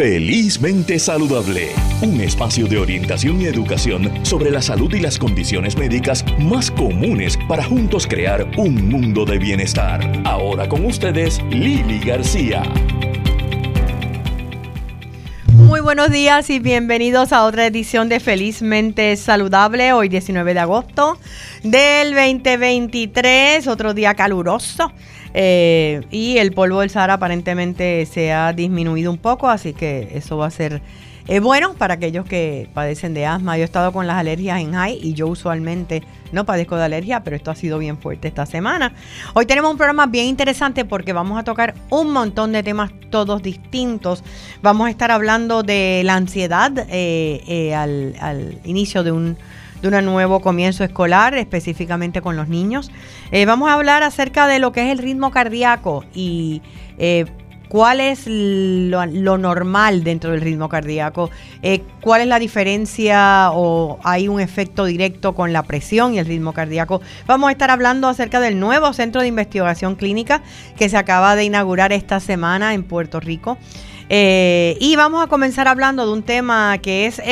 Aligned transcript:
Felizmente 0.00 0.98
Saludable, 0.98 1.72
un 2.00 2.22
espacio 2.22 2.66
de 2.66 2.78
orientación 2.78 3.38
y 3.42 3.44
educación 3.44 4.10
sobre 4.24 4.50
la 4.50 4.62
salud 4.62 4.90
y 4.94 5.00
las 5.00 5.18
condiciones 5.18 5.76
médicas 5.76 6.24
más 6.38 6.70
comunes 6.70 7.38
para 7.46 7.62
juntos 7.62 8.06
crear 8.06 8.50
un 8.56 8.88
mundo 8.88 9.26
de 9.26 9.38
bienestar. 9.38 10.00
Ahora 10.24 10.66
con 10.70 10.86
ustedes, 10.86 11.42
Lili 11.50 11.98
García. 11.98 12.62
Muy 15.70 15.78
buenos 15.78 16.10
días 16.10 16.50
y 16.50 16.58
bienvenidos 16.58 17.32
a 17.32 17.44
otra 17.44 17.64
edición 17.64 18.08
de 18.08 18.18
Felizmente 18.18 19.14
Saludable, 19.14 19.92
hoy 19.92 20.08
19 20.08 20.52
de 20.52 20.58
agosto 20.58 21.16
del 21.62 22.12
2023, 22.12 23.68
otro 23.68 23.94
día 23.94 24.14
caluroso. 24.14 24.90
Eh, 25.32 26.00
y 26.10 26.38
el 26.38 26.50
polvo 26.50 26.80
del 26.80 26.90
Sahara 26.90 27.14
aparentemente 27.14 28.04
se 28.06 28.32
ha 28.32 28.52
disminuido 28.52 29.12
un 29.12 29.18
poco, 29.18 29.48
así 29.48 29.72
que 29.72 30.08
eso 30.12 30.36
va 30.36 30.48
a 30.48 30.50
ser 30.50 30.82
eh, 31.30 31.40
bueno 31.40 31.74
para 31.74 31.94
aquellos 31.94 32.24
que 32.24 32.68
padecen 32.74 33.14
de 33.14 33.24
asma. 33.24 33.56
Yo 33.56 33.62
he 33.62 33.64
estado 33.64 33.92
con 33.92 34.06
las 34.06 34.16
alergias 34.16 34.60
en 34.60 34.72
high 34.72 34.98
y 35.00 35.14
yo 35.14 35.28
usualmente 35.28 36.02
no 36.32 36.44
padezco 36.44 36.76
de 36.76 36.84
alergia, 36.84 37.24
pero 37.24 37.36
esto 37.36 37.50
ha 37.50 37.54
sido 37.54 37.78
bien 37.78 37.98
fuerte 37.98 38.28
esta 38.28 38.44
semana. 38.46 38.92
Hoy 39.34 39.46
tenemos 39.46 39.70
un 39.70 39.76
programa 39.76 40.06
bien 40.06 40.26
interesante 40.26 40.84
porque 40.84 41.12
vamos 41.12 41.38
a 41.38 41.44
tocar 41.44 41.74
un 41.88 42.12
montón 42.12 42.52
de 42.52 42.62
temas 42.62 42.90
todos 43.10 43.42
distintos. 43.42 44.22
Vamos 44.62 44.88
a 44.88 44.90
estar 44.90 45.10
hablando 45.10 45.62
de 45.62 46.02
la 46.04 46.16
ansiedad 46.16 46.72
eh, 46.88 47.74
al 47.74 48.58
inicio 48.64 49.02
de 49.02 49.12
un 49.12 49.36
de 49.82 49.88
un 49.88 50.04
nuevo 50.04 50.40
comienzo 50.40 50.84
escolar, 50.84 51.34
específicamente 51.34 52.20
con 52.20 52.36
los 52.36 52.48
niños. 52.48 52.90
Eh, 53.30 53.46
vamos 53.46 53.70
a 53.70 53.74
hablar 53.74 54.02
acerca 54.02 54.46
de 54.46 54.58
lo 54.58 54.72
que 54.72 54.86
es 54.86 54.92
el 54.92 54.98
ritmo 54.98 55.30
cardíaco 55.30 56.04
y 56.14 56.62
eh, 56.98 57.26
cuál 57.70 58.00
es 58.00 58.24
lo, 58.26 59.38
normal 59.38 60.02
dentro 60.02 60.32
del 60.32 60.40
ritmo 60.40 60.68
cardíaco, 60.68 61.30
eh, 61.62 61.82
cuál 62.00 62.22
es 62.22 62.26
la 62.26 62.40
diferencia 62.40 63.50
o 63.52 64.00
hay 64.02 64.26
un 64.26 64.40
efecto 64.40 64.86
directo 64.86 65.36
con 65.36 65.52
la 65.52 65.62
presión 65.62 66.12
y 66.12 66.18
el 66.18 66.26
ritmo 66.26 66.52
cardíaco. 66.52 67.00
Vamos 67.26 67.48
a 67.48 67.52
estar 67.52 67.70
hablando 67.70 68.08
acerca 68.08 68.40
del 68.40 68.58
nuevo 68.58 68.92
centro 68.92 69.20
de 69.20 69.28
investigación 69.28 69.94
clínica 69.94 70.42
que 70.76 70.88
se 70.88 70.96
acaba 70.96 71.36
de 71.36 71.44
inaugurar 71.44 71.92
esta 71.92 72.18
semana 72.18 72.74
en 72.74 72.82
Puerto 72.82 73.20
Rico. 73.20 73.56
y 74.08 74.94
vamos 74.96 75.22
a 75.22 75.28
comenzar 75.28 75.68
hablando 75.68 76.04
de 76.04 76.12
un 76.12 76.24
tema 76.24 76.76
que 76.78 77.06
es 77.06 77.22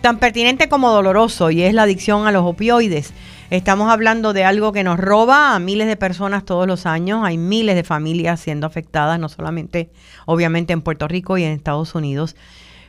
tan 0.00 0.18
pertinente 0.18 0.68
como 0.68 0.90
doloroso 0.90 1.52
y 1.52 1.62
es 1.62 1.74
la 1.74 1.84
adicción 1.84 2.26
a 2.26 2.32
los 2.32 2.44
opioides. 2.44 3.14
Estamos 3.54 3.88
hablando 3.88 4.32
de 4.32 4.42
algo 4.42 4.72
que 4.72 4.82
nos 4.82 4.98
roba 4.98 5.54
a 5.54 5.60
miles 5.60 5.86
de 5.86 5.96
personas 5.96 6.44
todos 6.44 6.66
los 6.66 6.86
años. 6.86 7.20
Hay 7.22 7.38
miles 7.38 7.76
de 7.76 7.84
familias 7.84 8.40
siendo 8.40 8.66
afectadas, 8.66 9.20
no 9.20 9.28
solamente 9.28 9.92
obviamente 10.26 10.72
en 10.72 10.82
Puerto 10.82 11.06
Rico 11.06 11.38
y 11.38 11.44
en 11.44 11.52
Estados 11.52 11.94
Unidos, 11.94 12.34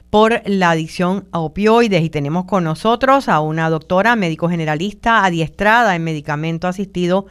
por 0.10 0.42
la 0.48 0.72
adicción 0.72 1.28
a 1.32 1.38
opioides. 1.38 2.04
Y 2.04 2.10
tenemos 2.10 2.46
con 2.46 2.64
nosotros 2.64 3.30
a 3.30 3.42
una 3.42 3.70
doctora 3.70 4.16
médico 4.16 4.50
generalista 4.50 5.24
adiestrada 5.24 5.96
en 5.96 6.04
medicamento 6.04 6.68
asistido 6.68 7.28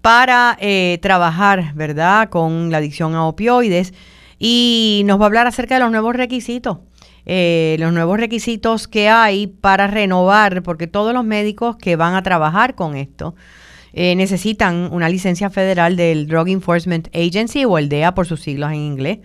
para 0.00 0.56
eh, 0.58 0.98
trabajar, 1.02 1.74
¿verdad?, 1.74 2.30
con 2.30 2.70
la 2.70 2.78
adicción 2.78 3.14
a 3.14 3.26
opioides. 3.26 3.92
Y 4.38 5.02
nos 5.04 5.20
va 5.20 5.24
a 5.24 5.26
hablar 5.26 5.46
acerca 5.46 5.74
de 5.74 5.80
los 5.80 5.90
nuevos 5.90 6.16
requisitos 6.16 6.78
eh, 7.26 7.76
los 7.78 7.92
nuevos 7.92 8.18
requisitos 8.18 8.86
que 8.86 9.08
hay 9.08 9.46
para 9.46 9.86
renovar, 9.86 10.62
porque 10.62 10.86
todos 10.86 11.14
los 11.14 11.24
médicos 11.24 11.76
que 11.76 11.96
van 11.96 12.14
a 12.14 12.22
trabajar 12.22 12.74
con 12.74 12.96
esto 12.96 13.34
eh, 13.94 14.14
necesitan 14.14 14.90
una 14.92 15.08
licencia 15.08 15.48
federal 15.48 15.96
del 15.96 16.26
Drug 16.26 16.48
Enforcement 16.48 17.08
Agency 17.14 17.64
o 17.64 17.78
el 17.78 17.88
DEA 17.88 18.14
por 18.14 18.26
sus 18.26 18.42
siglos 18.42 18.70
en 18.70 18.78
inglés. 18.78 19.18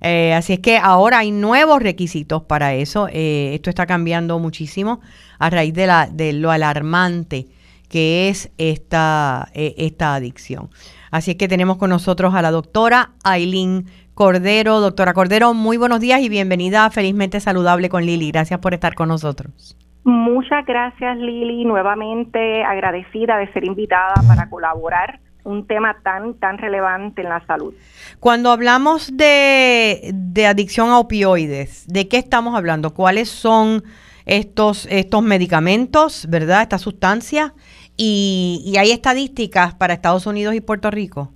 Eh, 0.00 0.34
así 0.34 0.52
es 0.52 0.60
que 0.60 0.78
ahora 0.78 1.18
hay 1.18 1.30
nuevos 1.30 1.82
requisitos 1.82 2.42
para 2.42 2.74
eso. 2.74 3.08
esto 3.12 3.70
está 3.70 3.86
cambiando 3.86 4.38
muchísimo 4.38 5.00
a 5.38 5.50
raíz 5.50 5.74
de 5.74 6.32
lo 6.34 6.50
alarmante 6.50 7.46
que 7.88 8.30
es 8.30 8.50
esta, 8.56 9.50
esta 9.52 10.14
adicción. 10.14 10.70
Así 11.10 11.32
es 11.32 11.36
que 11.36 11.46
tenemos 11.46 11.76
con 11.76 11.90
nosotros 11.90 12.34
a 12.34 12.40
la 12.40 12.50
doctora 12.50 13.12
Aileen 13.22 13.84
Cordero. 14.14 14.80
Doctora 14.80 15.14
Cordero, 15.14 15.54
muy 15.54 15.76
buenos 15.76 16.00
días 16.00 16.20
y 16.20 16.28
bienvenida 16.28 16.84
a 16.84 16.90
Felizmente 16.90 17.40
Saludable 17.40 17.88
con 17.88 18.04
Lili. 18.04 18.30
Gracias 18.30 18.60
por 18.60 18.74
estar 18.74 18.94
con 18.94 19.08
nosotros. 19.08 19.76
Muchas 20.04 20.66
gracias 20.66 21.16
Lili, 21.18 21.64
nuevamente 21.64 22.64
agradecida 22.64 23.38
de 23.38 23.52
ser 23.52 23.64
invitada 23.64 24.14
para 24.26 24.50
colaborar 24.50 25.20
un 25.44 25.66
tema 25.66 25.96
tan 26.02 26.34
tan 26.34 26.58
relevante 26.58 27.22
en 27.22 27.28
la 27.28 27.44
salud. 27.46 27.74
Cuando 28.20 28.50
hablamos 28.50 29.16
de, 29.16 30.10
de 30.12 30.46
adicción 30.46 30.90
a 30.90 30.98
opioides, 30.98 31.86
¿de 31.86 32.08
qué 32.08 32.18
estamos 32.18 32.56
hablando? 32.56 32.94
¿Cuáles 32.94 33.28
son 33.28 33.82
estos, 34.26 34.86
estos 34.90 35.22
medicamentos, 35.22 36.26
verdad? 36.28 36.62
Estas 36.62 36.82
sustancias. 36.82 37.52
Y, 37.96 38.62
y 38.64 38.78
hay 38.78 38.90
estadísticas 38.90 39.74
para 39.74 39.94
Estados 39.94 40.26
Unidos 40.26 40.54
y 40.54 40.60
Puerto 40.60 40.90
Rico. 40.90 41.32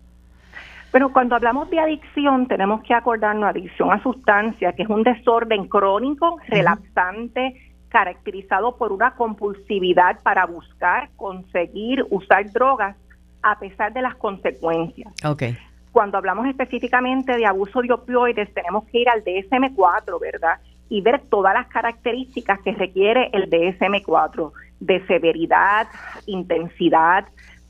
Pero 0.92 1.12
cuando 1.12 1.34
hablamos 1.34 1.68
de 1.70 1.78
adicción, 1.78 2.46
tenemos 2.46 2.82
que 2.82 2.94
acordarnos 2.94 3.50
adicción 3.50 3.92
a 3.92 4.02
sustancias, 4.02 4.74
que 4.74 4.84
es 4.84 4.88
un 4.88 5.02
desorden 5.02 5.68
crónico, 5.68 6.38
relapsante, 6.48 7.54
caracterizado 7.88 8.76
por 8.76 8.92
una 8.92 9.12
compulsividad 9.14 10.20
para 10.22 10.46
buscar, 10.46 11.10
conseguir, 11.16 12.04
usar 12.10 12.50
drogas, 12.52 12.96
a 13.42 13.58
pesar 13.58 13.92
de 13.92 14.02
las 14.02 14.16
consecuencias. 14.16 15.12
Okay. 15.24 15.56
Cuando 15.92 16.18
hablamos 16.18 16.46
específicamente 16.46 17.36
de 17.36 17.46
abuso 17.46 17.80
de 17.80 17.92
opioides, 17.92 18.52
tenemos 18.52 18.84
que 18.86 18.98
ir 19.00 19.08
al 19.08 19.24
DSM-4, 19.24 20.20
¿verdad? 20.20 20.58
Y 20.88 21.00
ver 21.00 21.22
todas 21.30 21.54
las 21.54 21.68
características 21.68 22.60
que 22.60 22.72
requiere 22.72 23.30
el 23.32 23.48
DSM-4 23.48 24.52
de 24.80 25.06
severidad, 25.06 25.86
intensidad, 26.26 27.24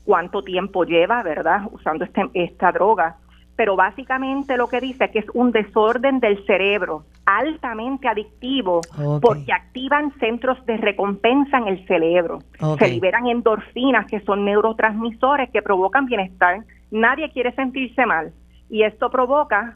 cuánto 0.07 0.41
tiempo 0.41 0.85
lleva, 0.85 1.21
¿verdad?, 1.21 1.63
usando 1.69 2.05
este, 2.05 2.21
esta 2.33 2.71
droga. 2.71 3.17
Pero 3.57 3.75
básicamente 3.75 4.55
lo 4.55 4.67
que 4.67 4.79
dice 4.79 5.05
es 5.05 5.11
que 5.11 5.19
es 5.19 5.25
un 5.33 5.51
desorden 5.51 6.21
del 6.21 6.45
cerebro 6.45 7.03
altamente 7.25 8.07
adictivo 8.07 8.79
porque 9.21 9.51
activan 9.51 10.13
centros 10.17 10.65
de 10.65 10.77
recompensa 10.77 11.57
en 11.57 11.67
el 11.67 11.85
cerebro. 11.85 12.39
Se 12.79 12.87
liberan 12.87 13.27
endorfinas 13.27 14.05
que 14.05 14.21
son 14.21 14.45
neurotransmisores 14.45 15.49
que 15.49 15.61
provocan 15.61 16.05
bienestar. 16.05 16.63
Nadie 16.89 17.29
quiere 17.31 17.51
sentirse 17.53 18.05
mal 18.05 18.31
y 18.69 18.83
esto 18.83 19.09
provoca 19.09 19.75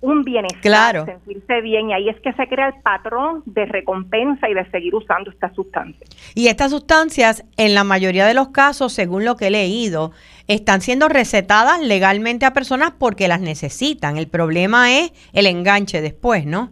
un 0.00 0.22
bienestar, 0.22 1.04
sentirse 1.06 1.60
bien, 1.62 1.88
y 1.88 1.94
ahí 1.94 2.08
es 2.10 2.20
que 2.20 2.32
se 2.34 2.46
crea 2.46 2.68
el 2.68 2.82
patrón 2.82 3.42
de 3.46 3.64
recompensa 3.64 4.48
y 4.48 4.54
de 4.54 4.68
seguir 4.70 4.94
usando 4.94 5.30
estas 5.30 5.54
sustancias. 5.54 6.10
Y 6.34 6.48
estas 6.48 6.72
sustancias, 6.72 7.44
en 7.56 7.74
la 7.74 7.84
mayoría 7.84 8.26
de 8.26 8.34
los 8.34 8.48
casos, 8.48 8.92
según 8.92 9.24
lo 9.24 9.36
que 9.36 9.46
he 9.46 9.50
leído, 9.50 10.12
están 10.46 10.82
siendo 10.82 11.08
recetadas 11.08 11.80
legalmente 11.80 12.44
a 12.44 12.52
personas 12.52 12.92
porque 12.98 13.28
las 13.28 13.40
necesitan. 13.40 14.18
El 14.18 14.28
problema 14.28 14.92
es 14.92 15.12
el 15.32 15.46
enganche 15.46 16.02
después, 16.02 16.44
¿no? 16.44 16.70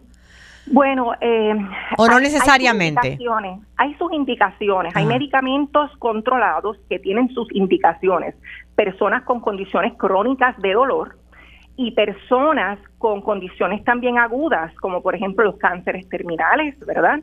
Bueno, 0.67 1.13
eh, 1.19 1.53
o 1.97 2.07
no 2.07 2.19
necesariamente. 2.19 3.17
Hay 3.77 3.93
sus 3.95 4.13
indicaciones, 4.13 4.95
hay, 4.95 5.05
medicamentos 5.05 5.91
controlados 5.97 6.77
que 6.87 6.99
tienen 6.99 7.29
sus 7.33 7.47
indicaciones. 7.53 8.35
Personas 8.75 9.23
con 9.23 9.41
condiciones 9.41 9.93
crónicas 9.97 10.55
de 10.61 10.73
dolor, 10.73 11.17
y 11.75 11.91
personas 11.91 12.77
con 13.03 13.19
condiciones 13.19 13.83
también 13.83 14.17
agudas, 14.17 14.73
como 14.75 15.01
por 15.01 15.13
ejemplo 15.13 15.43
los 15.43 15.57
cánceres 15.57 16.07
terminales, 16.07 16.79
¿verdad? 16.87 17.19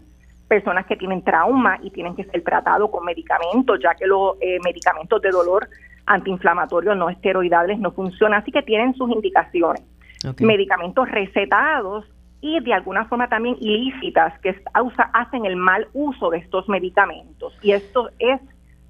Personas 0.46 0.84
que 0.84 0.94
tienen 0.94 1.24
trauma 1.24 1.78
y 1.82 1.88
tienen 1.88 2.14
que 2.14 2.24
ser 2.24 2.44
tratados 2.44 2.90
con 2.90 3.02
medicamentos, 3.02 3.80
ya 3.82 3.94
que 3.94 4.06
los 4.06 4.36
eh, 4.42 4.58
medicamentos 4.62 5.22
de 5.22 5.30
dolor 5.30 5.70
antiinflamatorios 6.04 6.98
no 6.98 7.08
esteroidales 7.08 7.78
no 7.78 7.92
funcionan, 7.92 8.42
así 8.42 8.52
que 8.52 8.60
tienen 8.60 8.92
sus 8.94 9.10
indicaciones. 9.10 9.82
Medicamentos 10.38 11.10
recetados 11.10 12.04
y 12.42 12.60
de 12.60 12.74
alguna 12.74 13.06
forma 13.06 13.30
también 13.30 13.56
ilícitas 13.58 14.38
que 14.40 14.54
hacen 15.14 15.46
el 15.46 15.56
mal 15.56 15.88
uso 15.94 16.28
de 16.28 16.40
estos 16.40 16.68
medicamentos. 16.68 17.56
Y 17.62 17.72
esto 17.72 18.10
es 18.18 18.38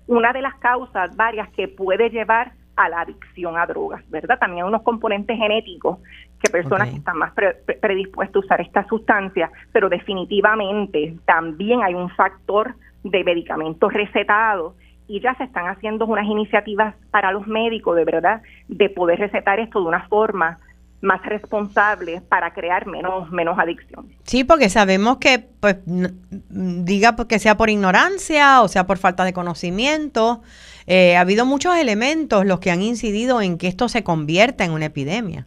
una 0.08 0.32
de 0.32 0.43
las 0.43 0.56
causas 0.56 1.14
varias 1.14 1.48
que 1.50 1.69
puede 1.69 2.10
llevar 2.10 2.50
a 2.75 2.88
la 2.88 3.02
adicción 3.02 3.56
a 3.56 3.66
drogas, 3.66 4.02
¿verdad? 4.10 4.40
También 4.40 4.64
hay 4.64 4.69
unos 4.69 4.82
componentes 4.82 5.36
genéticos 5.36 5.98
que 6.40 6.50
personas 6.50 6.90
que 6.90 6.96
están 6.96 7.19
más 7.19 7.32
predispuestas 7.81 8.37
a 8.37 8.38
usar 8.38 8.60
esta 8.60 8.87
sustancia, 8.87 9.50
pero 9.72 9.88
definitivamente 9.88 11.16
también 11.26 11.82
hay 11.82 11.94
un 11.94 12.08
factor 12.10 12.75
de 13.04 13.25
medicamentos 13.25 13.92
recetados 13.92 14.75
y 15.06 15.20
ya 15.20 15.34
se 15.34 15.44
están 15.44 15.66
haciendo 15.66 16.06
unas 16.06 16.26
iniciativas 16.26 16.94
para 17.10 17.32
los 17.32 17.46
médicos, 17.46 17.96
de 17.96 18.04
verdad, 18.04 18.42
de 18.69 18.88
poder 18.88 19.19
recetar 19.19 19.58
esto 19.58 19.81
de 19.81 19.87
una 19.87 20.06
forma 20.08 20.58
más 21.00 21.25
responsable 21.25 22.20
para 22.28 22.52
crear 22.52 22.86
menos 22.86 23.31
menos 23.31 23.58
adicción. 23.58 24.06
Sí, 24.25 24.44
porque 24.44 24.69
sabemos 24.69 25.16
que 25.16 25.38
pues 25.60 25.78
diga 25.86 27.16
que 27.26 27.38
sea 27.38 27.56
por 27.56 27.70
ignorancia 27.70 28.60
o 28.60 28.69
sea 28.69 28.86
por 28.86 28.98
falta 28.98 29.25
de 29.25 29.32
conocimiento, 29.32 30.43
eh, 30.86 31.16
ha 31.16 31.22
habido 31.22 31.46
muchos 31.46 31.75
elementos 31.76 32.44
los 32.44 32.60
que 32.60 32.70
han 32.70 32.82
incidido 32.82 33.40
en 33.40 33.56
que 33.56 33.69
esto 33.69 33.88
se 33.88 34.04
convierta 34.04 34.64
en 34.64 34.72
una 34.72 34.86
epidemia. 34.86 35.46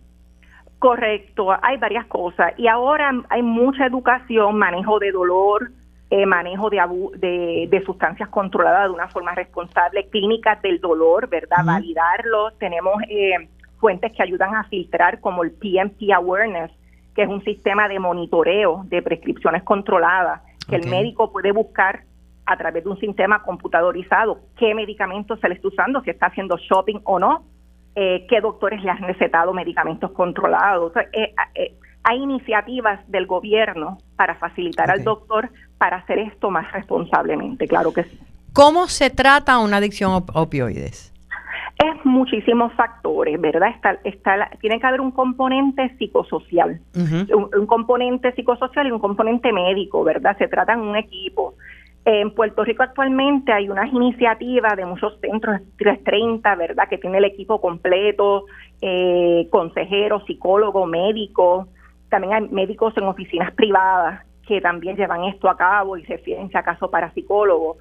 Correcto, 0.84 1.48
hay 1.62 1.78
varias 1.78 2.06
cosas. 2.08 2.52
Y 2.58 2.68
ahora 2.68 3.10
hay 3.30 3.42
mucha 3.42 3.86
educación, 3.86 4.58
manejo 4.58 5.00
de 5.00 5.14
dolor, 5.14 5.72
eh, 6.10 6.26
manejo 6.26 6.70
de, 6.70 6.82
de, 7.20 7.68
de, 7.72 7.86
sustancias 7.86 8.28
controladas 8.28 8.90
de 8.90 8.94
una 8.94 9.08
forma 9.08 9.34
responsable, 9.34 10.10
clínicas 10.10 10.62
del 10.62 10.82
dolor, 10.82 11.30
¿verdad? 11.30 11.64
Validarlo. 11.64 12.52
Tenemos 12.60 13.02
eh, 13.08 13.48
fuentes 13.80 14.12
que 14.12 14.24
ayudan 14.24 14.56
a 14.56 14.66
filtrar, 14.66 15.22
como 15.22 15.46
el 15.46 15.54
PMP 15.54 16.12
Awareness, 16.14 16.72
que 17.16 17.22
es 17.24 17.30
un 17.30 17.42
sistema 17.46 17.88
de 17.88 18.00
monitoreo 18.00 18.84
de 18.88 19.02
prescripciones 19.02 19.64
controladas, 19.64 20.42
que 20.68 20.76
el 20.76 20.90
médico 20.90 21.32
puede 21.32 21.54
buscar 21.54 22.02
a 22.46 22.58
través 22.58 22.84
de 22.84 22.90
un 22.90 23.00
sistema 23.00 23.42
computadorizado 23.42 24.42
qué 24.58 24.76
medicamentos 24.76 25.40
se 25.40 25.48
le 25.48 25.56
está 25.56 25.70
usando, 25.70 26.02
si 26.02 26.10
está 26.10 26.26
haciendo 26.26 26.58
shopping 26.58 27.00
o 27.06 27.20
no, 27.20 27.46
eh, 27.96 28.26
qué 28.28 28.42
doctores 28.42 28.84
le 28.84 28.90
han 28.90 29.04
recetado 29.04 29.54
medicamentos 29.54 30.12
controlados. 30.12 30.94
Eh, 31.14 31.34
eh, 31.56 31.74
hay 32.04 32.18
iniciativas 32.18 33.00
del 33.10 33.28
gobierno 33.28 33.98
para 34.16 34.36
facilitar 34.36 34.90
al 34.92 35.04
doctor 35.04 35.50
para 35.78 35.98
hacer 35.98 36.20
esto 36.20 36.50
más 36.50 36.72
responsablemente, 36.72 37.68
claro 37.68 37.94
que 37.94 38.04
sí. 38.04 38.20
¿Cómo 38.52 38.88
se 38.88 39.10
trata 39.10 39.60
una 39.60 39.78
adicción 39.78 40.12
a 40.12 40.40
opioides? 40.40 41.12
Es 41.78 42.06
muchísimos 42.06 42.72
factores, 42.74 43.40
¿verdad? 43.42 43.70
Está, 43.70 43.98
está, 44.04 44.50
tiene 44.62 44.80
que 44.80 44.86
haber 44.86 45.02
un 45.02 45.12
componente 45.12 45.96
psicosocial, 45.98 46.80
un, 46.96 47.66
componente 47.66 48.32
psicosocial 48.34 48.88
y 48.88 48.92
un 48.92 49.00
componente 49.00 49.52
médico, 49.52 50.04
¿verdad? 50.04 50.38
Se 50.38 50.48
trata 50.48 50.74
en 50.74 50.82
un 50.82 50.96
equipo. 50.96 51.56
En 52.06 52.32
Puerto 52.36 52.66
Rico 52.66 52.84
actualmente 52.84 53.54
hay 53.54 53.70
unas 53.70 53.92
iniciativas 53.94 54.76
de 54.76 54.86
muchos 54.86 55.18
centros 55.22 55.62
330, 55.78 56.56
¿verdad? 56.56 56.90
Que 56.90 56.98
tiene 56.98 57.20
el 57.20 57.26
equipo 57.26 57.62
completo, 57.62 58.46
eh, 58.82 59.48
consejeros, 59.50 60.26
psicólogos, 60.26 60.90
médicos. 60.90 61.68
También 62.10 62.34
hay 62.34 62.50
médicos 62.50 62.94
en 62.98 63.06
oficinas 63.06 63.54
privadas 63.54 64.26
que 64.46 64.60
también 64.60 64.98
llevan 64.98 65.24
esto 65.24 65.50
a 65.50 65.56
cabo 65.56 65.96
y 65.98 66.04
se 66.06 66.18
fijen 66.18 66.50
si 66.50 66.58
acaso 66.58 66.92
para 66.92 67.14
psicólogos. 67.14 67.78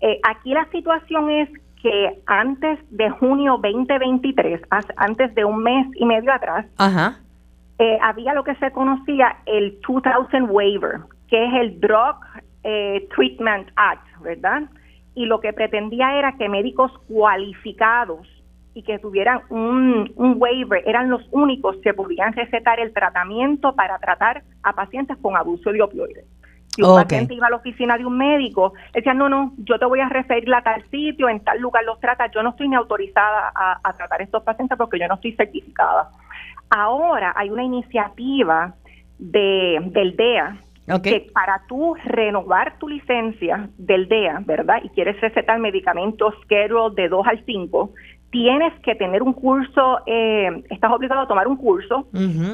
Eh, 0.00 0.20
aquí 0.22 0.52
la 0.52 0.66
situación 0.70 1.30
es 1.30 1.48
que 1.82 2.22
antes 2.26 2.78
de 2.90 3.10
junio 3.10 3.58
2023, 3.60 4.62
antes 4.96 5.34
de 5.34 5.44
un 5.44 5.62
mes 5.62 5.86
y 5.96 6.06
medio 6.06 6.32
atrás, 6.32 6.66
eh, 7.78 7.98
había 8.00 8.32
lo 8.34 8.44
que 8.44 8.54
se 8.54 8.70
conocía 8.70 9.36
el 9.46 9.78
2000 9.86 10.44
waiver, 10.44 11.00
que 11.28 11.44
es 11.44 11.54
el 11.54 11.80
Drug 11.80 12.16
eh, 12.64 13.06
Treatment 13.14 13.68
Act, 13.76 14.06
¿verdad? 14.22 14.62
Y 15.14 15.26
lo 15.26 15.40
que 15.40 15.52
pretendía 15.52 16.18
era 16.18 16.36
que 16.36 16.48
médicos 16.48 16.90
cualificados 17.06 18.26
y 18.74 18.82
que 18.82 18.98
tuvieran 18.98 19.42
un, 19.50 20.12
waiver 20.16 20.82
eran 20.86 21.08
los 21.08 21.22
únicos 21.30 21.76
que 21.82 21.94
podían 21.94 22.32
recetar 22.32 22.80
el 22.80 22.92
tratamiento 22.92 23.74
para 23.74 23.98
tratar 23.98 24.42
a 24.62 24.72
pacientes 24.72 25.16
con 25.18 25.36
abuso 25.36 25.70
de 25.70 25.82
opioides. 25.82 26.24
Si 26.74 26.82
un 26.82 26.96
paciente 26.96 27.34
iba 27.34 27.46
a 27.46 27.50
la 27.50 27.56
oficina 27.56 27.96
de 27.96 28.04
un 28.04 28.18
médico, 28.18 28.72
decía, 28.92 29.14
no, 29.14 29.28
no, 29.28 29.52
yo 29.58 29.78
te 29.78 29.84
voy 29.84 30.00
a 30.00 30.08
referir 30.08 30.52
a 30.52 30.62
tal 30.62 30.82
sitio, 30.90 31.28
en 31.28 31.38
tal 31.38 31.60
lugar 31.60 31.84
los 31.84 32.00
trata, 32.00 32.28
yo 32.32 32.42
no 32.42 32.50
estoy 32.50 32.68
ni 32.68 32.74
autorizada 32.74 33.52
a, 33.54 33.92
tratar 33.96 34.22
estos 34.22 34.42
pacientes 34.42 34.76
porque 34.76 34.98
yo 34.98 35.06
no 35.06 35.14
estoy 35.14 35.32
certificada. 35.32 36.08
Ahora 36.70 37.32
hay 37.36 37.50
una 37.50 37.62
iniciativa 37.62 38.74
de, 39.18 39.78
del 39.92 40.16
DEA 40.16 40.56
que 41.02 41.30
para 41.32 41.62
tú 41.66 41.94
renovar 42.04 42.78
tu 42.78 42.88
licencia 42.88 43.68
del 43.78 44.08
DEA, 44.08 44.42
¿verdad? 44.44 44.80
Y 44.82 44.90
quieres 44.90 45.20
recetar 45.20 45.58
medicamentos 45.58 46.34
schedule 46.42 46.94
de 46.94 47.08
2 47.08 47.26
al 47.26 47.44
5, 47.44 47.90
tienes 48.30 48.72
que 48.80 48.94
tener 48.94 49.22
un 49.22 49.32
curso, 49.32 50.00
eh, 50.06 50.64
estás 50.68 50.90
obligado 50.92 51.22
a 51.22 51.28
tomar 51.28 51.46
un 51.46 51.56
curso 51.56 52.08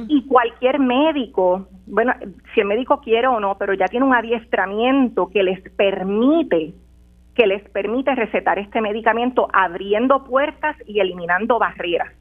y 0.09 0.27
cualquier 0.27 0.79
médico, 0.79 1.67
bueno, 1.87 2.13
si 2.55 2.61
el 2.61 2.67
médico 2.67 3.01
quiere 3.01 3.27
o 3.27 3.41
no, 3.41 3.57
pero 3.59 3.75
ya 3.75 3.87
tiene 3.87 4.07
un 4.07 4.15
adiestramiento 4.15 5.31
que 5.31 5.43
les 5.43 5.61
permite 5.73 6.75
que 7.35 7.47
les 7.47 7.63
permite 7.71 8.15
recetar 8.15 8.59
este 8.59 8.83
medicamento 8.83 9.49
abriendo 9.53 10.25
puertas 10.25 10.77
y 10.87 11.01
eliminando 11.01 11.59
barreras. 11.59 12.13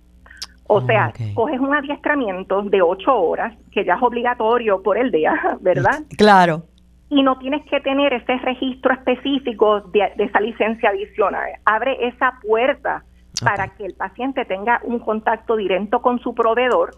O 0.72 0.82
sea, 0.82 1.12
coges 1.34 1.60
un 1.60 1.74
adiestramiento 1.74 2.62
de 2.62 2.80
ocho 2.84 3.16
horas, 3.16 3.58
que 3.72 3.84
ya 3.84 3.96
es 3.96 4.04
obligatorio 4.04 4.84
por 4.84 5.00
el 5.00 5.12
día, 5.12 5.34
¿verdad? 5.62 6.04
Claro. 6.16 6.64
Y 7.10 7.24
no 7.24 7.40
tienes 7.40 7.66
que 7.66 7.80
tener 7.80 8.14
ese 8.14 8.38
registro 8.38 8.94
específico 8.94 9.82
de, 9.82 10.14
esa 10.20 10.40
licencia 10.40 10.90
adicional. 10.92 11.50
Abre 11.66 12.08
esa 12.08 12.34
puerta 12.44 13.04
para 13.44 13.70
que 13.70 13.86
el 13.86 13.96
paciente 13.96 14.46
tenga 14.46 14.80
un 14.84 15.00
contacto 15.00 15.56
directo 15.56 16.04
con 16.04 16.20
su 16.20 16.36
proveedor 16.36 16.92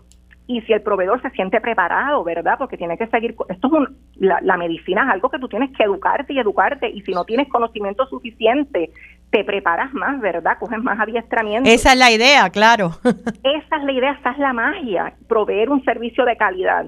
y 0.48 0.60
si 0.62 0.74
el 0.74 0.82
proveedor 0.82 1.22
se 1.22 1.30
siente 1.30 1.62
preparado, 1.62 2.26
¿verdad? 2.26 2.56
Porque 2.58 2.76
tiene 2.76 2.98
que 2.98 3.08
seguir, 3.08 3.36
esto 3.48 3.68
es 3.68 3.74
un, 3.74 3.98
la, 4.18 4.58
medicina 4.58 5.04
es 5.04 5.12
algo 5.12 5.30
que 5.30 5.40
tú 5.40 5.48
tienes 5.48 5.72
que 5.78 5.84
educarte 5.84 6.34
y 6.34 6.40
educarte 6.40 6.90
y 6.90 7.02
si 7.04 7.14
no 7.14 7.24
tienes 7.24 7.48
conocimiento 7.48 8.06
suficiente, 8.08 8.92
te 9.32 9.44
preparas 9.44 9.94
más, 9.94 10.20
¿verdad? 10.20 10.58
Coges 10.60 10.80
más 10.84 11.00
adiestramiento. 11.00 11.70
Esa 11.70 11.94
es 11.94 11.98
la 11.98 12.12
idea, 12.12 12.50
claro. 12.50 12.92
esa 13.04 13.78
es 13.78 13.84
la 13.84 13.92
idea, 13.92 14.12
esa 14.20 14.32
es 14.32 14.38
la 14.38 14.54
magia, 14.54 15.14
proveer 15.28 15.70
un 15.70 15.84
servicio 15.84 16.26
de 16.26 16.36
calidad 16.36 16.88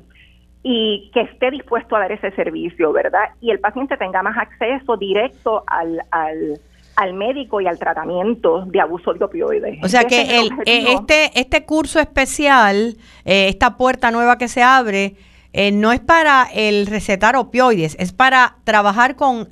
y 0.61 1.09
que 1.13 1.21
esté 1.21 1.51
dispuesto 1.51 1.95
a 1.95 1.99
dar 1.99 2.11
ese 2.11 2.31
servicio, 2.31 2.91
¿verdad? 2.93 3.29
Y 3.41 3.51
el 3.51 3.59
paciente 3.59 3.97
tenga 3.97 4.23
más 4.23 4.37
acceso 4.37 4.97
directo 4.97 5.63
al, 5.67 6.01
al 6.11 6.59
al 6.95 7.13
médico 7.13 7.61
y 7.61 7.67
al 7.67 7.79
tratamiento 7.79 8.65
de 8.65 8.79
abuso 8.79 9.13
de 9.13 9.25
opioides. 9.25 9.79
O 9.83 9.89
sea 9.89 10.03
que 10.03 10.39
el, 10.39 10.51
eh, 10.65 10.93
este, 10.93 11.39
este 11.39 11.65
curso 11.65 11.99
especial, 11.99 12.97
eh, 13.25 13.47
esta 13.47 13.77
puerta 13.77 14.11
nueva 14.11 14.37
que 14.37 14.47
se 14.47 14.61
abre, 14.61 15.15
eh, 15.53 15.71
no 15.71 15.91
es 15.91 15.99
para 15.99 16.47
el 16.53 16.87
recetar 16.87 17.35
opioides, 17.35 17.95
es 17.99 18.11
para 18.11 18.57
trabajar 18.63 19.15
con 19.15 19.49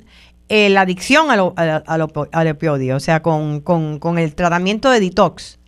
la 0.48 0.82
adicción 0.82 1.30
al, 1.30 1.52
al, 1.86 2.48
opioide, 2.48 2.94
o 2.94 3.00
sea, 3.00 3.22
con, 3.22 3.60
con, 3.60 4.18
el 4.18 4.34
tratamiento 4.34 4.90
de 4.90 5.00
detox. 5.00 5.58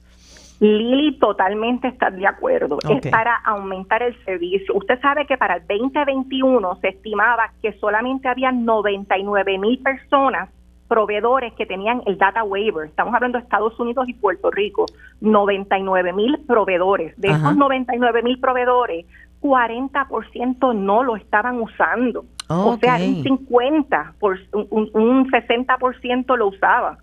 Lili 0.60 1.18
totalmente 1.18 1.88
está 1.88 2.10
de 2.10 2.26
acuerdo. 2.26 2.78
Es 2.88 3.10
para 3.10 3.36
aumentar 3.44 4.02
el 4.02 4.14
servicio. 4.24 4.74
Usted 4.74 5.00
sabe 5.00 5.26
que 5.26 5.36
para 5.36 5.56
el 5.56 5.66
2021 5.66 6.78
se 6.80 6.88
estimaba 6.88 7.50
que 7.60 7.72
solamente 7.74 8.28
había 8.28 8.52
99 8.52 9.58
mil 9.58 9.78
personas 9.80 10.48
proveedores 10.88 11.52
que 11.54 11.66
tenían 11.66 12.02
el 12.06 12.18
data 12.18 12.44
waiver. 12.44 12.86
Estamos 12.86 13.14
hablando 13.14 13.38
de 13.38 13.44
Estados 13.44 13.78
Unidos 13.80 14.08
y 14.08 14.14
Puerto 14.14 14.50
Rico. 14.50 14.86
99 15.20 16.12
mil 16.12 16.38
proveedores. 16.46 17.18
De 17.18 17.28
esos 17.28 17.56
99 17.56 18.22
mil 18.22 18.38
proveedores, 18.38 19.06
40% 19.40 20.74
no 20.74 21.02
lo 21.02 21.16
estaban 21.16 21.60
usando. 21.60 22.24
O 22.48 22.76
sea, 22.78 22.96
un 22.96 23.22
50, 23.22 24.14
por, 24.18 24.38
un, 24.52 24.90
un 24.92 25.30
60% 25.30 26.36
lo 26.36 26.48
usaba. 26.48 26.98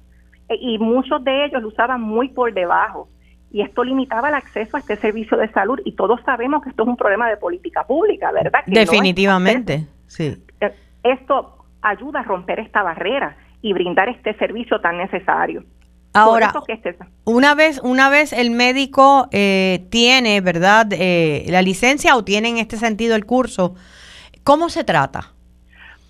E, 0.49 0.55
y 0.55 0.77
muchos 0.77 1.23
de 1.23 1.45
ellos 1.45 1.61
lo 1.61 1.69
usaban 1.69 2.01
muy 2.01 2.29
por 2.29 2.53
debajo. 2.53 3.09
Y 3.51 3.61
esto 3.61 3.83
limitaba 3.83 4.29
el 4.29 4.35
acceso 4.35 4.77
a 4.77 4.79
este 4.79 4.95
servicio 4.97 5.37
de 5.37 5.51
salud. 5.51 5.79
Y 5.83 5.93
todos 5.93 6.21
sabemos 6.25 6.63
que 6.63 6.69
esto 6.69 6.83
es 6.83 6.89
un 6.89 6.97
problema 6.97 7.29
de 7.29 7.37
política 7.37 7.85
pública, 7.85 8.31
¿verdad? 8.31 8.61
Definitivamente, 8.67 9.87
sí. 10.07 10.37
Eh, 10.61 10.73
esto 11.03 11.57
ayuda 11.81 12.21
a 12.21 12.23
romper 12.23 12.59
esta 12.59 12.83
barrera 12.83 13.35
y 13.61 13.73
brindar 13.73 14.09
este 14.09 14.33
servicio 14.37 14.79
tan 14.79 14.97
necesario. 14.97 15.63
Ahora, 16.13 16.51
una 17.23 17.55
vez 17.55 17.79
una 17.83 18.09
vez 18.09 18.33
el 18.33 18.51
médico 18.51 19.29
eh, 19.31 19.87
tiene, 19.89 20.41
¿verdad?, 20.41 20.87
eh, 20.91 21.45
la 21.47 21.61
licencia 21.61 22.17
o 22.17 22.25
tiene 22.25 22.49
en 22.49 22.57
este 22.57 22.75
sentido 22.75 23.15
el 23.15 23.25
curso, 23.25 23.75
¿cómo 24.43 24.69
se 24.69 24.83
trata? 24.83 25.31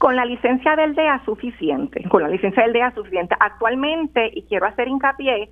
Con 0.01 0.15
la 0.15 0.25
licencia 0.25 0.75
del 0.75 0.95
DEA 0.95 1.23
suficiente, 1.25 2.09
con 2.09 2.23
la 2.23 2.27
licencia 2.27 2.63
del 2.63 2.73
DEA 2.73 2.91
suficiente. 2.95 3.35
Actualmente, 3.39 4.31
y 4.33 4.41
quiero 4.47 4.65
hacer 4.65 4.87
hincapié, 4.87 5.51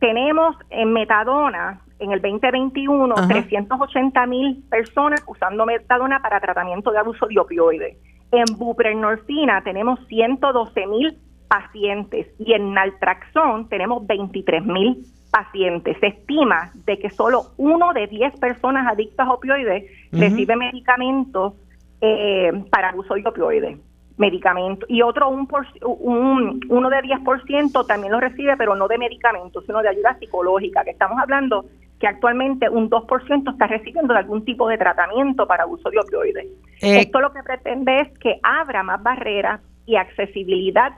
tenemos 0.00 0.56
en 0.70 0.92
metadona 0.92 1.82
en 2.00 2.10
el 2.10 2.20
2021 2.20 3.14
380 3.14 4.26
mil 4.26 4.64
personas 4.68 5.22
usando 5.28 5.64
metadona 5.66 6.20
para 6.20 6.40
tratamiento 6.40 6.90
de 6.90 6.98
abuso 6.98 7.28
de 7.28 7.38
opioides. 7.38 7.96
En 8.32 8.58
buprenorfina 8.58 9.62
tenemos 9.62 10.04
112 10.08 10.86
mil 10.88 11.16
pacientes 11.46 12.26
y 12.40 12.54
en 12.54 12.74
naltraxón 12.74 13.68
tenemos 13.68 14.04
23 14.04 14.64
mil 14.64 15.06
pacientes. 15.30 15.96
Se 16.00 16.08
estima 16.08 16.72
de 16.86 16.98
que 16.98 17.10
solo 17.10 17.52
uno 17.56 17.92
de 17.92 18.08
10 18.08 18.40
personas 18.40 18.90
adictas 18.90 19.28
a 19.28 19.32
opioides 19.32 19.84
recibe 20.10 20.56
medicamentos 20.56 21.54
eh, 22.00 22.52
para 22.70 22.94
uso 22.94 23.14
de 23.14 23.26
opioides. 23.26 23.78
Medicamentos. 24.16 24.88
Y 24.88 25.02
otro, 25.02 25.28
un, 25.28 25.46
por, 25.46 25.66
un 25.82 26.60
uno 26.68 26.88
de 26.88 26.96
10% 26.98 27.86
también 27.86 28.12
lo 28.12 28.20
recibe, 28.20 28.56
pero 28.56 28.74
no 28.74 28.88
de 28.88 28.96
medicamentos, 28.96 29.64
sino 29.66 29.82
de 29.82 29.90
ayuda 29.90 30.16
psicológica, 30.18 30.84
que 30.84 30.90
estamos 30.90 31.18
hablando 31.18 31.66
que 32.00 32.06
actualmente 32.06 32.68
un 32.68 32.90
2% 32.90 33.52
está 33.52 33.66
recibiendo 33.66 34.14
algún 34.14 34.44
tipo 34.44 34.68
de 34.68 34.78
tratamiento 34.78 35.46
para 35.46 35.66
uso 35.66 35.90
de 35.90 35.98
opioides. 35.98 36.46
Eh, 36.82 37.00
Esto 37.00 37.20
lo 37.20 37.32
que 37.32 37.42
pretende 37.42 38.00
es 38.00 38.18
que 38.18 38.38
abra 38.42 38.82
más 38.82 39.02
barreras 39.02 39.60
y 39.86 39.96
accesibilidad 39.96 40.92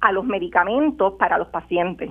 a 0.00 0.12
los 0.12 0.24
medicamentos 0.24 1.14
para 1.14 1.38
los 1.38 1.48
pacientes. 1.48 2.10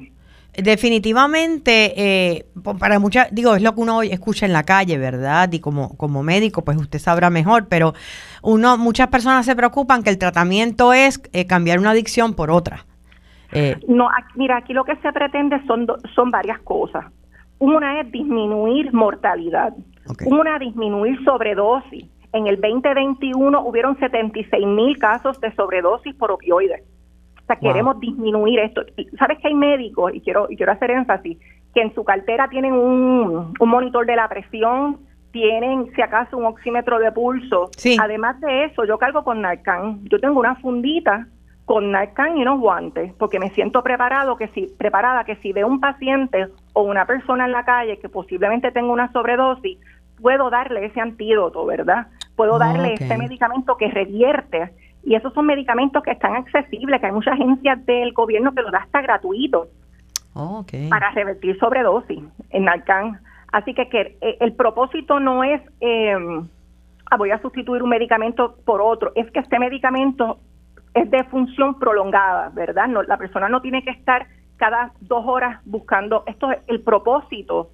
Definitivamente, 0.53 1.93
eh, 1.95 2.45
para 2.79 2.99
muchas, 2.99 3.33
digo, 3.33 3.55
es 3.55 3.61
lo 3.61 3.73
que 3.73 3.81
uno 3.81 4.01
escucha 4.01 4.45
en 4.45 4.53
la 4.53 4.63
calle, 4.63 4.97
¿verdad? 4.97 5.51
Y 5.51 5.59
como, 5.59 5.95
como 5.97 6.23
médico, 6.23 6.63
pues 6.63 6.77
usted 6.77 6.99
sabrá 6.99 7.29
mejor, 7.29 7.67
pero 7.69 7.93
uno, 8.41 8.77
muchas 8.77 9.07
personas 9.07 9.45
se 9.45 9.55
preocupan 9.55 10.03
que 10.03 10.09
el 10.09 10.17
tratamiento 10.17 10.93
es 10.93 11.21
eh, 11.33 11.47
cambiar 11.47 11.79
una 11.79 11.91
adicción 11.91 12.33
por 12.33 12.51
otra. 12.51 12.85
Eh, 13.53 13.77
no, 13.87 14.09
mira, 14.35 14.57
aquí 14.57 14.73
lo 14.73 14.83
que 14.83 14.95
se 14.97 15.11
pretende 15.11 15.61
son, 15.67 15.87
son 16.15 16.31
varias 16.31 16.59
cosas. 16.59 17.05
Una 17.59 18.01
es 18.01 18.11
disminuir 18.11 18.91
mortalidad, 18.93 19.73
una 20.25 20.57
disminuir 20.57 21.23
sobredosis. 21.23 22.05
En 22.33 22.47
el 22.47 22.59
2021 22.59 23.61
hubieron 23.61 23.99
76 23.99 24.65
mil 24.65 24.97
casos 24.97 25.39
de 25.41 25.53
sobredosis 25.53 26.15
por 26.15 26.31
opioides 26.31 26.81
queremos 27.57 27.99
disminuir 27.99 28.59
esto. 28.59 28.81
¿Sabes 29.17 29.39
que 29.39 29.47
hay 29.47 29.53
médicos, 29.53 30.13
y 30.13 30.21
quiero, 30.21 30.47
y 30.49 30.55
quiero 30.55 30.71
hacer 30.71 30.91
énfasis, 30.91 31.37
que 31.73 31.81
en 31.81 31.93
su 31.93 32.03
cartera 32.03 32.49
tienen 32.49 32.73
un, 32.73 33.53
monitor 33.59 34.05
de 34.05 34.15
la 34.15 34.27
presión, 34.27 34.99
tienen, 35.31 35.91
si 35.95 36.01
acaso, 36.01 36.37
un 36.37 36.45
oxímetro 36.45 36.99
de 36.99 37.11
pulso. 37.11 37.69
Además 37.99 38.39
de 38.41 38.65
eso, 38.65 38.83
yo 38.83 38.97
cargo 38.97 39.23
con 39.23 39.41
Narcan. 39.41 40.03
Yo 40.09 40.19
tengo 40.19 40.39
una 40.39 40.55
fundita 40.55 41.27
con 41.65 41.91
Narcan 41.91 42.37
y 42.37 42.41
unos 42.41 42.59
guantes, 42.59 43.13
porque 43.13 43.39
me 43.39 43.49
siento 43.51 43.81
preparado 43.81 44.35
que 44.35 44.49
si, 44.49 44.67
preparada 44.77 45.23
que 45.23 45.37
si 45.37 45.53
veo 45.53 45.67
un 45.67 45.79
paciente 45.79 46.47
o 46.73 46.83
una 46.83 47.05
persona 47.05 47.45
en 47.45 47.53
la 47.53 47.63
calle 47.63 47.97
que 47.97 48.09
posiblemente 48.09 48.71
tenga 48.71 48.91
una 48.91 49.11
sobredosis, 49.13 49.77
puedo 50.21 50.49
darle 50.49 50.85
ese 50.85 50.99
antídoto, 50.99 51.65
¿verdad? 51.65 52.07
Puedo 52.35 52.57
darle 52.59 52.95
ese 52.95 53.17
medicamento 53.17 53.77
que 53.77 53.89
revierte 53.89 54.71
y 55.03 55.15
esos 55.15 55.33
son 55.33 55.45
medicamentos 55.45 56.03
que 56.03 56.11
están 56.11 56.35
accesibles, 56.35 56.99
que 56.99 57.07
hay 57.07 57.11
muchas 57.11 57.33
agencias 57.33 57.85
del 57.85 58.13
gobierno 58.13 58.53
que 58.53 58.61
lo 58.61 58.71
da 58.71 58.79
hasta 58.79 59.01
gratuito 59.01 59.67
oh, 60.33 60.65
para 60.89 61.11
revertir 61.11 61.57
sobredosis 61.59 62.23
en 62.49 62.65
Narcan. 62.65 63.19
Así 63.51 63.73
que, 63.73 63.89
que 63.89 64.17
eh, 64.21 64.37
el 64.39 64.53
propósito 64.53 65.19
no 65.19 65.43
es 65.43 65.61
eh, 65.81 66.15
voy 67.17 67.31
a 67.31 67.41
sustituir 67.41 67.83
un 67.83 67.89
medicamento 67.89 68.55
por 68.65 68.81
otro, 68.81 69.11
es 69.15 69.29
que 69.31 69.39
este 69.39 69.59
medicamento 69.59 70.39
es 70.93 71.09
de 71.09 71.23
función 71.25 71.79
prolongada, 71.79 72.49
¿verdad? 72.49 72.87
No, 72.87 73.03
la 73.03 73.17
persona 73.17 73.49
no 73.49 73.61
tiene 73.61 73.83
que 73.83 73.91
estar 73.91 74.27
cada 74.57 74.93
dos 75.01 75.25
horas 75.25 75.59
buscando, 75.65 76.23
esto 76.27 76.51
es 76.51 76.59
el 76.67 76.81
propósito 76.81 77.69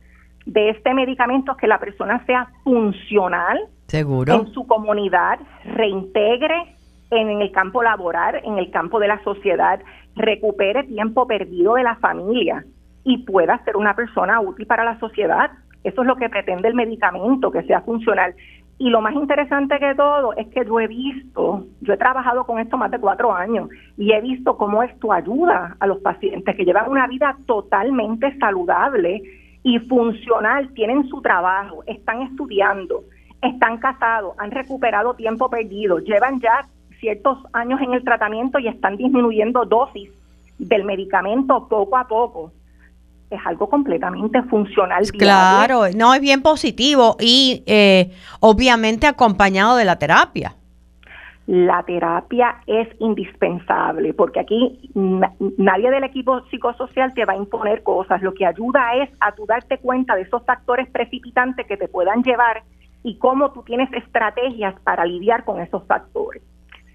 de 0.45 0.69
este 0.69 0.93
medicamento 0.93 1.51
es 1.51 1.57
que 1.57 1.67
la 1.67 1.79
persona 1.79 2.25
sea 2.25 2.49
funcional 2.63 3.59
Seguro. 3.87 4.33
en 4.33 4.53
su 4.53 4.65
comunidad, 4.65 5.39
reintegre 5.65 6.76
en 7.11 7.41
el 7.41 7.51
campo 7.51 7.83
laboral, 7.83 8.41
en 8.43 8.57
el 8.57 8.69
campo 8.71 8.99
de 8.99 9.07
la 9.07 9.23
sociedad, 9.23 9.79
recupere 10.15 10.83
tiempo 10.83 11.27
perdido 11.27 11.75
de 11.75 11.83
la 11.83 11.95
familia 11.95 12.65
y 13.03 13.19
pueda 13.19 13.63
ser 13.63 13.77
una 13.77 13.95
persona 13.95 14.41
útil 14.41 14.67
para 14.67 14.83
la 14.83 14.99
sociedad. 14.99 15.51
Eso 15.83 16.01
es 16.01 16.07
lo 16.07 16.17
que 16.17 16.29
pretende 16.29 16.67
el 16.67 16.75
medicamento, 16.75 17.51
que 17.51 17.63
sea 17.63 17.81
funcional. 17.81 18.35
Y 18.79 18.89
lo 18.89 19.01
más 19.01 19.13
interesante 19.13 19.79
que 19.79 19.95
todo 19.95 20.33
es 20.33 20.47
que 20.49 20.63
yo 20.63 20.79
he 20.79 20.87
visto, 20.87 21.65
yo 21.81 21.93
he 21.93 21.97
trabajado 21.97 22.45
con 22.45 22.59
esto 22.59 22.77
más 22.77 22.91
de 22.91 22.99
cuatro 22.99 23.33
años 23.33 23.69
y 23.97 24.11
he 24.11 24.21
visto 24.21 24.55
cómo 24.55 24.83
esto 24.83 25.11
ayuda 25.11 25.75
a 25.79 25.87
los 25.87 25.97
pacientes 25.99 26.55
que 26.55 26.63
llevan 26.63 26.91
una 26.91 27.07
vida 27.07 27.37
totalmente 27.47 28.37
saludable 28.37 29.23
y 29.63 29.79
funcional, 29.79 30.71
tienen 30.73 31.07
su 31.07 31.21
trabajo, 31.21 31.83
están 31.87 32.21
estudiando, 32.21 33.03
están 33.41 33.77
casados, 33.77 34.35
han 34.37 34.51
recuperado 34.51 35.15
tiempo 35.15 35.49
perdido, 35.49 35.97
llevan 35.99 36.39
ya 36.39 36.67
ciertos 36.99 37.37
años 37.53 37.79
en 37.81 37.93
el 37.93 38.03
tratamiento 38.03 38.59
y 38.59 38.67
están 38.67 38.97
disminuyendo 38.97 39.65
dosis 39.65 40.09
del 40.57 40.83
medicamento 40.83 41.67
poco 41.67 41.97
a 41.97 42.07
poco. 42.07 42.51
Es 43.29 43.39
algo 43.45 43.69
completamente 43.69 44.41
funcional. 44.43 45.03
Claro, 45.11 45.83
no 45.95 46.13
es 46.13 46.21
bien 46.21 46.41
positivo 46.41 47.17
y 47.19 47.63
eh, 47.65 48.11
obviamente 48.39 49.05
acompañado 49.05 49.75
de 49.75 49.85
la 49.85 49.99
terapia. 49.99 50.55
La 51.45 51.83
terapia 51.83 52.57
es 52.67 52.89
indispensable 52.99 54.13
porque 54.13 54.41
aquí 54.41 54.91
nadie 54.93 55.89
del 55.89 56.03
equipo 56.03 56.41
psicosocial 56.49 57.13
te 57.13 57.25
va 57.25 57.33
a 57.33 57.37
imponer 57.37 57.83
cosas. 57.83 58.21
Lo 58.21 58.33
que 58.33 58.45
ayuda 58.45 58.95
es 58.95 59.09
a 59.21 59.33
tú 59.33 59.45
darte 59.45 59.77
cuenta 59.77 60.15
de 60.15 60.23
esos 60.23 60.43
factores 60.45 60.89
precipitantes 60.89 61.65
que 61.65 61.77
te 61.77 61.87
puedan 61.87 62.21
llevar 62.23 62.63
y 63.03 63.17
cómo 63.17 63.51
tú 63.51 63.63
tienes 63.63 63.91
estrategias 63.93 64.75
para 64.81 65.05
lidiar 65.05 65.45
con 65.45 65.61
esos 65.61 65.85
factores 65.85 66.41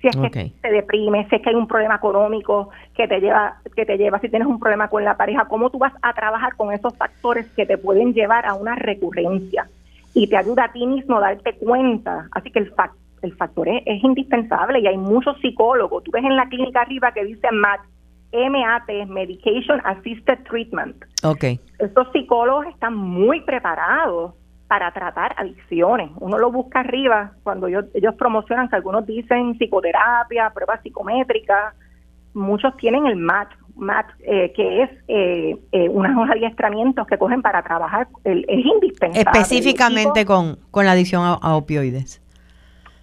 si 0.02 0.08
es 0.08 0.16
que 0.16 0.52
te 0.60 0.70
deprime, 0.72 1.26
si 1.28 1.36
es 1.36 1.42
que 1.42 1.50
hay 1.50 1.54
un 1.54 1.68
problema 1.68 1.94
económico 1.94 2.70
que 2.94 3.06
te 3.06 3.20
lleva, 3.20 3.58
que 3.76 3.86
te 3.86 3.96
lleva, 3.96 4.18
si 4.18 4.28
tienes 4.28 4.48
un 4.48 4.58
problema 4.58 4.88
con 4.88 5.04
la 5.04 5.16
pareja, 5.16 5.44
cómo 5.44 5.70
tú 5.70 5.78
vas 5.78 5.92
a 6.02 6.12
trabajar 6.12 6.56
con 6.56 6.72
esos 6.72 6.96
factores 6.96 7.46
que 7.54 7.66
te 7.66 7.78
pueden 7.78 8.12
llevar 8.12 8.44
a 8.44 8.54
una 8.54 8.74
recurrencia 8.74 9.68
y 10.12 10.26
te 10.26 10.36
ayuda 10.36 10.64
a 10.64 10.72
ti 10.72 10.86
mismo 10.86 11.18
a 11.18 11.20
darte 11.20 11.54
cuenta. 11.54 12.28
Así 12.32 12.50
que 12.50 12.58
el, 12.58 12.72
el 13.22 13.34
factor 13.36 13.68
es, 13.68 14.02
indispensable 14.02 14.80
y 14.80 14.88
hay 14.88 14.98
muchos 14.98 15.38
psicólogos. 15.40 16.02
Tú 16.02 16.10
ves 16.10 16.24
en 16.24 16.36
la 16.36 16.48
clínica 16.48 16.82
arriba 16.82 17.12
que 17.12 17.24
dice 17.24 17.48
MAT, 17.52 17.80
MAT, 18.32 19.08
Medication 19.08 19.80
Assisted 19.84 20.40
Treatment. 20.48 20.96
Okay. 21.22 21.60
Estos 21.78 22.10
psicólogos 22.12 22.66
están 22.66 22.96
muy 22.96 23.40
preparados 23.42 24.34
para 24.72 24.90
tratar 24.90 25.34
adicciones. 25.36 26.10
Uno 26.18 26.38
lo 26.38 26.50
busca 26.50 26.80
arriba 26.80 27.32
cuando 27.42 27.66
ellos, 27.66 27.84
promocionan 28.16 28.70
que 28.70 28.76
algunos 28.76 29.06
dicen 29.06 29.58
psicoterapia, 29.58 30.48
pruebas 30.48 30.80
psicométricas, 30.82 31.74
muchos 32.32 32.74
tienen 32.78 33.04
el 33.04 33.16
MAT, 33.16 33.50
MAT 33.76 34.06
eh, 34.20 34.50
que 34.56 34.82
es 34.82 34.90
eh, 35.08 35.58
eh, 35.72 35.88
unos 35.90 36.30
adiestramientos 36.30 37.06
que 37.06 37.18
cogen 37.18 37.42
para 37.42 37.62
trabajar, 37.62 38.08
es 38.24 38.64
indispensable. 38.64 39.28
Específicamente 39.38 40.24
con, 40.24 40.56
con 40.70 40.86
la 40.86 40.92
adicción 40.92 41.22
a, 41.22 41.54
opioides. 41.54 42.22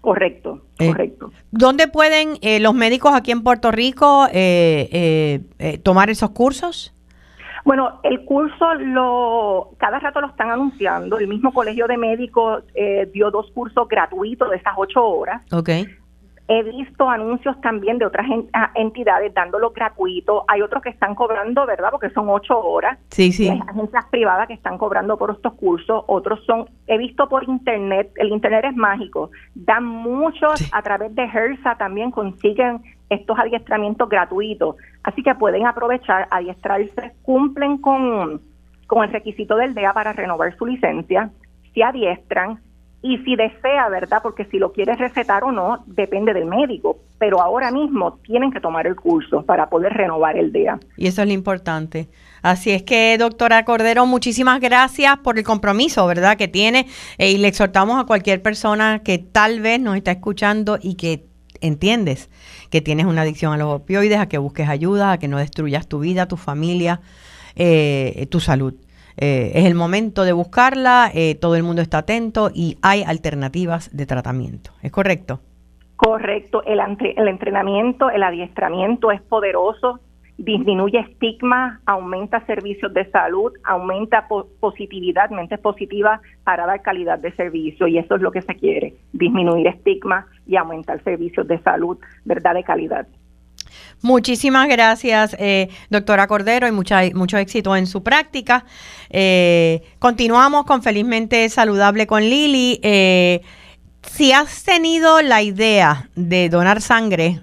Correcto, 0.02 0.64
correcto. 0.80 1.32
¿Dónde 1.52 1.88
pueden 1.88 2.40
los 2.64 2.74
médicos 2.74 3.14
aquí 3.14 3.30
en 3.30 3.44
Puerto 3.44 3.70
Rico 3.70 4.28
tomar 5.84 6.10
esos 6.10 6.32
cursos? 6.32 6.96
Bueno, 7.66 8.00
el 8.04 8.26
curso 8.26 8.74
lo 8.76 9.72
cada 9.78 10.00
rato 10.00 10.22
lo 10.22 10.28
están 10.28 10.50
anunciando. 10.52 11.18
El 11.18 11.28
mismo 11.28 11.54
Colegio 11.54 11.88
de 11.88 11.98
Médicos 11.98 12.64
eh, 12.74 13.10
dio 13.14 13.32
dos 13.32 13.52
cursos 13.52 13.88
gratuitos 13.88 14.50
de 14.50 14.58
esas 14.58 14.74
ocho 14.78 15.06
horas. 15.06 15.42
Okay. 15.52 15.88
He 16.52 16.64
visto 16.64 17.08
anuncios 17.08 17.62
también 17.62 18.00
de 18.00 18.08
otras 18.08 18.26
ah, 18.54 18.72
entidades 18.74 19.32
dándolo 19.36 19.70
gratuito. 19.70 20.46
Hay 20.48 20.64
otros 20.64 20.82
que 20.82 20.90
están 20.90 21.14
cobrando, 21.14 21.64
¿verdad? 21.68 21.90
Porque 21.92 22.10
son 22.10 22.28
ocho 22.28 22.58
horas. 22.60 22.98
Sí, 23.12 23.32
sí. 23.32 23.48
Hay 23.48 23.62
agencias 23.68 24.06
privadas 24.10 24.48
que 24.48 24.56
están 24.56 24.80
cobrando 24.80 25.16
por 25.16 25.30
estos 25.30 25.54
cursos. 25.54 26.04
Otros 26.08 26.44
son, 26.46 26.68
he 26.88 26.98
visto 26.98 27.30
por 27.30 27.48
internet, 27.48 28.12
el 28.16 28.30
internet 28.30 28.66
es 28.66 28.76
mágico. 28.76 29.30
Dan 29.54 29.86
muchos 29.86 30.68
a 30.74 30.82
través 30.82 31.14
de 31.14 31.22
HERSA 31.26 31.76
también 31.78 32.10
consiguen 32.10 32.82
estos 33.10 33.38
adiestramientos 33.38 34.08
gratuitos. 34.10 34.76
Así 35.04 35.24
que 35.24 35.36
pueden 35.36 35.66
aprovechar, 35.66 36.28
adiestrarse, 36.32 37.14
cumplen 37.24 37.78
con, 37.80 38.42
con 38.88 39.04
el 39.04 39.12
requisito 39.12 39.56
del 39.56 39.74
DEA 39.74 39.94
para 39.94 40.14
renovar 40.14 40.56
su 40.58 40.66
licencia, 40.66 41.32
se 41.74 41.84
adiestran 41.84 42.60
y 43.02 43.18
si 43.20 43.36
desea, 43.36 43.88
¿verdad? 43.90 44.20
Porque 44.22 44.46
si 44.46 44.60
lo 44.60 44.74
quiere 44.74 44.96
recetar 44.96 45.44
o 45.46 45.52
no, 45.52 45.84
depende 45.88 46.34
del 46.34 46.46
médico. 46.46 46.98
Pero 47.18 47.42
ahora 47.42 47.72
mismo 47.72 48.20
tienen 48.24 48.52
que 48.52 48.60
tomar 48.60 48.88
el 48.88 48.96
curso 48.96 49.44
para 49.44 49.70
poder 49.70 49.94
renovar 49.94 50.38
el 50.38 50.52
DEA. 50.52 50.80
Y 50.98 51.08
eso 51.08 51.22
es 51.22 51.28
lo 51.28 51.34
importante. 51.34 52.10
Así 52.42 52.72
es 52.72 52.84
que, 52.84 53.18
doctora 53.18 53.64
Cordero, 53.64 54.06
muchísimas 54.06 54.60
gracias 54.60 55.18
por 55.20 55.38
el 55.38 55.46
compromiso, 55.46 56.06
¿verdad? 56.08 56.38
Que 56.38 56.50
tiene. 56.50 56.88
Eh, 57.18 57.32
y 57.32 57.38
le 57.38 57.48
exhortamos 57.48 58.02
a 58.02 58.06
cualquier 58.06 58.42
persona 58.42 59.00
que 59.04 59.18
tal 59.18 59.62
vez 59.62 59.80
nos 59.80 59.96
está 59.96 60.12
escuchando 60.12 60.78
y 60.82 60.96
que 60.96 61.29
entiendes 61.62 62.30
que 62.70 62.82
tienes 62.82 63.06
una 63.06 63.22
adicción 63.22 63.54
a 63.54 63.58
los 63.58 63.68
opioides, 63.68 64.20
a 64.20 64.28
que 64.28 64.38
busques 64.38 64.70
ayuda, 64.70 65.14
a 65.14 65.20
que 65.20 65.28
no 65.28 65.38
destruyas 65.38 65.88
tu 65.88 66.00
vida, 66.00 66.28
tu 66.28 66.38
familia, 66.38 67.02
eh, 67.56 68.28
tu 68.30 68.40
salud. 68.40 68.74
Eh, 69.18 69.52
es 69.54 69.66
el 69.66 69.76
momento 69.76 70.24
de 70.24 70.32
buscarla, 70.32 71.12
eh, 71.14 71.36
todo 71.36 71.56
el 71.56 71.64
mundo 71.64 71.82
está 71.82 72.00
atento 72.00 72.52
y 72.54 72.78
hay 72.82 73.04
alternativas 73.04 73.96
de 73.96 74.06
tratamiento. 74.06 74.72
¿Es 74.82 74.92
correcto? 74.92 75.42
Correcto, 75.98 76.64
el, 76.64 76.80
el 76.80 77.28
entrenamiento, 77.28 78.10
el 78.10 78.24
adiestramiento 78.24 79.12
es 79.12 79.22
poderoso, 79.22 80.00
disminuye 80.40 81.00
estigma, 81.00 81.82
aumenta 81.86 82.44
servicios 82.46 82.94
de 82.94 83.10
salud, 83.12 83.52
aumenta 83.66 84.26
positividad, 84.60 85.30
mentes 85.32 85.60
positivas 85.60 86.22
para 86.46 86.66
dar 86.66 86.82
calidad 86.82 87.20
de 87.20 87.34
servicio 87.34 87.88
y 87.88 87.98
eso 87.98 88.16
es 88.16 88.22
lo 88.22 88.32
que 88.32 88.42
se 88.42 88.56
quiere, 88.56 88.96
disminuir 89.12 89.68
estigma 89.68 90.28
y 90.48 90.56
aumentar 90.56 91.04
servicios 91.04 91.46
de 91.48 91.60
salud, 91.60 91.98
verdad, 92.24 92.54
de 92.54 92.64
calidad. 92.64 93.06
Muchísimas 94.02 94.70
gracias, 94.70 95.36
eh, 95.38 95.68
doctora 95.90 96.26
Cordero, 96.28 96.68
y 96.68 96.72
mucha, 96.72 97.02
mucho 97.14 97.38
éxito 97.38 97.76
en 97.76 97.86
su 97.86 98.02
práctica. 98.02 98.64
Eh, 99.10 99.82
continuamos 100.00 100.64
con 100.64 100.82
Felizmente 100.82 101.50
Saludable 101.50 102.08
con 102.08 102.22
Lili. 102.22 102.80
Eh, 102.82 103.42
si 104.04 104.32
has 104.32 104.64
tenido 104.64 105.22
la 105.22 105.42
idea 105.42 106.10
de 106.16 106.48
donar 106.48 106.80
sangre, 106.80 107.42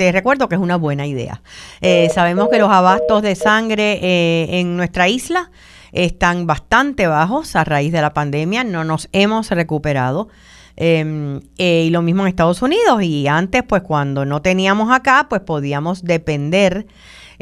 te 0.00 0.12
recuerdo 0.12 0.48
que 0.48 0.54
es 0.54 0.60
una 0.62 0.76
buena 0.76 1.06
idea. 1.06 1.42
Eh, 1.82 2.08
sabemos 2.14 2.48
que 2.48 2.58
los 2.58 2.70
abastos 2.70 3.20
de 3.20 3.34
sangre 3.34 3.98
eh, 4.00 4.58
en 4.58 4.74
nuestra 4.74 5.08
isla 5.08 5.50
están 5.92 6.46
bastante 6.46 7.06
bajos 7.06 7.54
a 7.54 7.64
raíz 7.64 7.92
de 7.92 8.00
la 8.00 8.14
pandemia, 8.14 8.64
no 8.64 8.82
nos 8.82 9.10
hemos 9.12 9.50
recuperado. 9.50 10.28
Em, 10.76 11.42
eh, 11.58 11.84
y 11.86 11.90
lo 11.90 12.00
mismo 12.00 12.22
en 12.22 12.28
Estados 12.28 12.62
Unidos. 12.62 13.02
Y 13.02 13.28
antes, 13.28 13.62
pues 13.62 13.82
cuando 13.82 14.24
no 14.24 14.40
teníamos 14.40 14.90
acá, 14.90 15.26
pues 15.28 15.42
podíamos 15.42 16.02
depender 16.02 16.86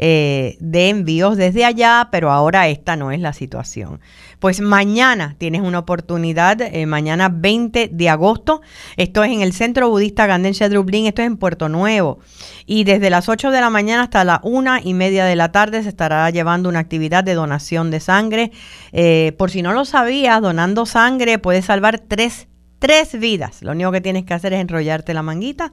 eh, 0.01 0.55
de 0.61 0.87
envíos 0.87 1.35
desde 1.35 1.65
allá, 1.65 2.07
pero 2.09 2.31
ahora 2.31 2.69
esta 2.69 2.95
no 2.95 3.11
es 3.11 3.19
la 3.19 3.33
situación. 3.33 3.99
Pues 4.39 4.61
mañana 4.61 5.35
tienes 5.37 5.61
una 5.61 5.79
oportunidad, 5.79 6.61
eh, 6.61 6.85
mañana 6.85 7.27
20 7.27 7.89
de 7.91 8.09
agosto, 8.09 8.61
esto 8.95 9.25
es 9.25 9.31
en 9.31 9.41
el 9.41 9.51
Centro 9.51 9.89
Budista 9.89 10.25
Gandense 10.25 10.69
Dublín, 10.69 11.05
esto 11.05 11.21
es 11.21 11.27
en 11.27 11.35
Puerto 11.35 11.67
Nuevo, 11.67 12.19
y 12.65 12.85
desde 12.85 13.09
las 13.09 13.27
8 13.27 13.51
de 13.51 13.59
la 13.59 13.69
mañana 13.69 14.03
hasta 14.03 14.23
la 14.23 14.39
una 14.43 14.79
y 14.81 14.93
media 14.93 15.25
de 15.25 15.35
la 15.35 15.51
tarde 15.51 15.83
se 15.83 15.89
estará 15.89 16.29
llevando 16.29 16.69
una 16.69 16.79
actividad 16.79 17.25
de 17.25 17.33
donación 17.33 17.91
de 17.91 17.99
sangre. 17.99 18.51
Eh, 18.93 19.33
por 19.37 19.51
si 19.51 19.61
no 19.61 19.73
lo 19.73 19.83
sabías, 19.83 20.41
donando 20.41 20.85
sangre 20.85 21.39
puede 21.39 21.61
salvar 21.61 21.99
tres 21.99 22.48
tres 22.79 23.19
vidas. 23.19 23.61
Lo 23.61 23.73
único 23.73 23.91
que 23.91 24.01
tienes 24.01 24.25
que 24.25 24.33
hacer 24.33 24.53
es 24.53 24.61
enrollarte 24.61 25.13
la 25.13 25.21
manguita 25.21 25.71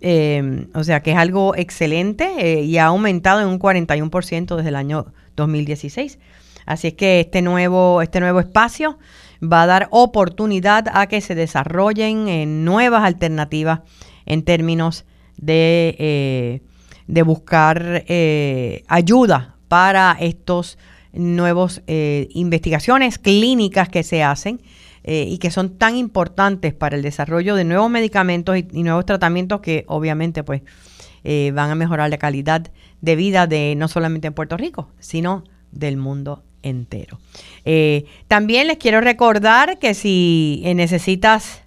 Eh, 0.00 0.66
o 0.74 0.84
sea 0.84 1.00
que 1.00 1.12
es 1.12 1.16
algo 1.16 1.56
excelente 1.56 2.28
eh, 2.38 2.62
y 2.62 2.76
ha 2.76 2.86
aumentado 2.86 3.40
en 3.40 3.48
un 3.48 3.58
41% 3.58 4.56
desde 4.56 4.68
el 4.68 4.76
año 4.76 5.06
2016. 5.36 6.18
Así 6.66 6.88
es 6.88 6.94
que 6.94 7.20
este 7.20 7.42
nuevo, 7.42 8.02
este 8.02 8.20
nuevo 8.20 8.40
espacio 8.40 8.98
va 9.42 9.62
a 9.62 9.66
dar 9.66 9.88
oportunidad 9.90 10.86
a 10.92 11.06
que 11.06 11.20
se 11.20 11.34
desarrollen 11.34 12.28
eh, 12.28 12.46
nuevas 12.46 13.04
alternativas 13.04 13.80
en 14.26 14.42
términos 14.42 15.06
de, 15.36 16.62
de 17.06 17.22
buscar 17.22 18.04
ayuda 18.88 19.56
para 19.68 20.16
estos 20.18 20.78
nuevos 21.12 21.82
investigaciones 21.86 23.18
clínicas 23.18 23.88
que 23.88 24.02
se 24.02 24.24
hacen 24.24 24.60
eh, 25.08 25.24
y 25.28 25.38
que 25.38 25.52
son 25.52 25.78
tan 25.78 25.96
importantes 25.96 26.74
para 26.74 26.96
el 26.96 27.02
desarrollo 27.02 27.54
de 27.54 27.62
nuevos 27.62 27.88
medicamentos 27.88 28.56
y, 28.56 28.82
nuevos 28.82 29.06
tratamientos 29.06 29.60
que 29.60 29.84
obviamente 29.86 30.42
pues 30.42 30.62
eh, 31.22 31.52
van 31.54 31.70
a 31.70 31.76
mejorar 31.76 32.10
la 32.10 32.18
calidad 32.18 32.72
de 33.02 33.14
vida 33.14 33.46
de 33.46 33.76
no 33.76 33.86
solamente 33.86 34.26
en 34.26 34.34
Puerto 34.34 34.56
Rico, 34.56 34.90
sino 34.98 35.44
del 35.70 35.96
mundo 35.96 36.42
entero. 36.64 37.20
Eh, 37.64 38.06
también 38.26 38.66
les 38.66 38.78
quiero 38.78 39.00
recordar 39.00 39.78
que 39.78 39.94
si 39.94 40.60
necesitas 40.74 41.62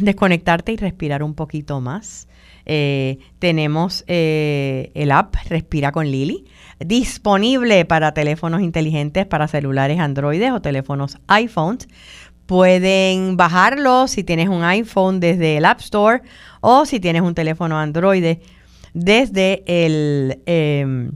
desconectarte 0.00 0.72
y 0.72 0.76
respirar 0.76 1.22
un 1.22 1.34
poquito 1.34 1.80
más, 1.80 2.26
tenemos 2.64 4.02
el 4.08 5.12
app 5.12 5.36
Respira 5.48 5.92
con 5.92 6.10
Lili 6.10 6.46
disponible 6.78 7.84
para 7.84 8.12
teléfonos 8.12 8.60
inteligentes, 8.60 9.26
para 9.26 9.48
celulares 9.48 9.98
Android 10.00 10.52
o 10.52 10.60
teléfonos 10.60 11.18
iPhones. 11.28 11.88
Pueden 12.46 13.36
bajarlo 13.36 14.06
si 14.06 14.22
tienes 14.22 14.48
un 14.48 14.62
iPhone 14.62 15.18
desde 15.18 15.56
el 15.56 15.64
App 15.64 15.80
Store 15.80 16.22
o 16.60 16.84
si 16.86 17.00
tienes 17.00 17.22
un 17.22 17.34
teléfono 17.34 17.78
Android 17.78 18.38
desde, 18.94 19.64
el, 19.66 20.40
em, 20.46 21.12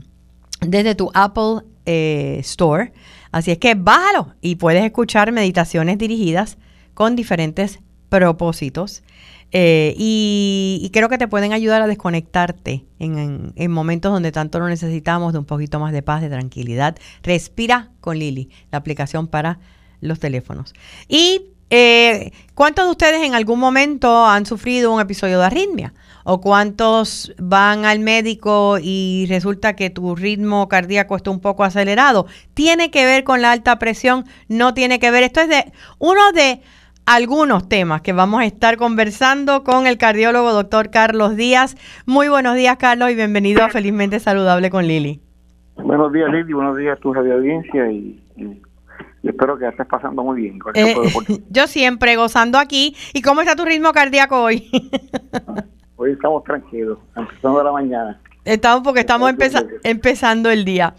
desde 0.59 0.95
tu 0.95 1.09
Apple 1.13 1.61
eh, 1.85 2.37
Store. 2.41 2.91
Así 3.31 3.51
es 3.51 3.57
que 3.57 3.75
bájalo 3.75 4.35
y 4.41 4.55
puedes 4.55 4.83
escuchar 4.83 5.31
meditaciones 5.31 5.97
dirigidas 5.97 6.57
con 6.93 7.15
diferentes 7.15 7.79
propósitos 8.09 9.03
eh, 9.51 9.93
y, 9.97 10.89
creo 10.93 11.09
que 11.09 11.17
te 11.17 11.27
pueden 11.27 11.51
ayudar 11.51 11.81
a 11.81 11.87
desconectarte 11.87 12.85
en, 12.99 13.71
momentos 13.71 14.11
donde 14.11 14.31
tanto 14.31 14.59
lo 14.59 14.67
necesitamos, 14.67 15.33
de 15.33 15.39
un 15.39 15.45
poquito 15.45 15.79
más 15.79 15.91
de 15.91 16.01
paz, 16.01 16.21
de 16.21 16.29
tranquilidad. 16.29 16.95
Respira 17.23 17.89
con 17.99 18.17
Lili, 18.17 18.49
la 18.71 18.77
aplicación 18.77 19.27
para 19.27 19.59
los 19.99 20.19
teléfonos. 20.19 20.73
Y 21.07 21.47
eh, 21.69 22.31
¿cuántos 22.53 22.85
de 22.85 22.91
ustedes 22.91 23.23
en 23.23 23.35
algún 23.35 23.59
momento 23.59 24.25
han 24.25 24.45
sufrido 24.45 24.93
un 24.93 25.01
episodio 25.01 25.39
de 25.39 25.45
arritmia? 25.45 25.93
¿O 26.23 26.39
cuántos 26.39 27.33
van 27.39 27.83
al 27.83 27.99
médico 27.99 28.77
y 28.81 29.25
resulta 29.27 29.75
que 29.75 29.89
tu 29.89 30.15
ritmo 30.15 30.67
cardíaco 30.69 31.15
está 31.15 31.31
un 31.31 31.39
poco 31.39 31.63
acelerado? 31.63 32.27
¿Tiene 32.53 32.91
que 32.91 33.05
ver 33.05 33.23
con 33.23 33.41
la 33.41 33.51
alta 33.51 33.79
presión? 33.79 34.25
No 34.47 34.73
tiene 34.73 34.99
que 34.99 35.11
ver. 35.11 35.23
Esto 35.23 35.41
es 35.41 35.49
de 35.49 35.71
uno 35.97 36.31
de 36.31 36.61
algunos 37.05 37.67
temas 37.67 38.01
que 38.01 38.13
vamos 38.13 38.41
a 38.41 38.45
estar 38.45 38.77
conversando 38.77 39.63
con 39.63 39.87
el 39.87 39.97
cardiólogo 39.97 40.51
doctor 40.53 40.89
Carlos 40.89 41.35
Díaz. 41.35 41.75
Muy 42.05 42.29
buenos 42.29 42.55
días, 42.55 42.77
Carlos, 42.77 43.11
y 43.11 43.15
bienvenido 43.15 43.63
a 43.63 43.69
Felizmente 43.69 44.19
Saludable 44.19 44.69
con 44.69 44.87
Lili. 44.87 45.21
Buenos 45.75 46.11
días, 46.13 46.29
Lili. 46.31 46.53
Buenos 46.53 46.77
días 46.77 46.97
a 46.97 47.01
tu 47.01 47.13
radio 47.13 47.35
audiencia 47.35 47.91
y, 47.91 48.23
espero 49.23 49.57
que 49.57 49.67
estés 49.67 49.87
pasando 49.87 50.23
muy 50.23 50.41
bien. 50.41 50.59
Eh, 50.73 50.95
yo 51.49 51.67
siempre 51.67 52.15
gozando 52.15 52.57
aquí. 52.57 52.95
¿Y 53.13 53.21
cómo 53.21 53.41
está 53.41 53.55
tu 53.55 53.65
ritmo 53.65 53.91
cardíaco 53.91 54.41
hoy? 54.41 54.69
hoy 55.95 56.11
estamos 56.11 56.43
tranquilos, 56.43 56.99
empezando 57.15 57.63
la 57.63 57.71
mañana. 57.71 58.21
Estamos 58.45 58.81
porque 58.83 59.01
estamos 59.01 59.31
empezando 59.83 60.49
el 60.49 60.65
día. 60.65 60.95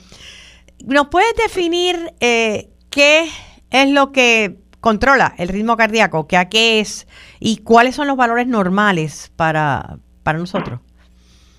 ¿Nos 0.85 1.09
puedes 1.09 1.35
definir 1.37 1.97
eh, 2.21 2.71
qué 2.91 3.25
es 3.71 3.91
lo 3.91 4.12
que 4.12 4.62
controla 4.83 5.33
el 5.38 5.49
ritmo 5.49 5.77
cardíaco, 5.77 6.27
que 6.27 6.37
a 6.37 6.51
qué 6.51 6.81
es 6.81 7.09
y 7.40 7.62
cuáles 7.62 7.95
son 7.95 8.09
los 8.09 8.16
valores 8.16 8.47
normales 8.47 9.33
para, 9.37 9.97
para 10.25 10.38
nosotros? 10.38 10.81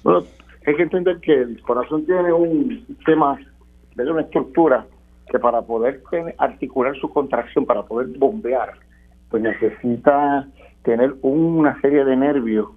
Bueno, 0.04 0.26
hay 0.68 0.76
que 0.76 0.84
entender 0.84 1.20
que 1.22 1.34
el 1.34 1.62
corazón 1.62 2.06
tiene 2.06 2.32
un 2.34 2.86
sistema, 2.86 3.40
de 3.96 4.12
una 4.12 4.22
estructura 4.22 4.86
que 5.32 5.40
para 5.40 5.62
poder 5.62 6.04
articular 6.38 6.96
su 7.00 7.10
contracción, 7.10 7.66
para 7.66 7.84
poder 7.84 8.08
bombear, 8.18 8.74
pues 9.30 9.42
necesita 9.42 10.48
tener 10.84 11.16
una 11.22 11.80
serie 11.80 12.04
de 12.04 12.18
nervios 12.18 12.68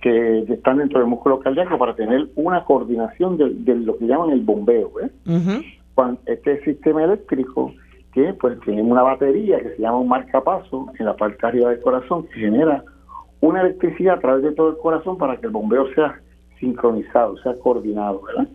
que, 0.00 0.44
están 0.48 0.78
dentro 0.78 1.00
del 1.00 1.08
músculo 1.08 1.40
cardíaco 1.40 1.76
para 1.78 1.94
tener 1.94 2.28
una 2.36 2.64
coordinación 2.64 3.36
de, 3.36 3.74
lo 3.76 3.98
que 3.98 4.06
llaman 4.06 4.30
el 4.30 4.40
bombeo. 4.40 4.92
¿eh? 5.02 5.10
Cuando 5.94 6.20
este 6.24 6.64
sistema 6.64 7.04
eléctrico 7.04 7.74
que 8.12 8.34
pues 8.34 8.58
tiene 8.60 8.82
una 8.82 9.02
batería 9.02 9.60
que 9.60 9.76
se 9.76 9.82
llama 9.82 9.98
un 9.98 10.08
marcapaso 10.08 10.86
en 10.98 11.06
la 11.06 11.14
parte 11.16 11.46
arriba 11.46 11.70
del 11.70 11.80
corazón 11.80 12.26
que 12.26 12.40
genera 12.40 12.84
una 13.40 13.62
electricidad 13.62 14.16
a 14.16 14.20
través 14.20 14.42
de 14.42 14.52
todo 14.52 14.70
el 14.70 14.78
corazón 14.78 15.16
para 15.16 15.36
que 15.36 15.46
el 15.46 15.52
bombeo 15.52 15.92
sea 15.94 16.20
sincronizado, 16.58 17.36
sea 17.38 17.54
coordinado, 17.54 18.20
¿verdad? 18.22 18.48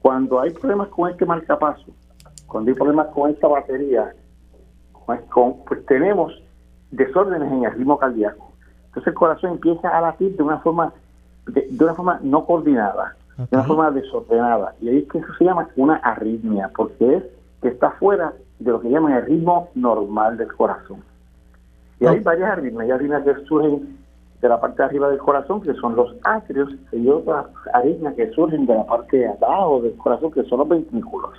Cuando 0.00 0.40
hay 0.40 0.50
problemas 0.50 0.88
con 0.88 1.10
este 1.10 1.24
marcapaso, 1.24 1.92
cuando 2.46 2.70
hay 2.70 2.74
problemas 2.74 3.06
con 3.08 3.30
esta 3.30 3.46
batería, 3.46 4.12
con, 5.28 5.64
pues 5.64 5.84
tenemos 5.86 6.32
desórdenes 6.90 7.52
en 7.52 7.64
el 7.64 7.72
ritmo 7.72 7.98
cardíaco. 7.98 8.52
Entonces 8.86 9.08
el 9.08 9.14
corazón 9.14 9.52
empieza 9.52 9.88
a 9.88 10.00
latir 10.00 10.36
de 10.36 10.42
una 10.42 10.58
forma 10.58 10.92
de, 11.46 11.66
una 11.80 11.94
forma 11.94 12.20
no 12.22 12.44
coordinada, 12.44 13.16
de 13.36 13.56
una 13.56 13.64
forma 13.64 13.90
desordenada. 13.90 14.74
Y 14.80 14.88
ahí 14.88 14.98
es 14.98 15.08
que 15.08 15.18
eso 15.18 15.32
se 15.38 15.44
llama 15.44 15.68
una 15.76 15.96
arritmia, 15.96 16.70
porque 16.74 17.16
es 17.16 17.24
que 17.60 17.68
está 17.68 17.92
fuera 17.92 18.32
de 18.62 18.70
lo 18.70 18.80
que 18.80 18.90
llaman 18.90 19.12
el 19.14 19.26
ritmo 19.26 19.68
normal 19.74 20.36
del 20.36 20.52
corazón. 20.52 21.02
Y 22.00 22.06
hay 22.06 22.20
varias 22.20 22.50
arritmias, 22.50 22.84
hay 22.84 22.90
arritmias 22.90 23.22
que 23.22 23.34
surgen 23.46 23.98
de 24.40 24.48
la 24.48 24.60
parte 24.60 24.82
de 24.82 24.84
arriba 24.84 25.08
del 25.08 25.18
corazón, 25.18 25.60
que 25.62 25.72
son 25.74 25.94
los 25.94 26.16
atrios, 26.24 26.68
y 26.90 27.08
otras 27.08 27.46
arritmias 27.72 28.14
que 28.14 28.30
surgen 28.32 28.66
de 28.66 28.74
la 28.74 28.84
parte 28.84 29.18
de 29.18 29.28
abajo 29.28 29.80
del 29.82 29.96
corazón, 29.96 30.32
que 30.32 30.42
son 30.44 30.58
los 30.58 30.68
ventrículos. 30.68 31.30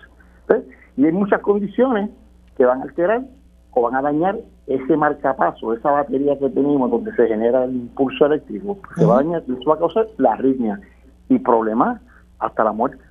Y 0.96 1.06
hay 1.06 1.12
muchas 1.12 1.42
condiciones 1.42 2.10
que 2.56 2.66
van 2.66 2.80
a 2.80 2.84
alterar 2.84 3.24
o 3.72 3.82
van 3.82 3.96
a 3.96 4.02
dañar 4.02 4.38
ese 4.68 4.96
marcapaso, 4.96 5.74
esa 5.74 5.92
batería 5.92 6.38
que 6.38 6.50
tenemos 6.50 6.90
donde 6.92 7.14
se 7.16 7.28
genera 7.28 7.66
el 7.66 7.74
impulso 7.74 8.28
eléctrico, 8.28 8.78
se 8.96 9.06
va 9.06 9.16
a 9.16 9.24
dañar, 9.24 9.44
eso 9.48 9.70
va 9.70 9.76
a 9.76 9.80
causar 9.80 10.08
la 10.18 10.34
arritmia 10.34 10.80
y 11.28 11.40
problemas 11.40 12.00
hasta 12.40 12.64
la 12.64 12.72
muerte. 12.72 13.04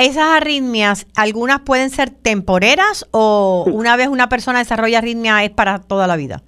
Esas 0.00 0.30
arritmias, 0.30 1.06
algunas 1.14 1.60
pueden 1.60 1.90
ser 1.90 2.08
temporeras 2.08 3.06
o 3.10 3.66
una 3.70 3.98
vez 3.98 4.08
una 4.08 4.30
persona 4.30 4.60
desarrolla 4.60 4.96
arritmia 4.96 5.44
es 5.44 5.50
para 5.50 5.78
toda 5.78 6.06
la 6.06 6.16
vida. 6.16 6.40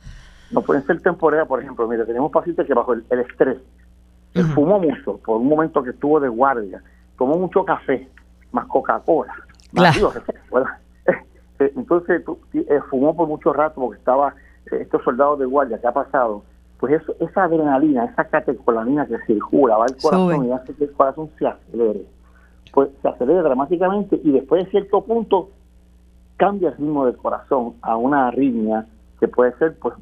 No 0.52 0.62
pueden 0.62 0.86
ser 0.86 1.02
temporeras, 1.02 1.46
por 1.46 1.60
ejemplo, 1.60 1.86
mire, 1.86 2.06
tenemos 2.06 2.32
pacientes 2.32 2.66
que 2.66 2.72
bajo 2.72 2.94
el, 2.94 3.04
estrés, 3.10 3.58
fumó 4.54 4.78
mucho, 4.78 5.18
por 5.18 5.36
un 5.36 5.48
momento 5.48 5.82
que 5.82 5.90
estuvo 5.90 6.18
de 6.18 6.30
guardia, 6.30 6.82
tomó 7.18 7.36
mucho 7.36 7.62
café, 7.62 8.08
más 8.52 8.64
Coca-Cola, 8.68 9.34
claro. 9.74 10.14
Eh, 11.58 11.72
entonces 11.76 12.22
eh, 12.54 12.80
fumó 12.88 13.14
por 13.14 13.28
mucho 13.28 13.52
rato 13.52 13.82
porque 13.82 13.98
estaba 13.98 14.34
eh, 14.70 14.78
estos 14.80 15.04
soldados 15.04 15.38
de 15.38 15.44
guardia, 15.44 15.78
¿qué 15.78 15.88
ha 15.88 15.92
pasado? 15.92 16.42
Pues 16.78 17.02
eso, 17.02 17.14
esa 17.20 17.44
adrenalina, 17.44 18.06
esa 18.06 18.24
catecolamina 18.24 19.06
que 19.06 19.18
circula, 19.26 19.76
va 19.76 19.84
al 19.84 19.96
corazón 19.98 20.46
y 20.46 20.52
hace 20.52 20.72
que 20.72 20.84
el 20.84 20.92
corazón 20.92 21.30
se 21.38 21.46
acelere. 21.46 22.06
Pues 22.72 22.90
se 23.00 23.08
acelera 23.08 23.42
dramáticamente 23.42 24.20
y 24.22 24.32
después 24.32 24.64
de 24.64 24.70
cierto 24.70 25.04
punto 25.04 25.50
cambia 26.36 26.70
el 26.70 26.76
ritmo 26.76 27.06
del 27.06 27.16
corazón 27.16 27.74
a 27.82 27.96
una 27.96 28.28
arritmia 28.28 28.86
que 29.20 29.28
puede 29.28 29.56
ser 29.58 29.76
pues 29.78 29.94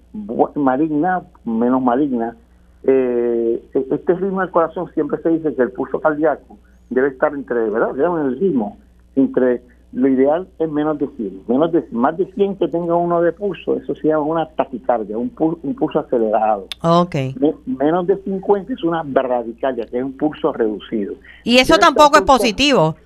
maligna, 0.55 1.23
menos 1.45 1.83
maligna. 1.83 2.37
E-, 2.85 3.63
este 3.75 4.15
ritmo 4.15 4.41
del 4.41 4.51
corazón 4.51 4.91
siempre 4.95 5.21
se 5.23 5.29
dice 5.29 5.55
que 5.55 5.63
el 5.63 5.73
pulso 5.73 6.01
cardíaco 6.01 6.57
debe 6.89 7.09
estar 7.09 7.35
entre, 7.35 7.69
¿verdad? 7.69 7.91
El 8.27 8.41
ritmo 8.41 8.79
entre 9.17 9.63
lo 9.93 10.09
ideal 10.09 10.49
es 10.59 10.71
menos 10.71 10.99
de 10.99 11.09
100. 11.09 11.43
Menos 11.49 11.73
de, 11.73 11.85
más 11.91 12.17
de 12.17 12.27
100 12.33 12.57
que 12.57 12.69
tenga 12.69 12.95
uno 12.95 13.21
de 13.21 13.33
pulso, 13.33 13.77
eso 13.77 13.95
se 13.95 14.09
llama 14.09 14.23
una 14.23 14.47
taquicardia, 14.47 15.19
un, 15.19 15.31
pulso, 15.31 15.99
acelerado. 15.99 16.69
Okay. 16.81 17.35
menos 17.67 18.07
de 18.07 18.17
50 18.23 18.73
es 18.73 18.85
una 18.85 19.03
bradicardia, 19.03 19.87
que 19.87 19.99
es 19.99 20.05
un 20.05 20.17
pulso 20.17 20.53
reducido. 20.53 21.15
Y 21.45 21.59
eso 21.59 21.77
tampoco 21.79 22.19
es 22.19 22.23
positivo. 22.23 22.97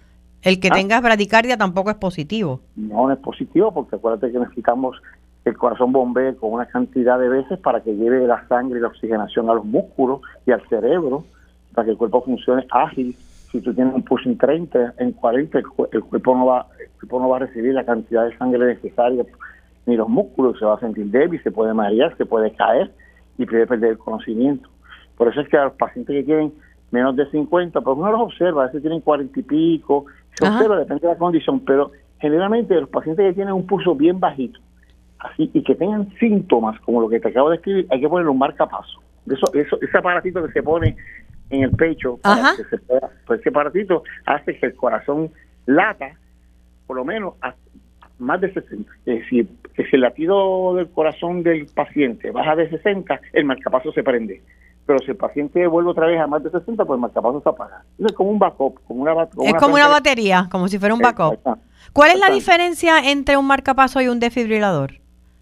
El 0.43 0.61
que 0.61 0.69
¿Ah? 0.69 0.75
tenga 0.75 1.01
bradicardia 1.01 1.57
tampoco 1.57 1.89
es 1.91 1.97
positivo. 1.97 2.61
No, 2.77 3.07
no 3.07 3.13
es 3.13 3.19
positivo 3.19 3.73
porque 3.73 3.97
acuérdate 3.97 4.31
que 4.31 4.39
necesitamos 4.39 5.01
el 5.47 5.57
corazón 5.57 5.93
bombee 5.93 6.35
con 6.37 6.53
una 6.53 6.67
cantidad 6.67 7.19
de 7.19 7.29
veces 7.29 7.59
para 7.59 7.81
que 7.83 7.95
lleve 7.95 8.27
la 8.27 8.47
sangre 8.49 8.79
y 8.79 8.83
la 8.83 8.89
oxigenación 8.89 9.49
a 9.49 9.55
los 9.55 9.65
músculos 9.65 10.21
y 10.47 10.53
al 10.53 10.67
cerebro, 10.69 11.25
para 11.75 11.87
que 11.87 11.93
el 11.93 11.97
cuerpo 11.97 12.23
funcione 12.23 12.67
ágil 12.71 13.17
si 13.55 13.61
tú 13.61 13.73
tienes 13.73 13.95
un 13.95 14.03
pulso 14.03 14.29
en 14.29 14.37
30, 14.37 14.95
en 14.99 15.13
40, 15.13 15.59
el, 15.59 15.65
cuerpo 16.03 16.37
no 16.37 16.47
va 16.47 16.67
el 16.81 16.91
cuerpo 16.99 17.21
no 17.21 17.29
va 17.29 17.37
a 17.37 17.39
recibir 17.41 17.73
la 17.73 17.85
cantidad 17.85 18.25
de 18.25 18.37
sangre 18.37 18.67
necesaria, 18.67 19.25
ni 19.87 19.95
los 19.95 20.09
músculos, 20.09 20.59
se 20.59 20.65
va 20.65 20.75
a 20.75 20.81
sentir 20.81 21.07
débil, 21.07 21.41
se 21.41 21.53
puede 21.53 21.73
marear, 21.73 22.17
se 22.17 22.27
puede 22.27 22.51
caer 22.51 22.91
y 23.39 23.47
puede 23.47 23.69
perder 23.69 23.91
el 23.91 23.99
conocimiento. 23.99 24.69
Por 25.17 25.29
eso 25.29 25.41
es 25.41 25.49
que 25.49 25.57
a 25.57 25.67
los 25.67 25.75
pacientes 25.75 26.17
que 26.17 26.25
tienen 26.25 26.53
menos 26.91 27.15
de 27.15 27.31
50, 27.31 27.81
pues 27.81 27.97
uno 27.97 28.11
los 28.11 28.23
observa, 28.23 28.65
a 28.65 28.67
veces 28.67 28.83
tienen 28.83 29.01
40 29.01 29.39
y 29.39 29.43
pico, 29.45 30.07
se 30.33 30.49
observa, 30.49 30.77
depende 30.77 31.07
de 31.07 31.13
la 31.13 31.19
condición, 31.19 31.61
pero 31.61 31.93
generalmente 32.19 32.75
los 32.75 32.89
pacientes 32.89 33.25
que 33.25 33.35
tienen 33.35 33.55
un 33.55 33.69
pulso 33.69 33.95
bien 33.95 34.19
bajito, 34.19 34.59
así 35.21 35.49
y 35.55 35.63
que 35.63 35.77
tengan 35.77 36.11
síntomas 36.19 36.81
como 36.81 37.01
lo 37.01 37.09
que 37.09 37.21
te 37.21 37.29
acabo 37.29 37.51
de 37.51 37.57
escribir, 37.57 37.87
hay 37.89 38.01
que 38.01 38.09
ponerle 38.09 38.33
un 38.33 38.39
marcapaso. 38.39 39.01
Eso, 39.31 39.47
eso, 39.55 39.79
ese 39.81 39.97
aparatito 39.97 40.45
que 40.45 40.53
se 40.53 40.63
pone 40.63 40.97
en 41.51 41.63
el 41.63 41.71
pecho 41.73 42.19
para 42.19 42.55
que 42.57 42.65
se 42.65 42.79
pueda, 42.79 43.11
pues 43.27 43.41
ese 43.41 43.51
aparatito 43.51 44.03
hace 44.27 44.59
que 44.59 44.67
el 44.67 44.75
corazón 44.75 45.31
lata 45.67 46.13
por 46.87 46.97
lo 46.97 47.05
menos 47.05 47.35
a 47.43 47.55
más 48.19 48.41
de 48.41 48.53
60. 48.53 48.91
Es 49.07 49.21
decir, 49.21 49.49
que 49.75 49.85
si 49.85 49.97
el 49.97 50.03
latido 50.03 50.75
del 50.75 50.89
corazón 50.91 51.43
del 51.43 51.67
paciente 51.67 52.31
baja 52.31 52.55
de 52.57 52.71
60, 52.71 53.21
el 53.33 53.45
marcapaso 53.45 53.93
se 53.93 54.03
prende. 54.03 54.43
Pero 54.87 54.99
si 55.01 55.13
el 55.13 55.17
paciente 55.17 55.67
vuelve 55.67 55.91
otra 55.91 56.07
vez 56.07 56.21
a 56.21 56.27
más 56.27 56.43
de 56.43 56.51
60, 56.51 56.85
pues 56.85 56.97
el 56.97 57.01
marcapaso 57.01 57.41
se 57.41 57.49
apaga. 57.49 57.83
Es 57.99 58.13
como 58.13 58.31
un 58.31 58.39
backup. 58.39 58.81
Como 58.87 59.03
una, 59.03 59.15
es 59.23 59.55
como 59.55 59.75
una 59.75 59.89
batería, 59.89 60.47
como 60.51 60.69
si 60.69 60.79
fuera 60.79 60.95
un 60.95 61.01
backup. 61.01 61.39
¿Cuál 61.93 62.11
es 62.13 62.21
la 62.21 62.31
diferencia 62.31 63.11
entre 63.11 63.37
un 63.37 63.47
marcapaso 63.47 64.01
y 64.01 64.09
un 64.09 64.21
desfibrilador? 64.21 64.93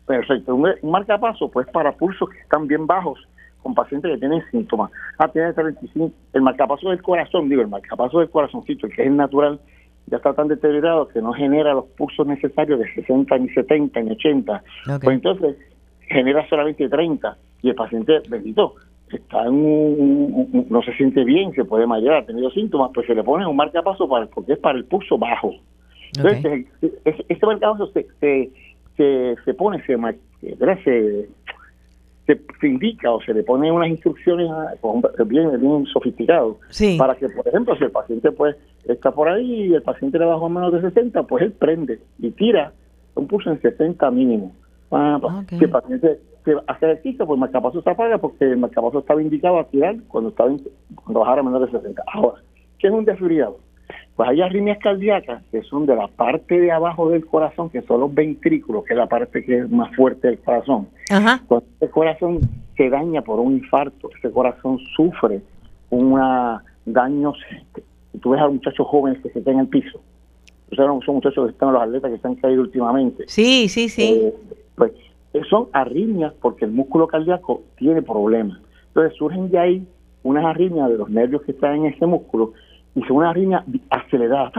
Perfecto. 0.06 0.54
Un, 0.54 0.72
un 0.80 0.90
marcapaso, 0.90 1.50
pues 1.50 1.66
para 1.68 1.92
pulsos 1.92 2.28
que 2.30 2.38
están 2.38 2.68
bien 2.68 2.86
bajos, 2.86 3.18
con 3.62 3.74
pacientes 3.74 4.10
que 4.10 4.18
tienen 4.18 4.42
síntomas. 4.50 4.90
Ah, 5.18 5.28
tiene 5.28 5.52
35, 5.52 6.10
el 6.32 6.42
marcapaso 6.42 6.90
del 6.90 7.02
corazón, 7.02 7.48
digo, 7.48 7.62
el 7.62 7.68
marcapaso 7.68 8.18
del 8.20 8.30
corazoncito, 8.30 8.86
el 8.86 8.94
que 8.94 9.04
es 9.04 9.12
natural, 9.12 9.60
ya 10.06 10.16
está 10.16 10.34
tan 10.34 10.48
deteriorado 10.48 11.08
que 11.08 11.22
no 11.22 11.32
genera 11.32 11.74
los 11.74 11.86
pulsos 11.96 12.26
necesarios 12.26 12.80
de 12.80 12.92
60 12.94 13.38
ni 13.38 13.48
70 13.50 14.00
ni 14.00 14.10
80. 14.12 14.62
Pues 15.00 15.14
entonces 15.14 15.56
genera 16.08 16.46
solamente 16.48 16.88
30 16.88 17.36
y 17.62 17.68
el 17.68 17.74
paciente, 17.74 18.20
bendito, 18.28 18.74
está 19.10 19.44
en 19.46 19.54
un, 19.54 20.66
no 20.68 20.82
se 20.82 20.92
siente 20.94 21.24
bien, 21.24 21.52
se 21.52 21.64
puede 21.64 21.86
marear, 21.86 22.16
ha 22.16 22.26
tenido 22.26 22.50
síntomas, 22.50 22.90
pues 22.92 23.06
se 23.06 23.14
le 23.14 23.22
pone 23.22 23.46
un 23.46 23.56
marcapaso 23.56 24.08
para, 24.08 24.26
porque 24.26 24.54
es 24.54 24.58
para 24.58 24.78
el 24.78 24.84
pulso 24.84 25.18
bajo. 25.18 25.52
Entonces, 26.16 26.66
este 27.04 27.46
marcapaso 27.46 27.86
se, 27.92 28.06
se, 28.96 29.36
se, 29.44 29.54
pone, 29.54 29.82
se, 29.86 29.96
se, 30.84 31.28
se, 32.26 32.66
indica 32.66 33.10
o 33.10 33.20
se 33.22 33.34
le 33.34 33.42
pone 33.42 33.70
unas 33.70 33.88
instrucciones 33.88 34.48
bien, 35.26 35.60
bien 35.60 35.86
sofisticados 35.86 36.56
para 36.98 37.14
que, 37.16 37.28
por 37.28 37.46
ejemplo, 37.48 37.76
si 37.76 37.84
el 37.84 37.90
paciente 37.90 38.30
pues 38.30 38.56
está 38.84 39.10
por 39.10 39.28
ahí 39.28 39.66
y 39.66 39.74
el 39.74 39.82
paciente 39.82 40.18
le 40.18 40.26
bajó 40.26 40.46
a 40.46 40.48
menos 40.48 40.72
de 40.72 40.80
60, 40.82 41.22
pues 41.24 41.42
él 41.42 41.52
prende 41.52 41.98
y 42.18 42.30
tira 42.30 42.72
un 43.14 43.26
pulso 43.26 43.50
en 43.50 43.60
60 43.60 44.10
mínimo. 44.10 44.52
Ah, 44.90 45.18
pues, 45.20 45.34
si 45.48 45.64
el 45.64 45.70
paciente 45.70 46.20
hace 46.66 46.86
ejercicio, 46.86 47.26
pues 47.26 47.36
el 47.36 47.40
marcapaso 47.40 47.82
se 47.82 47.90
apaga 47.90 48.18
porque 48.18 48.44
el 48.44 48.56
marcapaso 48.56 49.00
estaba 49.00 49.22
indicado 49.22 49.58
a 49.58 49.64
tirar 49.64 49.96
cuando 50.08 50.30
estaba 50.30 50.50
cuando 50.94 51.20
bajara 51.20 51.40
a 51.40 51.44
menos 51.44 51.60
de 51.62 51.78
60. 51.78 52.02
Ahora, 52.12 52.40
¿qué 52.78 52.88
es 52.88 52.92
un 52.92 53.04
desfibrilador? 53.04 53.58
Pues 54.16 54.28
hay 54.28 54.42
arritmias 54.42 54.78
cardíacas 54.78 55.42
que 55.50 55.62
son 55.62 55.86
de 55.86 55.96
la 55.96 56.08
parte 56.08 56.60
de 56.60 56.70
abajo 56.70 57.08
del 57.10 57.24
corazón, 57.26 57.70
que 57.70 57.82
son 57.82 58.00
los 58.00 58.14
ventrículos, 58.14 58.84
que 58.84 58.94
es 58.94 58.98
la 58.98 59.06
parte 59.06 59.44
que 59.44 59.58
es 59.58 59.70
más 59.70 59.94
fuerte 59.94 60.28
del 60.28 60.38
corazón. 60.38 60.88
Cuando 61.08 61.66
el 61.80 61.90
corazón 61.90 62.40
se 62.76 62.88
daña 62.88 63.22
por 63.22 63.40
un 63.40 63.54
infarto, 63.54 64.10
ese 64.18 64.30
corazón 64.30 64.78
sufre 64.96 65.40
una 65.90 66.62
daños. 66.84 67.36
Tú 68.20 68.30
ves 68.30 68.40
a 68.40 68.48
muchachos 68.48 68.86
jóvenes 68.86 69.22
que 69.22 69.30
se 69.30 69.42
quedan 69.42 69.54
en 69.54 69.60
el 69.60 69.68
piso. 69.68 70.00
O 70.70 70.74
sea, 70.74 70.86
son 70.86 71.14
muchachos 71.16 71.46
que 71.46 71.52
están 71.52 71.68
en 71.68 71.74
los 71.74 71.82
atletas 71.82 72.10
que 72.10 72.18
se 72.18 72.28
han 72.28 72.34
caído 72.36 72.62
últimamente. 72.62 73.24
Sí, 73.26 73.68
sí, 73.68 73.88
sí. 73.88 74.20
Eh, 74.22 74.34
pues 74.74 74.92
son 75.48 75.68
arritmias 75.72 76.32
porque 76.40 76.64
el 76.64 76.72
músculo 76.72 77.06
cardíaco 77.06 77.62
tiene 77.76 78.02
problemas. 78.02 78.58
Entonces 78.88 79.16
surgen 79.16 79.50
de 79.50 79.58
ahí 79.58 79.86
unas 80.22 80.44
arritmias 80.44 80.88
de 80.88 80.98
los 80.98 81.10
nervios 81.10 81.42
que 81.42 81.52
están 81.52 81.76
en 81.76 81.86
ese 81.86 82.06
músculo 82.06 82.52
y 82.94 83.02
son 83.02 83.18
una 83.18 83.30
arritmia 83.30 83.64
acelerada, 83.90 84.52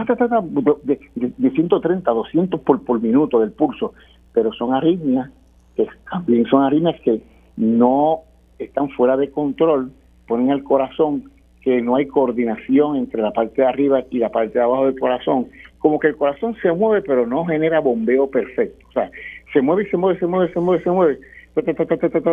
de, 0.82 0.98
de, 1.14 1.50
130 1.50 2.10
a 2.10 2.14
200 2.14 2.60
por, 2.60 2.82
por 2.84 3.00
minuto 3.00 3.38
del 3.40 3.52
pulso, 3.52 3.94
pero 4.32 4.52
son 4.52 4.74
arritmias 4.74 5.30
que 5.76 5.86
también 6.10 6.44
son 6.46 6.62
arritmias 6.62 7.00
que 7.02 7.22
no 7.56 8.20
están 8.58 8.90
fuera 8.90 9.16
de 9.16 9.30
control, 9.30 9.92
ponen 10.26 10.50
al 10.50 10.64
corazón 10.64 11.30
que 11.62 11.80
no 11.80 11.96
hay 11.96 12.06
coordinación 12.06 12.96
entre 12.96 13.22
la 13.22 13.32
parte 13.32 13.62
de 13.62 13.68
arriba 13.68 14.02
y 14.10 14.18
la 14.18 14.30
parte 14.30 14.58
de 14.58 14.64
abajo 14.64 14.86
del 14.86 14.98
corazón, 14.98 15.48
como 15.78 15.98
que 15.98 16.08
el 16.08 16.16
corazón 16.16 16.56
se 16.60 16.70
mueve 16.72 17.02
pero 17.02 17.26
no 17.26 17.44
genera 17.46 17.80
bombeo 17.80 18.28
perfecto, 18.28 18.86
o 18.88 18.92
sea, 18.92 19.10
se 19.52 19.62
mueve 19.62 19.84
y 19.84 19.86
se 19.86 19.96
mueve, 19.96 20.18
se 20.18 20.26
mueve, 20.26 20.52
se 20.52 20.60
mueve, 20.60 20.82
se 20.82 20.90
mueve, 20.90 21.18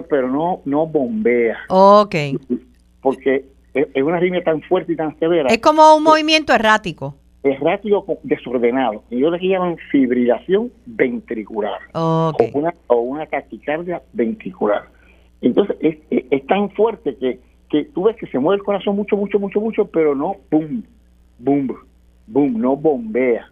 pero 0.09 0.27
no 0.27 0.61
no 0.65 0.87
bombea. 0.87 1.57
Ok. 1.69 2.15
Porque 3.01 3.45
es 3.73 4.03
una 4.03 4.17
arritmia 4.17 4.43
tan 4.43 4.61
fuerte 4.63 4.93
y 4.93 4.95
tan 4.95 5.17
severa. 5.19 5.49
Es 5.49 5.59
como 5.59 5.95
un 5.95 6.03
movimiento 6.03 6.53
errático. 6.53 7.15
Errático 7.43 8.05
desordenado. 8.23 9.03
Y 9.09 9.17
ellos 9.17 9.31
le 9.31 9.47
llaman 9.47 9.77
fibrilación 9.91 10.71
ventricular. 10.85 11.79
O, 11.93 12.33
una, 12.53 12.73
o 12.87 12.97
una 12.97 13.25
taquicardia 13.25 14.01
ventricular. 14.13 14.83
Entonces, 15.41 15.75
es, 15.81 16.47
tan 16.47 16.69
fuerte 16.71 17.15
que, 17.15 17.39
que 17.69 17.85
tú 17.85 18.03
ves 18.03 18.15
que 18.17 18.27
se 18.27 18.37
mueve 18.37 18.59
el 18.59 18.63
corazón 18.63 18.95
mucho, 18.95 19.17
mucho, 19.17 19.39
mucho, 19.39 19.59
mucho, 19.59 19.85
pero 19.85 20.13
no 20.13 20.35
boom, 20.51 20.83
boom, 21.39 21.75
boom, 22.27 22.59
no 22.59 22.75
bombea. 22.75 23.49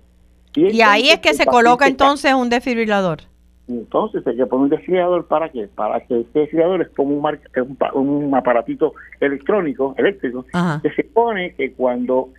Y, 0.55 0.81
ahí 0.81 1.09
es 1.09 1.19
que 1.19 1.33
se 1.33 1.45
coloca 1.45 1.87
entonces 1.87 2.33
un 2.33 2.49
desfibrilador. 2.49 3.19
Entonces 3.69 4.25
hay 4.25 4.35
que 4.35 4.45
poner 4.47 4.63
un 4.63 4.69
desfibrilador 4.69 5.27
para 5.27 5.49
qué? 5.49 5.67
Para 5.73 5.99
que 6.01 6.21
este 6.21 6.39
desfibrilador 6.39 6.81
es 6.81 6.89
como 6.89 7.15
un, 7.15 7.37
un, 7.93 8.35
aparatito 8.35 8.93
electrónico, 9.19 9.93
eléctrico, 9.97 10.45
que 10.81 10.91
se 10.91 11.03
pone 11.03 11.53
que 11.53 11.73
cuando 11.73 12.29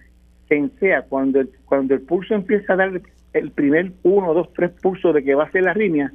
cuando 1.08 1.40
el, 1.40 1.50
cuando 1.64 1.94
el 1.94 2.00
pulso 2.00 2.34
empieza 2.34 2.72
a 2.72 2.76
dar 2.76 3.00
el 3.32 3.50
primer 3.52 3.92
uno, 4.02 4.34
dos, 4.34 4.48
tres 4.52 4.72
pulsos 4.82 5.14
de 5.14 5.22
que 5.22 5.36
va 5.36 5.44
a 5.44 5.50
ser 5.52 5.62
la 5.62 5.70
arritmia, 5.70 6.12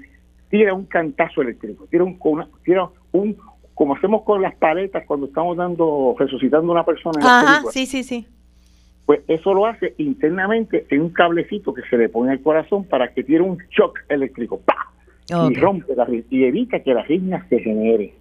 tira 0.49 0.73
un 0.73 0.86
cantazo 0.86 1.41
eléctrico, 1.41 1.88
tira 1.89 2.04
un, 2.04 2.19
tira 2.63 2.89
un 3.13 3.38
como 3.73 3.95
hacemos 3.95 4.23
con 4.23 4.41
las 4.41 4.56
paletas 4.56 5.06
cuando 5.06 5.28
estamos 5.28 5.58
dando, 5.58 6.15
resucitando 6.17 6.71
a 6.71 6.75
una 6.75 6.86
persona. 6.86 7.19
Ajá, 7.21 7.63
sí, 7.71 7.86
sí, 7.86 8.04
sí. 8.04 8.28
Pues 9.06 9.21
eso 9.28 9.54
lo 9.54 9.65
hace 9.65 9.93
internamente 9.97 10.86
en 10.89 11.01
un 11.01 11.10
cablecito 11.10 11.73
que 11.73 11.84
se 11.89 11.97
le 11.97 12.10
pone 12.10 12.32
al 12.32 12.41
corazón 12.41 12.86
para 12.86 13.13
que 13.13 13.23
tire 13.23 13.41
un 13.41 13.58
shock 13.69 13.99
eléctrico, 14.10 14.60
¡pah! 14.60 14.94
Y 15.27 15.55
rompe 15.55 15.95
la 15.95 16.07
y 16.29 16.43
evita 16.43 16.79
que 16.81 16.93
la 16.93 17.01
arritmia 17.01 17.45
se 17.49 17.59
genere. 17.59 18.13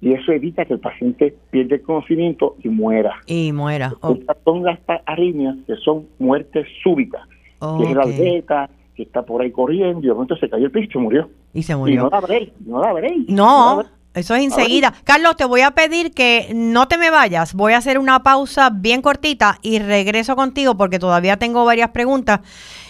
Y 0.00 0.14
eso 0.14 0.32
evita 0.32 0.64
que 0.64 0.74
el 0.74 0.80
paciente 0.80 1.34
pierda 1.50 1.74
el 1.74 1.82
conocimiento 1.82 2.56
y 2.62 2.68
muera. 2.68 3.16
Y 3.26 3.52
muera. 3.52 3.92
Estas 4.02 4.36
son 4.44 4.64
las 4.64 4.78
arritmias 5.04 5.56
que 5.66 5.76
son 5.76 6.06
muertes 6.18 6.66
súbitas. 6.82 7.22
Que 7.60 7.90
es 7.90 7.94
la 7.94 8.04
atleta, 8.04 8.70
que 8.94 9.02
está 9.02 9.22
por 9.22 9.42
ahí 9.42 9.50
corriendo 9.50 10.00
y 10.00 10.06
de 10.06 10.14
momento 10.14 10.36
se 10.36 10.48
cayó 10.48 10.64
el 10.64 10.70
piso 10.70 10.98
y 10.98 11.02
murió. 11.02 11.28
Y 11.52 11.62
se 11.62 11.76
murió. 11.76 11.94
Y 11.94 11.98
no 11.98 12.08
la 12.08 12.20
veréis, 12.20 12.52
no 12.64 12.80
la 12.80 12.92
veréis. 12.94 13.28
No, 13.28 13.84
eso 14.12 14.34
es 14.34 14.42
enseguida. 14.42 14.92
Carlos, 15.04 15.36
te 15.36 15.44
voy 15.44 15.60
a 15.60 15.70
pedir 15.70 16.12
que 16.12 16.50
no 16.52 16.88
te 16.88 16.98
me 16.98 17.10
vayas. 17.10 17.54
Voy 17.54 17.74
a 17.74 17.78
hacer 17.78 17.98
una 17.98 18.22
pausa 18.22 18.70
bien 18.70 19.02
cortita 19.02 19.58
y 19.62 19.78
regreso 19.78 20.34
contigo 20.34 20.76
porque 20.76 20.98
todavía 20.98 21.36
tengo 21.36 21.64
varias 21.64 21.90
preguntas. 21.90 22.40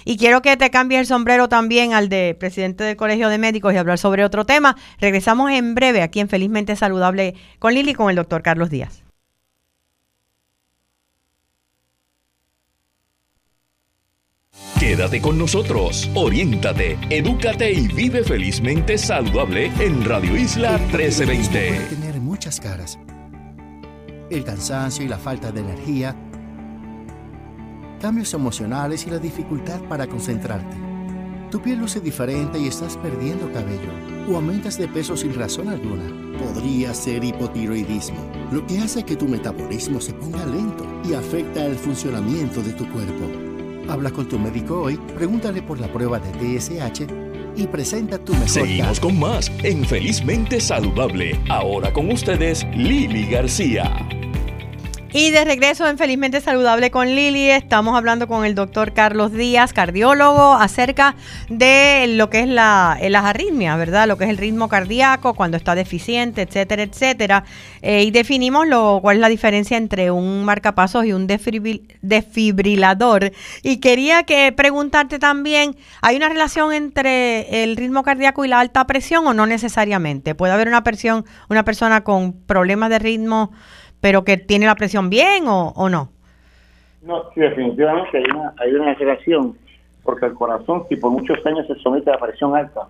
Y 0.06 0.16
quiero 0.16 0.40
que 0.40 0.56
te 0.56 0.70
cambies 0.70 1.00
el 1.00 1.06
sombrero 1.06 1.48
también 1.48 1.92
al 1.92 2.08
de 2.08 2.34
presidente 2.38 2.84
del 2.84 2.96
Colegio 2.96 3.28
de 3.28 3.36
Médicos 3.36 3.74
y 3.74 3.76
hablar 3.76 3.98
sobre 3.98 4.24
otro 4.24 4.46
tema. 4.46 4.76
Regresamos 4.98 5.50
en 5.50 5.74
breve 5.74 6.00
aquí 6.00 6.20
en 6.20 6.28
Felizmente 6.28 6.74
Saludable 6.74 7.34
con 7.58 7.74
Lili 7.74 7.90
y 7.90 7.94
con 7.94 8.08
el 8.08 8.16
doctor 8.16 8.42
Carlos 8.42 8.70
Díaz. 8.70 9.09
Quédate 14.78 15.20
con 15.20 15.38
nosotros, 15.38 16.10
oriéntate, 16.14 16.98
edúcate 17.10 17.70
y 17.70 17.88
vive 17.88 18.24
felizmente 18.24 18.96
saludable 18.96 19.70
en 19.78 20.04
Radio 20.04 20.36
Isla 20.36 20.78
1320. 20.78 21.68
Puede 21.68 21.96
tener 21.96 22.20
muchas 22.20 22.60
caras. 22.60 22.98
El 24.30 24.44
cansancio 24.44 25.04
y 25.04 25.08
la 25.08 25.18
falta 25.18 25.52
de 25.52 25.60
energía, 25.60 26.16
cambios 28.00 28.32
emocionales 28.32 29.06
y 29.06 29.10
la 29.10 29.18
dificultad 29.18 29.80
para 29.82 30.06
concentrarte. 30.06 30.76
Tu 31.50 31.60
piel 31.60 31.80
luce 31.80 32.00
diferente 32.00 32.58
y 32.58 32.68
estás 32.68 32.96
perdiendo 32.96 33.52
cabello 33.52 33.90
o 34.30 34.36
aumentas 34.36 34.78
de 34.78 34.88
peso 34.88 35.16
sin 35.16 35.34
razón 35.34 35.68
alguna. 35.68 36.04
Podría 36.38 36.94
ser 36.94 37.24
hipotiroidismo, 37.24 38.24
lo 38.52 38.66
que 38.66 38.78
hace 38.78 39.02
que 39.02 39.16
tu 39.16 39.26
metabolismo 39.26 40.00
se 40.00 40.14
ponga 40.14 40.46
lento 40.46 40.86
y 41.04 41.12
afecta 41.14 41.66
el 41.66 41.74
funcionamiento 41.74 42.62
de 42.62 42.72
tu 42.72 42.88
cuerpo. 42.90 43.49
Habla 43.90 44.12
con 44.12 44.28
tu 44.28 44.38
médico 44.38 44.82
hoy, 44.82 44.96
pregúntale 45.16 45.62
por 45.62 45.80
la 45.80 45.88
prueba 45.88 46.20
de 46.20 46.30
TSH 46.58 47.06
y 47.56 47.66
presenta 47.66 48.18
tu 48.18 48.32
mejor 48.34 48.48
Seguimos 48.48 49.00
con 49.00 49.18
más 49.18 49.50
en 49.64 49.84
Felizmente 49.84 50.60
Saludable. 50.60 51.36
Ahora 51.48 51.92
con 51.92 52.08
ustedes, 52.08 52.64
Lili 52.72 53.26
García. 53.26 54.06
Y 55.12 55.32
de 55.32 55.44
regreso 55.44 55.88
en 55.88 55.98
Felizmente 55.98 56.40
Saludable 56.40 56.92
con 56.92 57.08
Lili, 57.08 57.50
estamos 57.50 57.96
hablando 57.96 58.28
con 58.28 58.44
el 58.44 58.54
doctor 58.54 58.92
Carlos 58.92 59.32
Díaz, 59.32 59.72
cardiólogo, 59.72 60.54
acerca 60.54 61.16
de 61.48 62.06
lo 62.10 62.30
que 62.30 62.38
es 62.40 62.46
la, 62.46 62.96
eh, 63.00 63.10
las 63.10 63.24
arritmias, 63.24 63.76
¿verdad? 63.76 64.06
Lo 64.06 64.16
que 64.16 64.22
es 64.22 64.30
el 64.30 64.38
ritmo 64.38 64.68
cardíaco, 64.68 65.34
cuando 65.34 65.56
está 65.56 65.74
deficiente, 65.74 66.42
etcétera, 66.42 66.84
etcétera. 66.84 67.42
Eh, 67.82 68.04
y 68.04 68.12
definimos 68.12 68.68
lo, 68.68 69.00
cuál 69.02 69.16
es 69.16 69.20
la 69.20 69.28
diferencia 69.28 69.76
entre 69.76 70.12
un 70.12 70.44
marcapasos 70.44 71.04
y 71.04 71.12
un 71.12 71.26
desfibrilador. 71.26 73.32
Y 73.64 73.78
quería 73.78 74.22
que 74.22 74.52
preguntarte 74.52 75.18
también, 75.18 75.74
¿hay 76.02 76.14
una 76.14 76.28
relación 76.28 76.72
entre 76.72 77.64
el 77.64 77.76
ritmo 77.76 78.04
cardíaco 78.04 78.44
y 78.44 78.48
la 78.48 78.60
alta 78.60 78.86
presión 78.86 79.26
o 79.26 79.34
no 79.34 79.46
necesariamente? 79.46 80.36
¿Puede 80.36 80.52
haber 80.52 80.68
una, 80.68 80.84
presión, 80.84 81.24
una 81.48 81.64
persona 81.64 82.04
con 82.04 82.32
problemas 82.32 82.90
de 82.90 83.00
ritmo 83.00 83.50
pero 84.00 84.24
que 84.24 84.36
tiene 84.36 84.66
la 84.66 84.74
presión 84.74 85.10
bien 85.10 85.44
o, 85.46 85.88
no? 85.88 86.08
No, 87.02 87.24
sí, 87.34 87.40
definitivamente 87.40 88.18
hay 88.18 88.24
una, 88.34 88.54
hay 88.58 88.74
una 88.74 88.94
relación, 88.94 89.56
porque 90.02 90.26
el 90.26 90.34
corazón, 90.34 90.84
si 90.88 90.96
por 90.96 91.10
muchos 91.10 91.38
años 91.46 91.66
se 91.66 91.74
somete 91.76 92.10
a 92.10 92.14
la 92.14 92.20
presión 92.20 92.54
alta, 92.54 92.88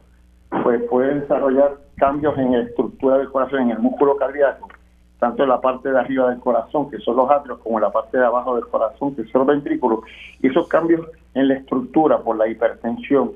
pues 0.62 0.82
puede 0.88 1.20
desarrollar 1.20 1.76
cambios 1.96 2.36
en 2.38 2.52
la 2.52 2.62
estructura 2.62 3.18
del 3.18 3.30
corazón, 3.30 3.62
en 3.62 3.70
el 3.70 3.78
músculo 3.78 4.16
cardíaco, 4.16 4.68
tanto 5.20 5.42
en 5.42 5.48
la 5.48 5.60
parte 5.60 5.90
de 5.90 5.98
arriba 5.98 6.30
del 6.30 6.40
corazón, 6.40 6.90
que 6.90 6.98
son 6.98 7.16
los 7.16 7.30
atrios, 7.30 7.58
como 7.58 7.78
en 7.78 7.82
la 7.82 7.92
parte 7.92 8.18
de 8.18 8.24
abajo 8.24 8.56
del 8.56 8.66
corazón, 8.66 9.14
que 9.14 9.24
son 9.24 9.40
los 9.40 9.48
ventrículos. 9.48 10.00
Y 10.40 10.48
esos 10.48 10.66
cambios 10.66 11.06
en 11.34 11.48
la 11.48 11.54
estructura 11.54 12.18
por 12.18 12.36
la 12.36 12.48
hipertensión, 12.48 13.32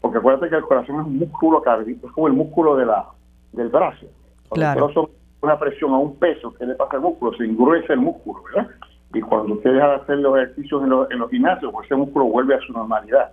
porque 0.00 0.18
acuérdate 0.18 0.50
que 0.50 0.56
el 0.56 0.62
corazón 0.62 1.00
es 1.00 1.06
un 1.06 1.18
músculo 1.18 1.62
cardíaco, 1.62 2.08
es 2.08 2.12
como 2.12 2.26
el 2.26 2.34
músculo 2.34 2.76
de 2.76 2.86
la, 2.86 3.06
del 3.52 3.68
brazo. 3.68 4.06
Claro 4.50 4.90
una 5.40 5.58
presión 5.58 5.92
a 5.92 5.98
un 5.98 6.16
peso, 6.16 6.54
¿qué 6.58 6.66
le 6.66 6.74
pasa 6.74 6.96
al 6.96 7.02
músculo? 7.02 7.36
Se 7.36 7.44
engruesa 7.44 7.92
el 7.92 8.00
músculo, 8.00 8.42
¿verdad? 8.44 8.70
Y 9.14 9.20
cuando 9.20 9.54
usted 9.54 9.72
deja 9.72 9.88
de 9.88 9.94
hacer 9.94 10.18
los 10.18 10.36
ejercicios 10.36 10.82
en 10.82 10.90
los, 10.90 11.10
en 11.10 11.18
los 11.18 11.30
gimnasios, 11.30 11.72
pues 11.72 11.86
ese 11.86 11.96
músculo 11.96 12.26
vuelve 12.26 12.54
a 12.54 12.60
su 12.60 12.72
normalidad. 12.72 13.32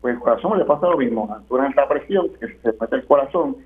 Pues 0.00 0.14
el 0.14 0.20
corazón 0.20 0.58
le 0.58 0.64
pasa 0.64 0.88
lo 0.88 0.96
mismo. 0.96 1.28
Durante 1.48 1.80
la 1.80 1.88
presión, 1.88 2.28
que 2.40 2.48
se 2.48 2.74
mete 2.80 2.96
el 2.96 3.04
corazón, 3.04 3.56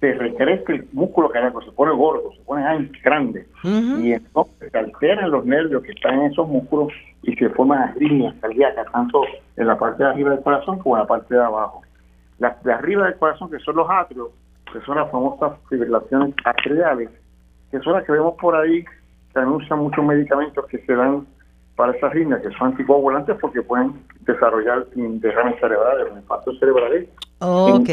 se 0.00 0.12
recrece 0.14 0.72
el 0.72 0.88
músculo 0.92 1.30
cardíaco, 1.30 1.62
se 1.62 1.70
pone 1.72 1.92
gordo, 1.92 2.32
se 2.32 2.42
pone 2.42 2.90
grande. 3.04 3.46
Y 3.62 4.12
entonces 4.12 4.70
se 4.70 4.78
alteran 4.78 5.30
los 5.30 5.44
nervios 5.46 5.82
que 5.84 5.92
están 5.92 6.20
en 6.20 6.32
esos 6.32 6.48
músculos 6.48 6.92
y 7.22 7.34
se 7.36 7.48
forman 7.50 7.90
arritmias 7.90 8.34
cardíacas, 8.40 8.90
tanto 8.92 9.22
en 9.56 9.66
la 9.66 9.78
parte 9.78 10.02
de 10.02 10.10
arriba 10.10 10.30
del 10.30 10.42
corazón 10.42 10.78
como 10.80 10.96
en 10.96 11.02
la 11.02 11.06
parte 11.06 11.34
de 11.34 11.42
abajo. 11.42 11.82
Las 12.38 12.62
de 12.64 12.72
arriba 12.72 13.04
del 13.04 13.16
corazón, 13.16 13.50
que 13.50 13.58
son 13.60 13.76
los 13.76 13.88
atrios, 13.88 14.28
que 14.72 14.80
son 14.80 14.96
las 14.96 15.10
famosas 15.10 15.52
fibrilaciones 15.68 16.34
arteriales, 16.44 17.10
que 17.70 17.80
son 17.80 17.94
las 17.94 18.04
que 18.04 18.12
vemos 18.12 18.34
por 18.40 18.54
ahí, 18.54 18.84
que 19.32 19.38
anuncian 19.38 19.78
muchos 19.80 20.04
medicamentos 20.04 20.64
que 20.66 20.78
se 20.78 20.94
dan 20.94 21.26
para 21.76 21.92
esas 21.92 22.14
líneas, 22.14 22.40
que 22.40 22.50
son 22.56 22.68
anticoagulantes 22.68 23.36
porque 23.40 23.62
pueden 23.62 23.92
desarrollar 24.20 24.86
derrames 24.94 25.60
cerebrales, 25.60 26.06
infartos 26.16 26.58
cerebrales. 26.58 27.08
Ok. 27.40 27.88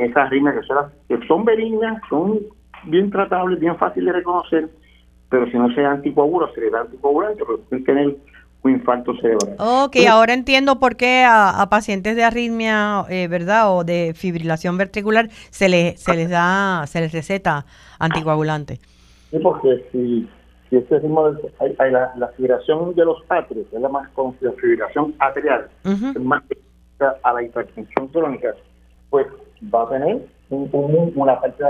esas 0.00 0.30
líneas 0.30 0.56
que 0.56 0.62
son, 0.66 0.86
que 1.08 1.26
son 1.26 1.44
benignas, 1.44 2.00
son 2.08 2.40
bien 2.84 3.10
tratables, 3.10 3.58
bien 3.58 3.76
fáciles 3.76 4.12
de 4.12 4.18
reconocer, 4.18 4.68
pero 5.30 5.50
si 5.50 5.58
no 5.58 5.72
se 5.74 5.84
anticoagula, 5.84 6.50
se 6.54 6.60
le 6.60 6.70
da 6.70 6.82
anticoagulante, 6.82 7.42
pero 7.44 7.60
pueden 7.60 7.84
tener 7.84 8.16
un 8.62 8.72
infarto 8.72 9.14
cerebral. 9.16 9.54
Ok, 9.58 9.96
ahora 10.08 10.34
entiendo 10.34 10.78
por 10.78 10.96
qué 10.96 11.24
a, 11.26 11.66
pacientes 11.70 12.16
de 12.16 12.24
arritmia, 12.24 13.04
eh, 13.08 13.28
¿verdad? 13.28 13.76
O 13.76 13.84
de 13.84 14.12
fibrilación 14.14 14.76
ventricular 14.76 15.28
se 15.50 15.68
les, 15.68 16.00
se 16.00 16.14
les 16.14 16.30
da, 16.30 16.84
se 16.86 17.00
les 17.00 17.12
receta 17.12 17.66
anticoagulante. 17.98 18.80
Sí, 19.30 19.38
porque 19.42 19.84
si, 19.92 20.28
si 20.68 20.76
ese 20.76 20.98
ritmo, 20.98 21.32
hay, 21.58 21.90
la, 21.90 22.32
fibrilación 22.36 22.94
de 22.94 23.04
los 23.04 23.18
atrios, 23.28 23.66
es 23.72 23.80
la 23.80 23.88
más 23.88 24.08
conocida, 24.10 24.52
fibrilación 24.52 25.14
atrial, 25.18 25.68
es 25.84 26.20
más 26.20 26.42
a 27.22 27.32
la 27.32 27.42
hipertensión 27.42 28.08
crónica, 28.08 28.54
pues 29.10 29.26
va 29.72 29.84
a 29.84 29.88
tener 29.90 30.26
un, 30.50 31.12
una 31.14 31.40
parte 31.40 31.62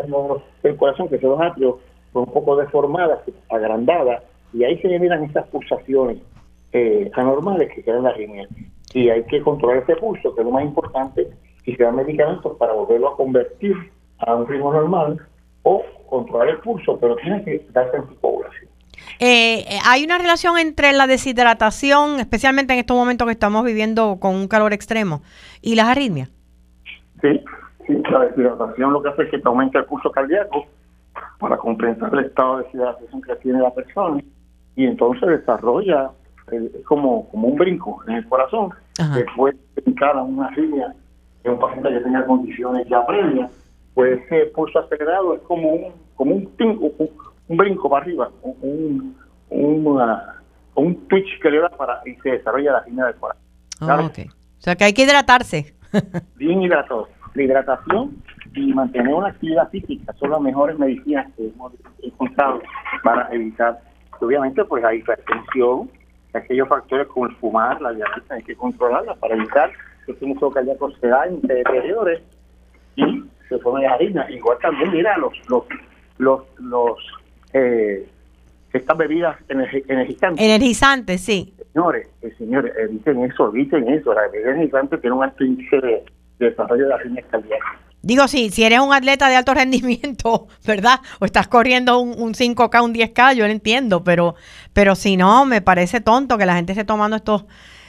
del 0.63 0.77
corazón, 0.77 1.09
que 1.09 1.21
son 1.21 1.31
los 1.31 1.41
atrios, 1.41 1.75
un 2.15 2.27
poco 2.27 2.57
deformadas, 2.57 3.21
agrandadas, 3.51 4.23
y 4.55 4.65
ahí 4.65 4.79
se 4.81 4.89
generan 4.89 5.25
estas 5.25 5.47
pulsaciones 5.49 6.19
eh, 6.73 7.11
anormales 7.15 7.73
que 7.75 7.83
quedan 7.83 8.05
la 8.05 8.11
arritmia. 8.11 8.49
Y 8.95 9.11
hay 9.11 9.25
que 9.25 9.43
controlar 9.43 9.83
ese 9.83 9.97
pulso, 9.97 10.35
que 10.35 10.41
es 10.41 10.47
lo 10.47 10.53
más 10.53 10.65
importante, 10.65 11.29
y 11.65 11.75
se 11.75 11.83
dan 11.83 11.97
medicamentos 11.97 12.57
para 12.57 12.73
volverlo 12.73 13.09
a 13.09 13.17
convertir 13.17 13.75
a 14.19 14.35
un 14.35 14.47
ritmo 14.47 14.73
normal 14.73 15.21
o 15.63 15.83
controlar 16.09 16.49
el 16.49 16.59
pulso, 16.59 16.99
pero 16.99 17.17
tiene 17.17 17.45
que 17.45 17.67
darse 17.73 17.97
anticoagulación. 17.97 18.71
Eh, 19.21 19.61
eh, 19.61 19.79
¿Hay 19.87 20.05
una 20.05 20.19
relación 20.19 20.59
entre 20.59 20.93
la 20.93 21.07
deshidratación, 21.07 22.21
especialmente 22.21 22.73
en 22.73 22.81
estos 22.81 22.97
momentos 22.97 23.27
que 23.27 23.33
estamos 23.33 23.65
viviendo 23.65 24.19
con 24.21 24.35
un 24.35 24.49
calor 24.49 24.73
extremo, 24.73 25.23
y 25.61 25.75
las 25.75 25.89
arritmias? 25.89 26.31
Sí, 27.21 27.41
sí, 27.87 28.03
la 28.11 28.21
deshidratación 28.21 28.93
lo 28.93 29.03
que 29.03 29.09
hace 29.09 29.23
es 29.25 29.31
que 29.31 29.39
te 29.39 29.49
aumenta 29.49 29.81
el 29.81 29.85
pulso 29.87 30.11
cardíaco 30.11 30.67
para 31.39 31.57
compensar 31.57 32.13
el 32.15 32.27
estado 32.27 32.59
de 32.59 32.65
deshidratación 32.65 33.23
que 33.23 33.37
tiene 33.37 33.61
la 33.61 33.75
persona 33.75 34.23
y 34.77 34.87
entonces 34.87 35.29
desarrolla 35.29 36.11
es 36.53 36.85
como, 36.85 37.29
como 37.31 37.49
un 37.49 37.57
brinco 37.57 38.03
en 38.07 38.17
el 38.17 38.29
corazón, 38.29 38.71
que 38.95 39.25
puede 39.37 39.57
brincar 39.77 40.17
a 40.17 40.23
una 40.23 40.47
arritmia 40.47 40.95
de 41.43 41.51
un 41.51 41.59
paciente 41.59 41.89
que 41.91 42.01
tenga 42.01 42.27
condiciones 42.27 42.87
ya 42.89 43.07
previas, 43.07 43.51
pues 43.95 44.21
ese 44.25 44.47
pulso 44.47 44.79
acelerado 44.79 45.35
es 45.35 45.43
como 45.43 45.73
un, 45.73 45.93
como 46.15 46.35
un, 46.35 46.51
un, 47.49 47.57
brinco 47.57 47.91
para 47.91 48.05
arriba, 48.05 48.31
un, 48.43 49.17
un, 49.51 50.03
un 50.75 51.09
twitch 51.09 51.41
que 51.41 51.51
le 51.51 51.61
da 51.61 51.69
para 51.71 52.01
y 52.07 52.15
se 52.17 52.31
desarrolla 52.31 52.73
la 52.73 52.79
arritmia 52.79 53.07
del 53.07 53.15
corazón. 53.17 53.43
Ah, 53.81 54.01
O 54.01 54.61
sea 54.61 54.77
que 54.77 54.85
hay 54.85 54.93
que 54.93 55.03
hidratarse. 55.03 55.75
Bien 56.37 56.63
hidratado. 56.63 57.09
La 57.35 57.43
hidratación 57.43 58.23
y 58.55 58.73
mantener 58.73 59.15
una 59.15 59.29
actividad 59.29 59.69
física 59.71 60.13
son 60.15 60.31
las 60.31 60.41
mejores 60.41 60.79
medicinas 60.79 61.31
que 61.37 61.49
hemos 61.49 61.73
encontrado 62.03 62.61
para 63.05 63.29
evitar, 63.33 63.79
obviamente, 64.21 64.65
pues 64.65 64.83
la 64.83 64.95
hipertensión, 64.95 65.91
aquellos 66.39 66.69
factores 66.69 67.07
como 67.09 67.27
el 67.27 67.37
fumar, 67.37 67.81
la 67.81 67.93
diabetes, 67.93 68.31
hay 68.31 68.43
que 68.43 68.57
controlarla 68.57 69.15
para 69.15 69.35
evitar 69.35 69.71
que 70.07 70.13
este 70.13 70.27
músculo 70.27 70.53
cardíaco 70.53 70.91
se 70.93 71.07
dañe, 71.07 71.41
se 71.47 71.55
deteriore 71.55 72.23
y 72.97 73.25
se 73.49 73.59
pone 73.59 73.83
de 73.83 73.89
harina. 73.89 74.31
Igual 74.31 74.59
también, 74.61 74.91
mira, 74.91 75.17
los, 75.19 75.33
los, 75.49 75.65
los, 76.19 76.43
los 76.59 76.99
eh, 77.53 78.09
estas 78.73 78.97
bebidas 78.97 79.37
energizantes. 79.49 80.45
Energizantes, 80.45 81.21
sí. 81.21 81.55
Señores, 81.73 82.09
eh, 82.23 82.33
señores, 82.37 82.75
eviten 82.77 83.25
eso, 83.25 83.49
eviten 83.49 83.89
eso. 83.89 84.13
La 84.13 84.29
bebida 84.29 84.51
energizante 84.51 84.99
tiene 84.99 85.17
un 85.17 85.25
alto 85.25 85.45
índice 85.45 85.81
de, 85.81 86.05
desarrollo 86.39 86.87
de 86.87 86.95
arritmias 86.95 87.27
cardíacas. 87.31 87.81
Digo, 88.09 88.27
sí, 88.27 88.49
si 88.49 88.65
eres 88.65 88.81
un 88.81 88.95
atleta 88.95 89.29
de 89.29 89.37
alto 89.37 89.53
rendimiento, 89.63 90.47
¿verdad? 90.67 91.01
O 91.21 91.27
estás 91.27 91.47
corriendo 91.47 91.99
un, 91.99 92.19
un 92.19 92.33
5K, 92.33 92.83
un 92.83 92.95
10K, 92.95 93.35
yo 93.35 93.45
lo 93.45 93.53
entiendo, 93.53 94.03
pero, 94.03 94.35
pero 94.73 94.95
si 94.95 95.19
no, 95.19 95.45
me 95.45 95.61
parece 95.61 96.01
tonto 96.01 96.39
que 96.39 96.47
la 96.47 96.57
gente 96.57 96.73
esté 96.73 96.85
tomando 96.85 97.17
estos 97.17 97.45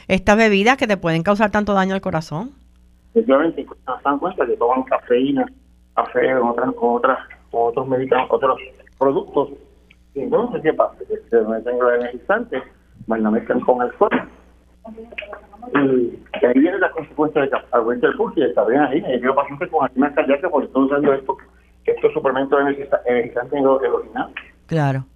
estas 0.08 0.36
bebidas 0.36 0.76
que 0.76 0.86
te 0.86 0.98
pueden 0.98 1.22
causar 1.22 1.50
tanto 1.50 1.72
daño 1.72 1.94
al 1.94 2.02
corazón. 2.02 2.50
Efectivamente, 3.14 3.64
se 3.64 4.02
dan 4.04 4.18
cuenta 4.18 4.44
que 4.44 4.58
toman 4.58 4.82
cafeína, 4.82 5.46
café, 5.94 6.34
otras, 6.34 6.74
otras, 6.78 7.18
otros 7.50 7.88
medicamentos, 7.88 8.36
otros 8.36 8.60
productos. 8.98 9.50
Y 10.14 10.20
entonces, 10.20 10.60
¿qué 10.62 10.74
pasa? 10.74 10.98
Que 11.08 11.16
se 11.30 11.40
meten 11.48 11.78
los 11.78 11.94
energizantes, 11.94 12.62
más 13.06 13.20
la 13.20 13.30
mezclan 13.30 13.60
con 13.60 13.80
alcohol. 13.80 14.10
Y 15.74 16.46
ahí 16.46 16.58
viene 16.58 16.78
la 16.78 16.90
consecuencia 16.90 17.42
de 17.42 17.50
que 17.50 17.56
aumenta 17.72 18.06
el 18.06 18.16
pulso 18.16 18.40
y 18.40 18.44
está 18.44 18.64
bien 18.64 18.80
ahí. 18.80 19.04
Y 19.14 19.20
yo 19.20 19.34
pacientes 19.34 19.68
con 19.68 19.84
arritmias 19.84 20.12
cardíacas 20.14 20.50
porque 20.50 20.66
están 20.66 20.82
usando 20.82 21.12
esto, 21.12 21.36
estos 21.84 22.12
suplementos 22.12 22.58
energizantes 23.06 23.52
en 23.52 23.58
el 23.58 23.66
original. 23.66 24.32
Claro. 24.66 25.06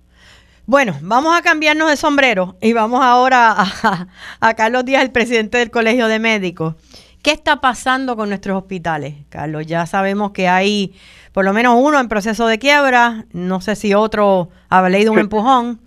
Bueno, 0.66 0.94
vamos 1.02 1.36
a 1.36 1.42
cambiarnos 1.42 1.90
de 1.90 1.96
sombrero 1.96 2.56
y 2.60 2.72
vamos 2.72 3.02
ahora 3.04 3.54
a, 3.56 4.08
a, 4.40 4.54
Carlos 4.54 4.84
Díaz, 4.84 5.02
el 5.02 5.12
presidente 5.12 5.58
del 5.58 5.70
Colegio 5.70 6.08
de 6.08 6.18
Médicos. 6.18 6.74
¿Qué 7.22 7.32
está 7.32 7.60
pasando 7.60 8.16
con 8.16 8.28
nuestros 8.28 8.56
hospitales, 8.56 9.14
Carlos? 9.28 9.66
Ya 9.66 9.86
sabemos 9.86 10.32
que 10.32 10.48
hay 10.48 10.94
por 11.34 11.44
lo 11.44 11.52
menos 11.52 11.74
uno 11.76 11.98
en 11.98 12.08
proceso 12.08 12.46
de 12.46 12.60
quiebra, 12.60 13.24
no 13.32 13.60
sé 13.60 13.74
si 13.74 13.92
otro 13.92 14.50
ha 14.68 14.88
leído 14.88 15.10
un 15.10 15.18
empujón. 15.18 15.80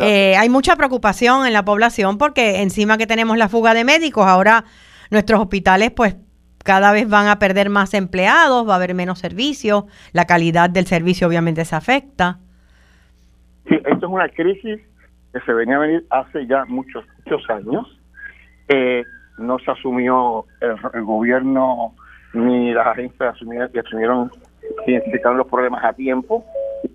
Eh, 0.00 0.36
hay 0.36 0.48
mucha 0.48 0.76
preocupación 0.76 1.46
en 1.46 1.52
la 1.52 1.64
población 1.64 2.18
porque 2.18 2.62
encima 2.62 2.96
que 2.98 3.06
tenemos 3.06 3.36
la 3.36 3.48
fuga 3.48 3.74
de 3.74 3.84
médicos, 3.84 4.26
ahora 4.26 4.64
nuestros 5.10 5.40
hospitales 5.40 5.90
pues 5.90 6.16
cada 6.64 6.92
vez 6.92 7.08
van 7.08 7.28
a 7.28 7.38
perder 7.38 7.68
más 7.68 7.92
empleados, 7.92 8.66
va 8.66 8.72
a 8.72 8.76
haber 8.76 8.94
menos 8.94 9.18
servicios, 9.18 9.84
la 10.12 10.24
calidad 10.24 10.70
del 10.70 10.86
servicio 10.86 11.28
obviamente 11.28 11.64
se 11.64 11.76
afecta. 11.76 12.38
Sí, 13.68 13.74
esto 13.74 14.06
es 14.06 14.12
una 14.12 14.28
crisis 14.28 14.80
que 15.32 15.40
se 15.40 15.52
venía 15.52 15.76
a 15.76 15.80
venir 15.80 16.06
hace 16.10 16.46
ya 16.46 16.64
muchos, 16.64 17.04
muchos 17.18 17.48
años. 17.50 18.00
Eh, 18.68 19.04
no 19.36 19.58
se 19.58 19.70
asumió 19.70 20.46
el, 20.60 21.02
gobierno 21.02 21.94
ni 22.32 22.72
las 22.72 22.86
agencias 22.86 23.34
asumieron, 23.34 23.70
que 23.70 23.80
asumieron 23.80 24.30
identificaron 24.86 25.38
los 25.38 25.46
problemas 25.46 25.84
a 25.84 25.92
tiempo 25.92 26.44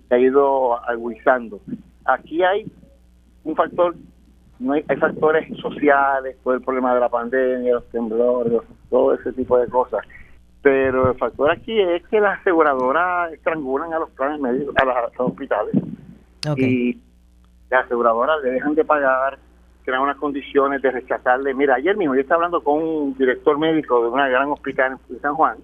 se 0.08 0.14
ha 0.14 0.18
ido 0.18 0.82
agudizando. 0.88 1.60
Aquí 2.04 2.42
hay 2.42 2.66
un 3.44 3.56
factor, 3.56 3.94
no 4.58 4.72
hay, 4.74 4.82
factores 4.82 5.48
sociales, 5.58 6.36
todo 6.44 6.54
el 6.54 6.62
problema 6.62 6.94
de 6.94 7.00
la 7.00 7.08
pandemia, 7.08 7.74
los 7.74 7.88
temblores, 7.88 8.60
todo 8.88 9.14
ese 9.14 9.32
tipo 9.32 9.58
de 9.58 9.66
cosas. 9.68 10.00
Pero 10.62 11.10
el 11.12 11.18
factor 11.18 11.50
aquí 11.50 11.80
es 11.80 12.06
que 12.08 12.20
las 12.20 12.40
aseguradoras 12.40 13.32
estrangulan 13.32 13.92
a 13.94 13.98
los 13.98 14.10
planes 14.10 14.40
médicos, 14.40 14.74
a, 14.76 14.84
los 14.84 15.12
hospitales. 15.16 15.74
Y 16.56 16.98
las 17.70 17.86
aseguradoras 17.86 18.42
le 18.42 18.50
dejan 18.50 18.74
de 18.74 18.84
pagar, 18.84 19.38
crean 19.84 20.02
unas 20.02 20.18
condiciones 20.18 20.82
de 20.82 20.90
rechazarle. 20.90 21.54
Mira, 21.54 21.76
ayer 21.76 21.96
mismo 21.96 22.14
yo 22.14 22.20
estaba 22.20 22.44
hablando 22.44 22.62
con 22.62 22.82
un 22.82 23.16
director 23.16 23.58
médico 23.58 24.02
de 24.02 24.10
una 24.10 24.28
gran 24.28 24.50
hospital 24.50 24.98
en 25.08 25.20
San 25.20 25.34
Juan 25.34 25.56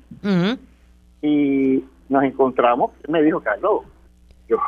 y 1.20 1.84
nos 2.08 2.24
encontramos. 2.24 2.92
me 3.08 3.22
dijo, 3.22 3.40
Carlos, 3.40 3.82
yo, 4.48 4.58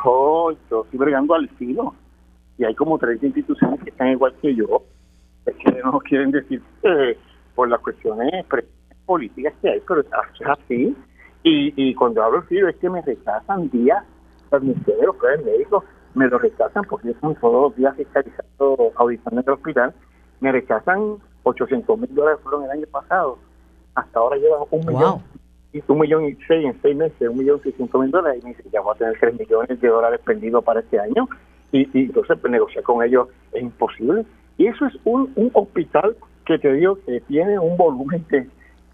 yo 0.69 0.83
estoy 0.83 0.99
bregando 0.99 1.33
al 1.33 1.49
filo 1.49 1.95
y 2.59 2.65
hay 2.65 2.75
como 2.75 2.99
30 2.99 3.25
instituciones 3.25 3.81
que 3.81 3.89
están 3.89 4.09
igual 4.09 4.35
que 4.41 4.53
yo, 4.53 4.83
es 5.45 5.55
que 5.55 5.71
no 5.81 5.97
quieren 6.01 6.31
decir 6.31 6.61
por 7.55 7.69
las 7.69 7.79
cuestiones 7.79 8.45
políticas 9.05 9.53
que 9.61 9.69
hay, 9.69 9.81
pero 9.87 10.01
es 10.01 10.07
así. 10.45 10.95
Y, 11.41 11.73
y 11.77 11.95
cuando 11.95 12.21
hablo 12.21 12.41
filo 12.43 12.67
es 12.67 12.75
que 12.75 12.89
me 12.89 13.01
rechazan 13.01 13.69
días, 13.69 14.03
los 14.51 14.61
ministerios, 14.61 15.15
los 15.15 15.45
médicos, 15.45 15.85
me 16.15 16.27
lo 16.27 16.37
rechazan 16.37 16.83
porque 16.83 17.13
son 17.21 17.33
todos 17.35 17.69
los 17.69 17.75
días 17.77 17.95
fiscalizando, 17.95 18.91
auditando 18.95 19.39
en 19.39 19.47
el 19.47 19.53
hospital, 19.53 19.93
me 20.41 20.51
rechazan 20.51 21.15
800 21.43 21.97
mil 21.97 22.13
dólares 22.13 22.41
fueron 22.43 22.65
el 22.65 22.71
año 22.71 22.87
pasado, 22.91 23.39
hasta 23.95 24.19
ahora 24.19 24.35
llevan 24.35 24.63
un 24.69 24.85
millón. 24.85 25.23
Y 25.71 25.81
un 25.87 25.99
millón 25.99 26.25
y 26.25 26.33
seis 26.47 26.65
en 26.65 26.81
seis 26.81 26.97
meses, 26.97 27.29
un 27.29 27.37
millón 27.37 27.61
seiscientos 27.61 28.01
mil 28.01 28.11
dólares, 28.11 28.41
y 28.41 28.47
me 28.47 28.53
dice, 28.53 28.67
ya 28.69 28.81
voy 28.81 28.95
a 28.95 28.97
tener 28.97 29.19
tres 29.19 29.39
millones 29.39 29.79
de 29.79 29.87
dólares 29.87 30.19
perdidos 30.25 30.63
para 30.63 30.81
este 30.81 30.99
año, 30.99 31.29
y, 31.71 31.81
y 31.97 32.05
entonces 32.05 32.37
pues, 32.39 32.51
negociar 32.51 32.83
con 32.83 33.03
ellos 33.03 33.27
es 33.53 33.61
imposible. 33.61 34.25
Y 34.57 34.67
eso 34.67 34.85
es 34.85 34.93
un, 35.03 35.31
un 35.35 35.51
hospital 35.53 36.15
que 36.45 36.57
te 36.59 36.73
digo 36.73 36.97
que 37.05 37.21
tiene 37.21 37.57
un 37.59 37.77
volumen 37.77 38.25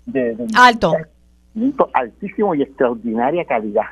de, 0.05 0.35
alto 0.55 0.93
altísimo 1.93 2.53
y 2.53 2.61
extraordinaria 2.61 3.45
calidad. 3.45 3.85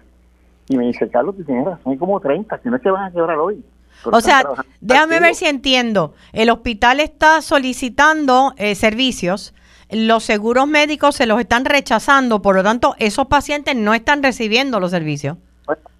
Y 0.68 0.78
me 0.78 0.86
dice, 0.86 1.10
Carlos, 1.10 1.36
tú 1.38 1.44
tienes 1.44 1.66
razón, 1.66 1.94
hay 1.94 1.98
como 1.98 2.20
30, 2.20 2.58
que 2.60 2.70
no 2.70 2.78
se 2.78 2.90
van 2.90 3.06
a 3.06 3.12
quebrar 3.12 3.38
hoy. 3.38 3.64
O 4.06 4.22
sea, 4.22 4.44
déjame 4.82 5.20
ver 5.20 5.36
si 5.36 5.46
entiendo. 5.46 6.14
El 6.34 6.50
hospital 6.50 7.00
está 7.00 7.42
solicitando 7.42 8.54
eh, 8.58 8.76
servicios 8.76 9.54
los 9.94 10.24
seguros 10.24 10.68
médicos 10.68 11.16
se 11.16 11.28
los 11.28 11.40
están 11.40 11.66
rechazando, 11.66 12.42
por 12.42 12.56
lo 12.56 12.64
tanto, 12.64 12.96
esos 12.98 13.28
pacientes 13.28 13.76
no 13.76 13.94
están 13.94 14.24
recibiendo 14.24 14.80
los 14.80 14.92
servicios. 14.92 15.38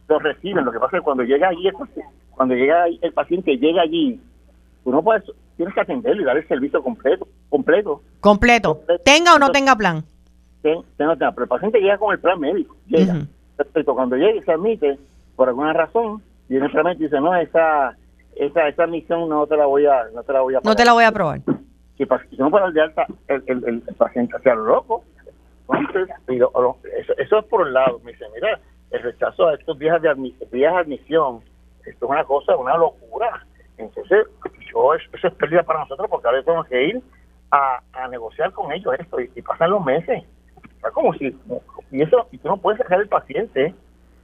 los 0.08 0.24
reciben, 0.24 0.66
lo 0.66 0.72
que 0.72 0.80
pasa 0.80 0.98
es 0.98 1.02
que 1.02 1.04
cuando 1.04 1.24
llega 1.24 1.50
allí, 1.50 1.70
cuando 2.36 2.56
llega 2.56 2.86
el 2.88 3.14
paciente 3.14 3.58
llega 3.58 3.82
allí, 3.82 4.20
tú 4.84 4.92
no 4.92 5.02
puedes, 5.02 5.24
tienes 5.58 5.74
que 5.74 5.82
atenderlo 5.82 6.22
y 6.22 6.26
dar 6.26 6.38
el 6.38 6.48
servicio 6.48 6.82
completo, 6.84 7.28
completo. 7.50 8.02
Completo. 8.20 8.82
Tenga 9.04 9.36
o 9.36 9.40
no 9.40 9.52
tenga 9.52 9.76
plan. 9.76 10.04
Tenga, 10.62 10.84
tenga, 10.98 11.32
pero 11.32 11.44
el 11.44 11.50
paciente 11.50 11.80
llega 11.80 11.98
con 11.98 12.14
el 12.14 12.20
plan 12.20 12.40
médico, 12.40 12.76
llega. 12.88 13.26
Cuando 13.86 14.16
llega 14.16 14.36
y 14.36 14.42
se 14.44 14.52
admite, 14.52 14.98
por 15.36 15.50
alguna 15.50 15.74
razón, 15.74 16.22
viene 16.48 16.66
el 16.66 16.72
plan 16.72 16.86
médico 16.86 17.04
y 17.04 17.06
dice, 17.06 17.20
no, 17.20 17.36
esa, 17.36 17.96
esa, 18.36 18.68
esa 18.68 18.84
admisión 18.84 19.30
no 19.30 19.46
te 19.48 19.58
la 19.58 19.66
voy 19.66 19.86
a, 19.86 20.06
no 20.14 20.24
te 20.24 20.34
la 20.34 20.42
voy 20.42 20.56
a 20.56 20.62
No 20.64 20.76
te 20.76 20.86
la 20.86 20.94
voy 20.94 21.04
a 21.04 21.10
aprobar 21.10 21.42
que 21.98 22.08
si 22.30 22.38
no 22.38 22.50
para 22.50 22.72
de 22.72 22.82
alta 22.82 23.06
el, 23.28 23.44
el, 23.48 23.64
el, 23.66 23.96
paciente 23.96 24.38
sea 24.40 24.56
loco. 24.56 25.04
Entonces, 25.70 26.16
eso, 26.28 27.14
eso, 27.18 27.40
es 27.40 27.46
por 27.46 27.62
un 27.62 27.74
lado. 27.74 28.00
Me 28.04 28.12
dice, 28.12 28.26
mira, 28.34 28.60
el 28.92 29.02
rechazo 29.02 29.48
a 29.48 29.56
estos 29.56 29.78
días 29.80 30.02
de, 30.02 30.14
días 30.52 30.74
de 30.74 30.80
admisión, 30.80 31.42
esto 31.86 32.06
es 32.06 32.12
una 32.12 32.24
cosa, 32.24 32.56
una 32.56 32.78
locura. 32.78 33.46
Entonces, 33.78 34.28
yo, 34.72 34.94
eso 34.94 35.28
es 35.28 35.34
pérdida 35.34 35.64
para 35.64 35.80
nosotros 35.80 36.08
porque 36.10 36.28
ahora 36.28 36.44
tenemos 36.44 36.68
que 36.68 36.88
ir 36.88 37.02
a, 37.52 37.82
a 37.94 38.08
negociar 38.08 38.52
con 38.52 38.72
ellos 38.72 38.94
esto 39.00 39.20
y, 39.20 39.42
pasan 39.42 39.72
los 39.72 39.84
meses. 39.84 40.24
Es 40.86 40.92
como 40.94 41.14
si, 41.14 41.36
y 41.92 42.02
eso, 42.02 42.28
y 42.32 42.38
tú 42.38 42.48
no 42.48 42.58
puedes 42.58 42.80
dejar 42.80 43.00
el 43.02 43.08
paciente. 43.08 43.74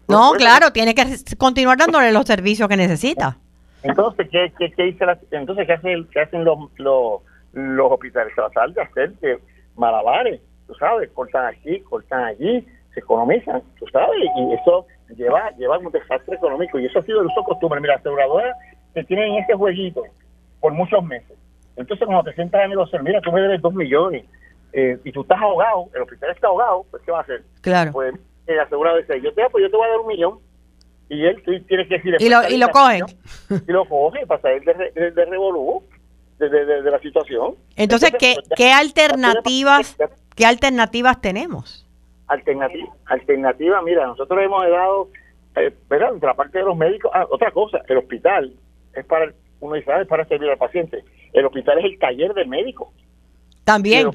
No, 0.07 0.33
claro, 0.33 0.71
tiene 0.71 0.95
que 0.95 1.05
continuar 1.37 1.77
dándole 1.77 2.11
los 2.11 2.25
servicios 2.25 2.67
que 2.67 2.77
necesita. 2.77 3.37
Entonces, 3.83 4.27
¿qué, 4.29 4.51
qué, 4.57 4.71
qué 4.71 4.83
dice 4.83 5.05
la, 5.05 5.17
entonces, 5.31 5.65
¿qué 5.65 5.73
hacen, 5.73 6.07
qué 6.11 6.21
hacen 6.21 6.43
los, 6.43 6.57
los 6.77 7.21
los 7.53 7.91
hospitales 7.91 8.33
tratan 8.35 8.73
de 8.73 8.81
hacer 8.81 9.13
de 9.19 9.39
malabares, 9.75 10.41
tú 10.67 10.73
sabes, 10.75 11.09
cortan 11.11 11.45
aquí, 11.45 11.79
cortan 11.81 12.23
allí, 12.25 12.65
se 12.93 12.99
economizan, 12.99 13.61
tú 13.77 13.85
sabes, 13.91 14.19
y 14.37 14.53
eso 14.53 14.85
lleva 15.15 15.51
lleva 15.57 15.77
un 15.77 15.91
desastre 15.91 16.35
económico 16.35 16.79
y 16.79 16.85
eso 16.85 16.99
ha 16.99 17.03
sido 17.03 17.21
el 17.21 17.27
uso 17.27 17.43
costumbre. 17.43 17.79
Mira, 17.81 17.95
aseguradoras 17.95 18.55
que 18.93 19.03
tienen 19.03 19.35
ese 19.35 19.53
jueguito 19.53 20.03
por 20.59 20.73
muchos 20.73 21.03
meses. 21.03 21.37
Entonces, 21.75 22.05
cuando 22.05 22.23
te 22.23 22.35
sientas 22.35 22.61
a 22.61 22.67
negociar, 22.67 23.03
mira, 23.03 23.21
tú 23.21 23.31
me 23.31 23.41
debes 23.41 23.61
dos 23.61 23.73
millones 23.73 24.25
eh, 24.73 24.99
y 25.03 25.11
tú 25.11 25.21
estás 25.21 25.39
ahogado, 25.39 25.89
el 25.95 26.01
hospital 26.01 26.31
está 26.31 26.47
ahogado, 26.47 26.85
pues 26.91 27.03
¿qué 27.03 27.11
va 27.11 27.19
a 27.19 27.21
hacer? 27.21 27.43
Claro. 27.61 27.91
Pues 27.91 28.13
el 28.47 28.59
asegurado 28.59 28.97
dice, 28.97 29.21
yo 29.21 29.33
te, 29.33 29.49
pues, 29.49 29.63
yo 29.63 29.71
te 29.71 29.77
voy 29.77 29.87
a 29.87 29.91
dar 29.91 29.99
un 29.99 30.07
millón 30.07 30.39
y 31.07 31.25
él 31.25 31.41
tiene 31.67 31.87
que 31.87 31.95
decir... 31.95 32.15
Y 32.19 32.29
lo, 32.29 32.47
y 32.47 32.57
lo 32.57 32.69
coge. 32.69 33.01
Y 33.67 33.71
lo 33.71 33.85
coge 33.85 34.27
para 34.27 34.41
salir 34.41 34.63
de, 34.63 34.91
de, 34.91 35.11
de 35.11 35.25
revolú 35.25 35.83
de, 36.37 36.91
la 36.91 36.99
situación. 36.99 37.55
Entonces, 37.75 38.11
¿qué, 38.17 38.35
¿qué 38.55 38.71
alternativas 38.71 39.97
qué 40.35 40.45
alternativas 40.45 41.19
tenemos? 41.19 41.85
Alternativa, 42.29 42.87
alternativa, 43.05 43.81
mira, 43.81 44.05
nosotros 44.05 44.39
hemos 44.43 44.61
dado, 44.69 45.09
eh, 45.55 45.73
¿verdad? 45.89 46.13
la 46.21 46.35
parte 46.35 46.59
de 46.59 46.63
los 46.63 46.77
médicos, 46.77 47.11
ah, 47.13 47.25
otra 47.29 47.51
cosa, 47.51 47.81
el 47.87 47.97
hospital 47.97 48.53
es 48.93 49.03
para, 49.05 49.33
uno 49.59 49.75
dice, 49.75 49.91
ah, 49.91 50.01
es 50.01 50.07
para 50.07 50.25
servir 50.25 50.49
al 50.49 50.57
paciente. 50.57 51.03
El 51.33 51.45
hospital 51.45 51.79
es 51.79 51.85
el 51.85 51.99
taller 51.99 52.33
del 52.35 52.47
médico. 52.47 52.93
También. 53.63 54.09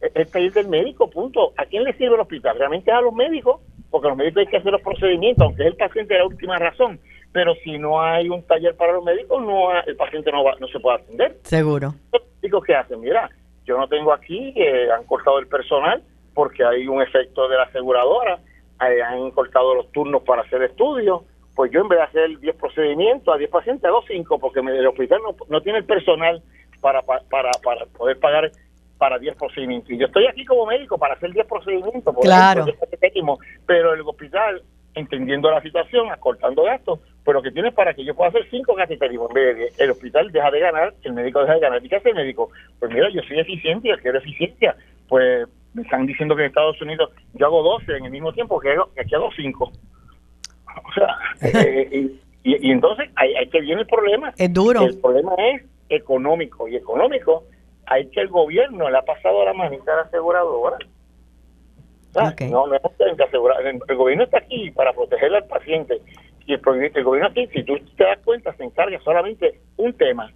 es 0.00 0.28
pedir 0.28 0.52
del 0.52 0.68
médico, 0.68 1.08
punto. 1.08 1.52
¿A 1.56 1.64
quién 1.64 1.84
le 1.84 1.92
sirve 1.94 2.14
el 2.14 2.20
hospital? 2.20 2.58
Realmente 2.58 2.90
a 2.92 3.00
los 3.00 3.14
médicos, 3.14 3.60
porque 3.90 4.08
los 4.08 4.16
médicos 4.16 4.40
hay 4.40 4.46
que 4.48 4.56
hacer 4.58 4.72
los 4.72 4.82
procedimientos, 4.82 5.44
aunque 5.44 5.62
es 5.62 5.68
el 5.68 5.76
paciente 5.76 6.14
de 6.14 6.20
la 6.20 6.26
última 6.26 6.58
razón. 6.58 7.00
Pero 7.32 7.54
si 7.64 7.78
no 7.78 8.00
hay 8.00 8.28
un 8.28 8.42
taller 8.42 8.76
para 8.76 8.92
los 8.92 9.04
médicos, 9.04 9.42
no 9.42 9.78
el 9.80 9.96
paciente 9.96 10.30
no, 10.30 10.44
va, 10.44 10.54
no 10.60 10.68
se 10.68 10.78
puede 10.78 10.98
atender. 10.98 11.38
Seguro. 11.42 11.94
Los 12.12 12.22
médicos 12.42 12.64
que 12.64 12.74
hacen, 12.74 13.00
mira, 13.00 13.30
yo 13.64 13.76
no 13.76 13.88
tengo 13.88 14.12
aquí, 14.12 14.52
eh, 14.56 14.88
han 14.90 15.04
cortado 15.04 15.38
el 15.38 15.48
personal 15.48 16.02
porque 16.36 16.62
hay 16.62 16.86
un 16.86 17.00
efecto 17.00 17.48
de 17.48 17.56
la 17.56 17.62
aseguradora, 17.62 18.38
eh, 18.86 19.02
han 19.02 19.30
cortado 19.30 19.74
los 19.74 19.90
turnos 19.90 20.22
para 20.22 20.42
hacer 20.42 20.62
estudios, 20.64 21.22
pues 21.54 21.72
yo 21.72 21.80
en 21.80 21.88
vez 21.88 21.98
de 21.98 22.04
hacer 22.04 22.38
10 22.38 22.56
procedimientos 22.56 23.34
a 23.34 23.38
10 23.38 23.50
pacientes 23.50 23.84
hago 23.86 24.04
5 24.06 24.38
porque 24.38 24.60
el 24.60 24.86
hospital 24.86 25.18
no, 25.22 25.34
no 25.48 25.62
tiene 25.62 25.78
el 25.78 25.86
personal 25.86 26.42
para, 26.82 27.00
para, 27.00 27.52
para 27.64 27.86
poder 27.86 28.20
pagar 28.20 28.50
para 28.98 29.18
10 29.18 29.34
procedimientos. 29.36 29.90
Y 29.90 29.96
yo 29.96 30.06
estoy 30.08 30.26
aquí 30.26 30.44
como 30.44 30.66
médico 30.66 30.98
para 30.98 31.14
hacer 31.14 31.32
10 31.32 31.46
procedimientos, 31.46 32.14
claro. 32.20 32.66
pero 33.64 33.94
el 33.94 34.02
hospital, 34.02 34.62
entendiendo 34.94 35.50
la 35.50 35.62
situación, 35.62 36.10
acortando 36.10 36.64
gastos, 36.64 37.00
pues 37.24 37.34
lo 37.34 37.40
que 37.40 37.50
tiene 37.50 37.68
es 37.68 37.74
para 37.74 37.94
que 37.94 38.04
yo 38.04 38.14
pueda 38.14 38.28
hacer 38.28 38.46
5 38.50 38.74
cateterismos. 38.74 39.30
En 39.30 39.34
vez 39.34 39.56
de 39.56 39.84
el 39.84 39.90
hospital 39.90 40.30
deja 40.30 40.50
de 40.50 40.60
ganar, 40.60 40.92
el 41.02 41.14
médico 41.14 41.40
deja 41.40 41.54
de 41.54 41.60
ganar. 41.60 41.82
¿Y 41.82 41.88
qué 41.88 41.96
hace 41.96 42.10
el 42.10 42.14
médico? 42.14 42.50
Pues 42.78 42.92
mira, 42.92 43.08
yo 43.08 43.22
soy 43.22 43.40
eficiente, 43.40 43.88
yo 43.88 43.96
quiero 44.02 44.18
eficiencia. 44.18 44.76
Pues 45.08 45.48
me 45.76 45.82
están 45.82 46.06
diciendo 46.06 46.34
que 46.34 46.42
en 46.42 46.48
Estados 46.48 46.80
Unidos 46.80 47.10
yo 47.34 47.46
hago 47.46 47.62
12 47.62 47.98
en 47.98 48.06
el 48.06 48.10
mismo 48.10 48.32
tiempo 48.32 48.58
que, 48.58 48.70
aquí 48.72 49.14
hago 49.14 49.30
5. 49.36 49.64
O 49.64 50.92
sea, 50.92 51.16
eh, 51.42 52.10
y, 52.42 52.70
entonces 52.70 53.10
ahí, 53.16 53.34
ahí 53.34 53.48
que 53.48 53.60
viene 53.60 53.82
el 53.82 53.86
problema. 53.86 54.32
Es 54.36 54.52
duro. 54.52 54.82
El 54.82 54.98
problema 54.98 55.34
es 55.36 55.62
económico 55.88 56.66
y 56.66 56.76
económico 56.76 57.44
hay 57.86 58.08
que 58.08 58.20
el 58.20 58.28
gobierno 58.28 58.90
le 58.90 58.98
ha 58.98 59.02
pasado 59.02 59.44
la 59.44 59.52
manita 59.52 59.92
a 59.92 59.96
la 59.96 60.02
aseguradora. 60.02 60.78
No, 62.50 62.66
no 62.66 62.74
es 62.74 63.16
que 63.16 63.22
asegurar. 63.22 63.64
El, 63.66 63.96
gobierno 63.96 64.24
está 64.24 64.38
aquí 64.38 64.70
para 64.70 64.94
proteger 64.94 65.34
al 65.34 65.44
paciente. 65.44 66.00
Y 66.46 66.54
el, 66.54 66.60
gobierno 67.04 67.28
aquí, 67.28 67.46
si 67.48 67.62
tú 67.62 67.78
te 67.96 68.04
das 68.04 68.18
cuenta, 68.24 68.54
se 68.54 68.64
encarga 68.64 68.98
solamente 69.00 69.60
un 69.76 69.92
tema, 69.92 70.32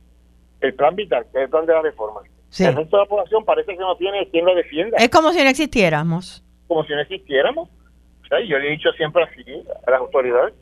el 0.61 0.74
plan 0.74 0.95
vital, 0.95 1.24
que 1.32 1.38
es 1.38 1.45
el 1.45 1.51
plan 1.51 1.64
de 1.64 1.72
la 1.72 1.82
reforma. 1.82 2.20
El 2.59 2.76
resto 2.76 2.96
de 2.96 3.03
la 3.03 3.09
población 3.09 3.44
parece 3.44 3.72
que 3.72 3.78
no 3.78 3.96
tiene 3.96 4.28
quien 4.28 4.44
lo 4.44 4.55
defienda. 4.55 4.96
Es 4.98 5.09
como 5.09 5.32
si 5.32 5.42
no 5.42 5.48
existiéramos. 5.48 6.44
Como 6.66 6.84
si 6.84 6.92
no 6.92 7.01
existiéramos. 7.01 7.68
O 7.68 8.26
sea, 8.28 8.40
yo 8.40 8.59
le 8.59 8.68
he 8.68 8.70
dicho 8.72 8.90
siempre 8.92 9.22
así 9.22 9.44
a 9.86 9.90
las 9.90 10.01
autoridades 10.01 10.55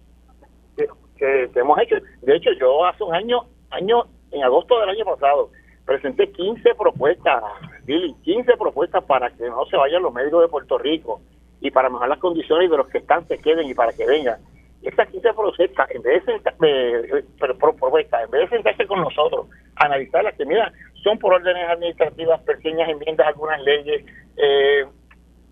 que, 0.77 0.87
que, 1.17 1.51
hemos 1.59 1.79
hecho. 1.81 1.97
De 2.23 2.37
hecho, 2.37 2.51
yo 2.61 2.85
hace 2.85 3.03
un 3.03 3.15
año, 3.15 3.41
año, 3.71 4.05
en 4.31 4.43
agosto 4.43 4.79
del 4.81 4.91
año 4.91 5.05
pasado, 5.05 5.51
presenté 5.89 6.31
15 6.31 6.75
propuestas, 6.75 7.43
Billy, 7.85 8.15
15 8.23 8.57
propuestas 8.59 9.03
para 9.05 9.31
que 9.31 9.49
no 9.49 9.65
se 9.67 9.77
vayan 9.77 10.03
los 10.03 10.13
médicos 10.13 10.43
de 10.43 10.49
Puerto 10.49 10.77
Rico 10.77 11.23
y 11.61 11.71
para 11.71 11.89
mejorar 11.89 12.11
las 12.11 12.19
condiciones 12.19 12.71
de 12.71 12.77
los 12.77 12.89
que 12.89 12.99
están 12.99 13.27
se 13.27 13.39
queden 13.39 13.67
y 13.67 13.75
para 13.75 13.93
que 13.93 14.07
vengan. 14.07 14.39
Estas 14.83 15.09
15 15.09 15.33
propuestas, 15.33 15.91
en 15.91 16.03
vez 16.03 16.25
de, 16.25 16.33
sentarse, 16.35 17.55
propuestas, 17.59 18.25
en 18.25 18.31
vez 18.31 18.43
de 18.43 18.57
sentarse 18.57 18.87
con 18.87 19.01
nosotros, 19.01 19.47
analizarlas, 19.77 20.35
que 20.35 20.45
mira, 20.45 20.73
son 21.09 21.19
por 21.19 21.33
órdenes 21.35 21.69
administrativas, 21.69 22.41
pequeñas 22.43 22.89
enmiendas 22.89 23.27
a 23.27 23.31
algunas 23.31 23.61
leyes, 23.63 24.05
eh, 24.37 24.85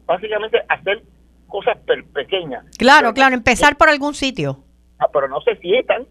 básicamente 0.05 0.61
hacer 0.69 1.03
cosas 1.49 1.79
pequeñas. 2.13 2.65
Claro, 2.79 3.15
claro, 3.15 3.35
empezar 3.35 3.77
por 3.77 3.89
algún 3.89 4.15
sitio. 4.15 4.59
Ah, 4.99 5.09
pero 5.13 5.29
no 5.29 5.41
se 5.41 5.57
sientan 5.57 6.07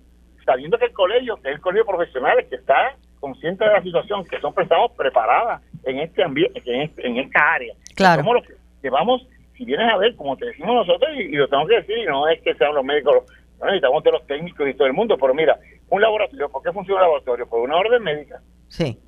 sabiendo 0.46 0.78
que 0.78 0.86
el 0.86 0.94
colegio, 0.94 1.36
que 1.38 1.50
es 1.50 1.56
el 1.56 1.62
colegio 1.62 1.86
profesional, 1.86 2.38
que 2.50 2.56
está 2.56 2.96
conscientes 3.20 3.68
de 3.68 3.74
la 3.74 3.82
situación, 3.82 4.24
que 4.26 4.40
son 4.40 4.54
personas 4.54 4.92
preparadas 4.96 5.62
en 5.84 6.00
este 6.00 6.24
ambiente, 6.24 6.62
en, 6.66 6.82
este, 6.82 7.08
en 7.08 7.18
esta 7.18 7.54
área. 7.54 7.74
Claro. 7.96 8.22
Somos 8.22 8.36
los 8.36 8.48
que 8.48 8.54
llevamos, 8.84 9.28
si 9.58 9.66
vienes 9.66 9.92
a 9.92 9.98
ver, 9.98 10.16
como 10.16 10.38
te 10.38 10.46
decimos 10.46 10.88
nosotros, 10.88 11.10
y, 11.18 11.30
lo 11.30 11.48
tengo 11.48 11.66
que 11.66 11.76
decir, 11.76 11.98
y 11.98 12.06
no 12.06 12.28
es 12.28 12.40
que 12.42 12.54
sean 12.56 12.76
los 12.76 12.86
médicos, 12.86 13.24
no 13.60 13.66
necesitamos 13.66 14.04
de 14.04 14.12
los 14.12 14.28
técnicos 14.28 14.68
y 14.68 14.74
todo 14.76 14.88
el 14.88 14.94
mundo, 14.94 15.18
pero 15.20 15.34
mira, 15.34 15.58
un 15.90 16.02
laboratorio, 16.02 16.50
¿por 16.50 16.62
qué 16.62 16.72
funciona 16.72 17.02
un 17.02 17.08
laboratorio? 17.08 17.48
Por 17.48 17.62
una 17.62 17.78
orden 17.78 18.04
médica. 18.04 18.42
Sí. 18.68 19.00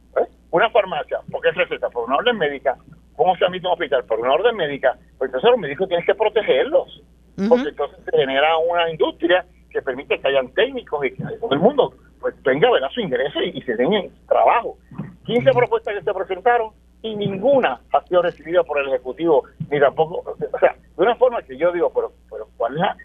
Una 0.52 0.70
farmacia, 0.70 1.20
¿por 1.32 1.42
qué 1.42 1.52
receta? 1.52 1.90
Por 1.90 2.06
una 2.06 2.18
orden 2.18 2.38
médica. 2.38 2.78
¿Cómo 3.16 3.36
se 3.36 3.46
admite 3.46 3.66
un 3.68 3.74
hospital? 3.74 4.06
Por 4.06 4.20
una 4.20 4.34
orden 4.34 4.56
médica. 4.56 4.98
Pues 5.18 5.30
entonces 5.30 5.50
los 5.50 5.60
médicos 5.60 5.88
tienen 5.88 6.06
que 6.06 6.16
protegerlos. 6.16 7.04
Porque 7.50 7.70
entonces 7.70 8.00
se 8.04 8.18
genera 8.18 8.58
una 8.58 8.90
industria 8.90 9.46
que 9.70 9.82
permite 9.82 10.20
que 10.20 10.28
hayan 10.28 10.50
técnicos 10.54 11.06
y 11.06 11.12
que 11.12 11.24
todo 11.40 11.54
el 11.54 11.60
mundo 11.60 11.94
pues 12.20 12.34
tenga 12.44 12.72
¿verdad? 12.72 12.90
su 12.90 13.02
ingreso 13.02 13.42
y, 13.42 13.62
se 13.62 13.76
den 13.76 14.12
trabajo. 14.28 14.78
15 15.26 15.52
propuestas 15.52 15.96
que 15.96 16.04
se 16.04 16.14
presentaron 16.14 16.72
y 17.02 17.16
ninguna 17.16 17.80
ha 17.94 18.02
sido 18.06 18.24
recibida 18.24 18.64
por 18.64 18.80
el 18.80 18.88
Ejecutivo, 18.88 19.44
ni 19.70 19.80
tampoco, 19.80 20.24
o 20.32 20.60
sea, 20.60 20.74
de 20.74 21.04
una 21.04 21.16
forma 21.16 21.42
que 21.44 21.58
yo 21.58 21.72
digo, 21.72 21.92
pero, 21.94 22.12
pero 22.30 22.48
¿cuál, 22.58 22.74
es 22.74 22.80
la, 22.80 22.98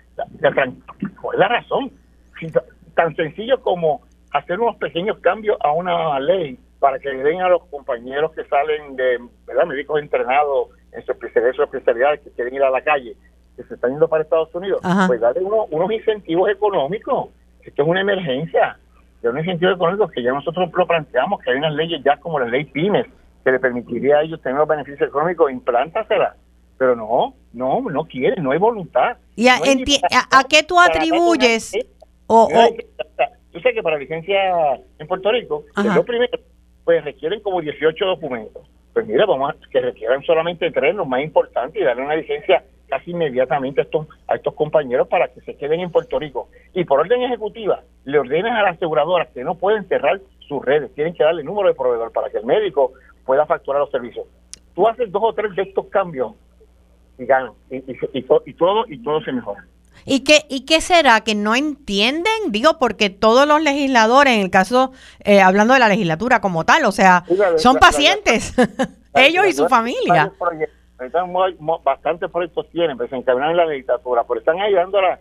¿cuál 1.20 1.34
es 1.34 1.38
la 1.38 1.48
razón? 1.48 1.92
tan 2.94 3.14
sencillo 3.14 3.60
como 3.60 4.02
hacer 4.32 4.58
unos 4.58 4.76
pequeños 4.76 5.18
cambios 5.18 5.56
a 5.60 5.72
una 5.72 6.18
ley 6.18 6.58
para 6.82 6.98
que 6.98 7.10
le 7.10 7.22
den 7.22 7.40
a 7.40 7.48
los 7.48 7.64
compañeros 7.66 8.32
que 8.32 8.44
salen 8.46 8.96
de, 8.96 9.20
¿verdad? 9.46 9.66
Médicos 9.66 10.02
entrenados 10.02 10.70
en 10.90 11.06
su 11.06 11.12
especialidad, 11.12 12.18
que 12.18 12.30
quieren 12.32 12.54
ir 12.54 12.62
a 12.64 12.70
la 12.70 12.82
calle, 12.82 13.16
que 13.56 13.62
se 13.62 13.74
están 13.74 13.92
yendo 13.92 14.08
para 14.08 14.24
Estados 14.24 14.52
Unidos, 14.52 14.80
pues 15.06 15.20
darle 15.20 15.42
unos 15.44 15.92
incentivos 15.92 16.50
económicos. 16.50 17.28
Esto 17.62 17.82
es 17.82 17.88
una 17.88 18.00
emergencia 18.00 18.76
de 19.22 19.28
un 19.28 19.38
incentivo 19.38 19.70
económico 19.70 20.08
que 20.08 20.24
ya 20.24 20.32
nosotros 20.32 20.68
lo 20.74 20.84
planteamos, 20.84 21.40
que 21.40 21.52
hay 21.52 21.58
unas 21.58 21.72
leyes 21.72 22.02
ya 22.04 22.16
como 22.16 22.40
la 22.40 22.46
ley 22.46 22.64
PYMES, 22.64 23.06
que 23.44 23.52
le 23.52 23.60
permitiría 23.60 24.16
a 24.16 24.22
ellos 24.22 24.42
tener 24.42 24.58
los 24.58 24.66
beneficios 24.66 25.08
económicos, 25.08 25.52
implántasela. 25.52 26.34
Pero 26.78 26.96
no, 26.96 27.32
no, 27.52 27.80
no 27.80 28.04
quieren, 28.06 28.42
no 28.42 28.50
hay 28.50 28.58
voluntad. 28.58 29.18
¿Y 29.36 29.46
a, 29.46 29.60
qué 30.48 30.64
tú 30.64 30.80
atribuyes? 30.80 31.74
O, 32.26 32.48
Tú 33.52 33.60
sabes 33.60 33.74
que 33.74 33.82
para 33.82 33.98
licencia 33.98 34.80
en 34.98 35.06
Puerto 35.06 35.30
Rico, 35.30 35.64
los 35.76 36.06
primeros, 36.06 36.40
pues 36.84 37.04
requieren 37.04 37.40
como 37.40 37.60
18 37.60 38.04
documentos. 38.04 38.62
Pues 38.92 39.06
mira, 39.06 39.24
vamos 39.24 39.50
a 39.50 39.70
que 39.70 39.80
requieran 39.80 40.22
solamente 40.22 40.70
tres, 40.70 40.94
los 40.94 41.06
más 41.06 41.22
importantes, 41.22 41.80
y 41.80 41.84
darle 41.84 42.02
una 42.02 42.16
licencia 42.16 42.64
casi 42.88 43.12
inmediatamente 43.12 43.80
a 43.80 43.84
estos, 43.84 44.06
a 44.28 44.34
estos 44.34 44.54
compañeros 44.54 45.08
para 45.08 45.28
que 45.28 45.40
se 45.40 45.56
queden 45.56 45.80
en 45.80 45.90
Puerto 45.90 46.18
Rico. 46.18 46.48
Y 46.74 46.84
por 46.84 47.00
orden 47.00 47.22
ejecutiva, 47.22 47.82
le 48.04 48.18
ordenan 48.18 48.54
a 48.54 48.62
las 48.62 48.76
aseguradoras 48.76 49.28
que 49.30 49.44
no 49.44 49.54
pueden 49.54 49.88
cerrar 49.88 50.20
sus 50.40 50.62
redes, 50.62 50.94
tienen 50.94 51.14
que 51.14 51.24
darle 51.24 51.42
número 51.42 51.68
de 51.68 51.74
proveedor 51.74 52.12
para 52.12 52.28
que 52.28 52.38
el 52.38 52.44
médico 52.44 52.92
pueda 53.24 53.46
facturar 53.46 53.80
los 53.80 53.90
servicios. 53.90 54.26
Tú 54.74 54.86
haces 54.86 55.10
dos 55.10 55.22
o 55.24 55.32
tres 55.32 55.54
de 55.56 55.62
estos 55.62 55.86
cambios 55.86 56.32
y 57.18 57.24
ganan, 57.24 57.52
y, 57.70 57.76
y, 58.12 58.22
todo, 58.54 58.84
y 58.86 58.98
todo 58.98 59.22
se 59.22 59.32
mejora. 59.32 59.64
¿Y 60.04 60.24
qué, 60.24 60.46
¿Y 60.48 60.64
qué 60.64 60.80
será? 60.80 61.20
¿Que 61.22 61.34
no 61.34 61.54
entienden? 61.54 62.50
Digo, 62.50 62.78
porque 62.78 63.10
todos 63.10 63.46
los 63.46 63.62
legisladores, 63.62 64.34
en 64.34 64.40
el 64.40 64.50
caso, 64.50 64.92
eh, 65.24 65.40
hablando 65.40 65.74
de 65.74 65.80
la 65.80 65.88
legislatura 65.88 66.40
como 66.40 66.64
tal, 66.64 66.84
o 66.84 66.92
sea, 66.92 67.24
son 67.56 67.76
pacientes, 67.76 68.54
ellos 69.14 69.46
y 69.46 69.52
su 69.52 69.68
familia 69.68 70.32
bastantes 71.84 72.30
proyectos 72.30 72.68
tienen, 72.70 72.96
pues 72.96 73.10
se 73.10 73.16
encaminan 73.16 73.50
en 73.50 73.56
la 73.56 73.66
legislatura, 73.66 74.24
pero 74.26 74.40
están 74.40 74.60
ayudando, 74.60 74.98
a 74.98 75.02
la, 75.02 75.20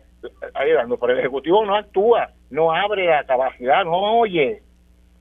ayudando, 0.54 0.98
pero 0.98 1.14
el 1.14 1.20
Ejecutivo 1.20 1.66
no 1.66 1.76
actúa, 1.76 2.32
no 2.50 2.72
abre 2.72 3.06
la 3.06 3.24
capacidad, 3.26 3.84
no 3.84 4.20
oye, 4.20 4.62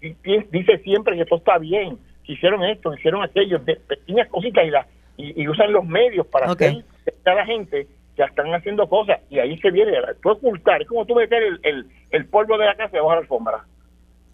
dice 0.00 0.78
siempre 0.78 1.16
que 1.16 1.22
esto 1.22 1.36
está 1.36 1.58
bien, 1.58 1.98
que 2.24 2.32
hicieron 2.32 2.64
esto, 2.64 2.92
hicieron 2.94 3.22
aquello, 3.22 3.58
de 3.58 3.76
pequeñas 3.76 4.28
cositas 4.28 4.64
y, 4.64 4.70
la, 4.70 4.86
y, 5.16 5.48
usan 5.48 5.72
los 5.72 5.84
medios 5.84 6.26
para 6.26 6.46
hacer 6.46 6.84
a 7.24 7.34
la 7.34 7.46
gente 7.46 7.86
que 8.26 8.30
están 8.30 8.54
haciendo 8.54 8.88
cosas 8.88 9.20
y 9.28 9.38
ahí 9.38 9.58
se 9.58 9.70
viene, 9.70 9.92
tú 10.22 10.30
ocultar, 10.30 10.82
es 10.82 10.88
como 10.88 11.04
tú 11.06 11.14
meter 11.14 11.42
el, 11.42 11.60
el, 11.62 11.86
el 12.10 12.26
polvo 12.26 12.58
de 12.58 12.66
la 12.66 12.74
casa 12.74 12.90
debajo 12.92 13.10
de 13.10 13.16
la 13.16 13.22
alfombra. 13.22 13.64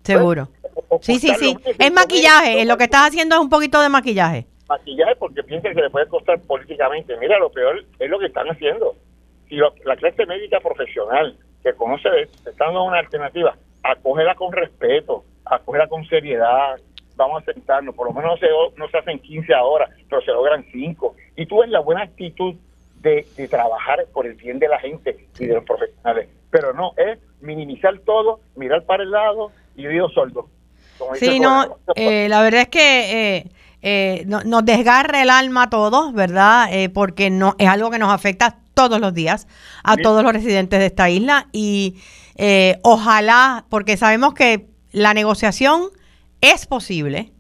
Seguro. 0.03 0.49
sí, 1.01 1.19
sí, 1.19 1.33
sí. 1.35 1.57
Es 1.79 1.93
maquillaje, 1.93 2.65
lo 2.65 2.77
que 2.77 2.85
estás 2.85 3.09
haciendo 3.09 3.37
es 3.37 3.41
un 3.41 3.51
poquito 3.51 3.81
de 3.81 3.89
maquillaje 3.89 4.47
maquillaje 4.69 5.17
porque 5.17 5.43
piensan 5.43 5.75
que 5.75 5.83
le 5.83 5.91
puede 5.91 6.07
costar 6.09 6.41
políticamente. 6.41 7.17
Mira, 7.19 7.39
lo 7.39 7.51
peor 7.51 7.85
es 7.99 8.11
lo 8.11 8.19
que 8.19 8.27
están 8.27 8.49
haciendo. 8.49 8.95
Si 9.49 9.57
la 9.57 9.97
clase 9.97 10.27
médica 10.27 10.61
profesional 10.61 11.37
que 11.63 11.73
conoce 11.75 12.09
esto, 12.23 12.51
está 12.51 12.65
dando 12.67 12.85
una 12.85 12.99
alternativa, 12.99 13.57
acógela 13.83 14.35
con 14.35 14.53
respeto, 14.53 15.25
acógela 15.45 15.87
con 15.89 16.05
seriedad, 16.07 16.81
vamos 17.17 17.43
a 17.43 17.53
sentarnos, 17.53 17.95
por 17.95 18.09
lo 18.09 18.15
menos 18.15 18.33
no 18.33 18.37
se, 18.39 18.47
no 18.77 18.89
se 18.89 18.99
hacen 18.99 19.19
15 19.21 19.55
horas, 19.55 19.91
pero 20.09 20.21
se 20.23 20.33
logran 20.33 20.65
5. 20.71 21.17
Y 21.37 21.47
tú 21.47 21.61
ves 21.61 21.71
la 21.71 21.81
buena 21.81 22.03
actitud 22.03 22.57
de, 23.37 23.49
trabajar 23.49 24.07
por 24.13 24.27
el 24.27 24.35
bien 24.35 24.59
de 24.59 24.69
la 24.69 24.79
gente 24.79 25.29
y 25.39 25.47
de 25.47 25.55
los 25.55 25.65
profesionales. 25.65 26.29
Pero 26.51 26.73
no, 26.73 26.93
es 26.97 27.19
minimizar 27.41 27.99
todo, 28.01 28.41
mirar 28.57 28.85
para 28.85 29.03
el 29.03 29.11
lado 29.11 29.53
y 29.77 29.87
digo 29.87 30.09
soldo. 30.11 30.49
Sí, 31.15 31.41
no, 31.41 31.79
eh, 31.95 32.29
la 32.29 32.43
verdad 32.43 32.63
es 32.63 32.69
que... 32.69 33.37
Eh, 33.37 33.45
eh, 33.89 34.25
nos 34.27 34.65
desgarra 34.65 35.23
el 35.23 35.31
alma 35.31 35.65
a 35.65 35.71
todos, 35.71 36.13
¿verdad? 36.13 36.67
Eh, 36.73 36.89
porque 36.89 37.31
no 37.31 37.55
es 37.57 37.69
algo 37.69 37.89
que 37.89 38.01
nos 38.01 38.13
afecta 38.13 38.59
todos 38.75 39.01
los 39.01 39.15
días 39.15 39.47
a 39.85 39.97
todos 39.97 40.25
los 40.25 40.33
residentes 40.33 40.81
de 40.81 40.87
esta 40.87 41.09
isla 41.09 41.47
y 41.53 41.97
eh, 42.37 42.79
ojalá, 42.83 43.65
porque 43.69 43.97
sabemos 43.97 44.35
que 44.35 44.67
la 44.91 45.15
negociación 45.15 45.91
es 46.41 46.67
posible 46.67 47.33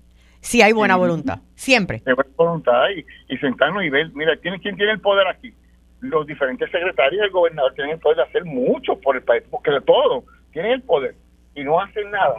si 0.46 0.62
hay 0.62 0.72
buena 0.72 0.94
voluntad, 0.94 1.40
siempre. 1.56 2.02
Hay 2.06 2.14
buena 2.14 2.30
voluntad 2.36 2.84
y, 2.94 3.04
y 3.34 3.36
sentarnos 3.38 3.82
y 3.82 3.90
ver, 3.90 4.10
mira, 4.14 4.36
¿quién, 4.36 4.58
¿quién 4.60 4.76
tiene 4.76 4.92
el 4.92 5.00
poder 5.00 5.26
aquí? 5.26 5.52
Los 6.00 6.24
diferentes 6.26 6.70
secretarios 6.70 7.20
del 7.22 7.30
gobernador 7.30 7.74
tienen 7.74 7.94
el 7.94 8.00
poder 8.00 8.18
de 8.18 8.22
hacer 8.22 8.44
mucho 8.44 8.94
por 9.00 9.16
el 9.16 9.22
país, 9.22 9.42
porque 9.50 9.72
de 9.72 9.80
todo, 9.80 10.22
tienen 10.52 10.72
el 10.72 10.82
poder 10.82 11.16
y 11.56 11.64
no 11.64 11.80
hacen 11.80 12.10
nada, 12.12 12.36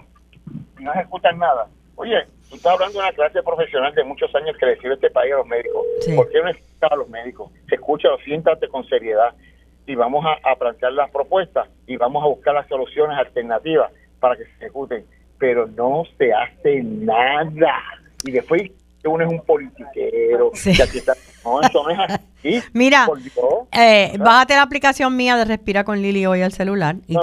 y 0.79 0.83
no 0.83 0.93
ejecutan 0.93 1.37
nada. 1.37 1.67
Oye, 1.95 2.25
tú 2.49 2.55
estás 2.55 2.73
hablando 2.73 2.99
de 2.99 3.05
una 3.05 3.13
clase 3.13 3.43
profesional 3.43 3.93
de 3.93 4.03
muchos 4.05 4.33
años 4.35 4.55
que 4.57 4.67
recibe 4.67 4.93
este 4.93 5.09
país 5.09 5.33
a 5.33 5.37
los 5.37 5.47
médicos. 5.47 5.85
¿Por 6.15 6.29
qué 6.29 6.41
no 6.41 6.49
escuchas 6.49 6.91
a 6.91 6.95
los 6.95 7.09
médicos? 7.09 7.51
Escucha, 7.69 8.07
siéntate 8.23 8.69
con 8.69 8.87
seriedad 8.87 9.33
y 9.85 9.95
vamos 9.95 10.23
a, 10.25 10.55
plantear 10.55 10.93
las 10.93 11.09
propuestas 11.11 11.67
y 11.87 11.97
vamos 11.97 12.23
a 12.23 12.27
buscar 12.27 12.53
las 12.53 12.67
soluciones 12.67 13.17
alternativas 13.17 13.91
para 14.19 14.37
que 14.37 14.45
se 14.45 14.51
ejecuten. 14.57 15.05
Pero 15.39 15.67
no 15.67 16.03
se 16.17 16.33
hace 16.33 16.83
nada. 16.83 17.96
Y 18.23 18.31
después 18.31 18.71
uno 19.07 19.23
es 19.23 19.31
un 19.31 19.41
politiquero. 19.41 20.51
no, 21.43 21.61
eso 21.61 21.83
no 21.83 21.89
es 21.89 21.99
así. 21.99 22.61
Mira, 22.73 23.07
eh, 23.71 24.15
bájate 24.19 24.55
la 24.55 24.61
aplicación 24.61 25.15
mía 25.15 25.35
de 25.37 25.45
Respira 25.45 25.83
con 25.83 26.01
Lili 26.01 26.25
hoy 26.25 26.41
al 26.41 26.51
celular. 26.51 26.97
Y 27.07 27.17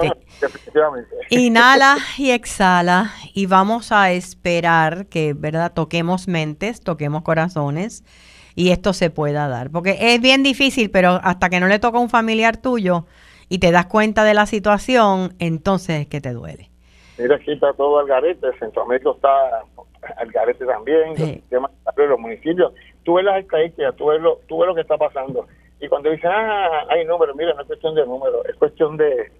Inhala 1.29 1.97
y 2.17 2.31
exhala. 2.31 3.11
Y 3.33 3.45
vamos 3.45 3.91
a 3.91 4.11
esperar 4.11 5.07
que, 5.07 5.33
¿verdad? 5.33 5.73
Toquemos 5.73 6.27
mentes, 6.27 6.81
toquemos 6.81 7.23
corazones 7.23 8.03
y 8.55 8.71
esto 8.71 8.93
se 8.93 9.09
pueda 9.09 9.47
dar. 9.47 9.69
Porque 9.71 9.97
es 9.99 10.21
bien 10.21 10.43
difícil, 10.43 10.91
pero 10.91 11.19
hasta 11.23 11.49
que 11.49 11.59
no 11.59 11.67
le 11.67 11.79
toca 11.79 11.97
a 11.97 12.01
un 12.01 12.09
familiar 12.09 12.57
tuyo 12.57 13.05
y 13.49 13.59
te 13.59 13.71
das 13.71 13.85
cuenta 13.85 14.23
de 14.23 14.33
la 14.33 14.45
situación, 14.45 15.33
entonces 15.39 16.01
es 16.01 16.07
que 16.07 16.21
te 16.21 16.31
duele. 16.31 16.69
Mira, 17.17 17.35
aquí 17.35 17.53
está 17.53 17.71
todo 17.73 17.99
al 17.99 18.07
garete, 18.07 18.47
Centroamérica 18.59 19.11
está 19.11 19.29
al 20.17 20.31
garete 20.31 20.65
también, 20.65 21.15
los 21.49 22.09
los 22.09 22.19
municipios. 22.19 22.73
Tú 23.03 23.15
ves 23.15 23.25
las 23.25 23.39
estadísticas, 23.41 23.95
tú 23.95 24.07
ves, 24.07 24.21
lo, 24.21 24.39
tú 24.47 24.59
ves 24.59 24.67
lo 24.67 24.75
que 24.75 24.81
está 24.81 24.97
pasando. 24.97 25.47
Y 25.79 25.87
cuando 25.87 26.09
dicen, 26.09 26.31
ah, 26.33 26.85
hay 26.89 27.05
números, 27.05 27.35
mira, 27.35 27.53
no 27.53 27.61
es 27.61 27.67
cuestión 27.67 27.95
de 27.95 28.05
números, 28.05 28.45
es 28.47 28.55
cuestión 28.55 28.97
de, 28.97 29.31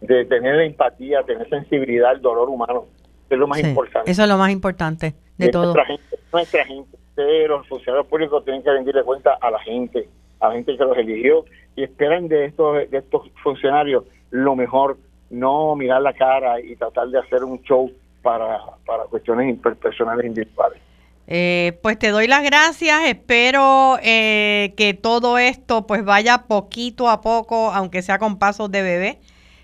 de, 0.00 0.24
tener 0.26 0.60
empatía, 0.60 1.22
tener 1.22 1.48
sensibilidad 1.48 2.10
al 2.10 2.22
dolor 2.22 2.48
humano, 2.48 2.86
es 3.28 3.38
lo 3.38 3.46
más 3.46 3.58
importante. 3.60 4.10
Eso 4.10 4.22
es 4.22 4.28
lo 4.28 4.38
más 4.38 4.50
importante 4.50 5.14
de 5.38 5.48
todo. 5.48 5.74
Nuestra 5.74 5.86
gente, 5.86 6.18
nuestra 6.32 6.64
gente, 6.64 7.48
los 7.48 7.66
funcionarios 7.68 8.06
públicos 8.06 8.44
tienen 8.44 8.62
que 8.62 8.70
rendirle 8.70 9.02
cuenta 9.02 9.36
a 9.40 9.50
la 9.50 9.58
gente, 9.60 10.08
a 10.40 10.48
la 10.48 10.54
gente 10.54 10.76
que 10.76 10.84
los 10.84 10.96
eligió 10.96 11.44
y 11.76 11.82
esperan 11.82 12.28
de 12.28 12.46
estos, 12.46 12.90
de 12.90 12.98
estos 12.98 13.28
funcionarios 13.42 14.04
lo 14.30 14.56
mejor, 14.56 14.98
no 15.30 15.74
mirar 15.76 16.02
la 16.02 16.12
cara 16.12 16.60
y 16.60 16.76
tratar 16.76 17.08
de 17.08 17.18
hacer 17.18 17.44
un 17.44 17.60
show 17.62 17.90
para, 18.24 18.58
para 18.84 19.04
cuestiones 19.04 19.56
personales 19.80 20.26
individuales. 20.26 20.80
Eh, 21.26 21.78
pues 21.82 21.98
te 21.98 22.08
doy 22.08 22.26
las 22.26 22.42
gracias, 22.42 23.06
espero 23.06 23.96
eh, 24.02 24.74
que 24.76 24.92
todo 24.92 25.38
esto 25.38 25.86
pues 25.86 26.04
vaya 26.04 26.44
poquito 26.48 27.08
a 27.08 27.20
poco, 27.20 27.70
aunque 27.72 28.02
sea 28.02 28.18
con 28.18 28.38
pasos 28.38 28.70
de 28.70 28.82
bebé, 28.82 29.20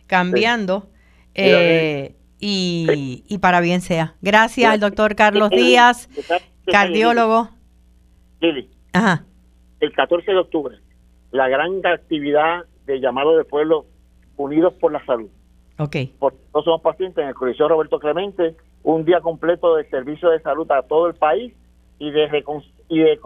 cambiando 0.06 0.88
eh, 1.34 2.14
y, 2.38 3.24
y, 3.28 3.38
para 3.38 3.60
bien 3.60 3.80
sea. 3.80 4.14
Gracias 4.22 4.70
al 4.70 4.80
doctor 4.80 5.14
Carlos 5.14 5.50
Díaz, 5.50 6.08
cardiólogo. 6.66 7.50
Lili, 8.40 8.70
Ajá. 8.92 9.24
el 9.80 9.92
14 9.92 10.30
de 10.30 10.38
octubre, 10.38 10.78
la 11.30 11.48
gran 11.48 11.84
actividad 11.84 12.64
de 12.86 13.00
llamado 13.00 13.36
de 13.36 13.44
pueblo 13.44 13.84
Unidos 14.36 14.72
por 14.80 14.92
la 14.92 15.04
Salud. 15.04 15.28
Ok. 15.80 15.96
Porque 16.18 16.38
nosotros 16.38 16.64
somos 16.64 16.82
pacientes 16.82 17.22
en 17.22 17.28
el 17.28 17.34
Coliseo 17.34 17.66
Roberto 17.66 17.98
Clemente, 17.98 18.54
un 18.82 19.06
día 19.06 19.20
completo 19.20 19.76
de 19.76 19.88
servicio 19.88 20.28
de 20.28 20.40
salud 20.40 20.70
a 20.70 20.82
todo 20.82 21.06
el 21.06 21.14
país 21.14 21.54
y 21.98 22.10
de, 22.10 22.44
y 22.88 22.98
de, 22.98 23.18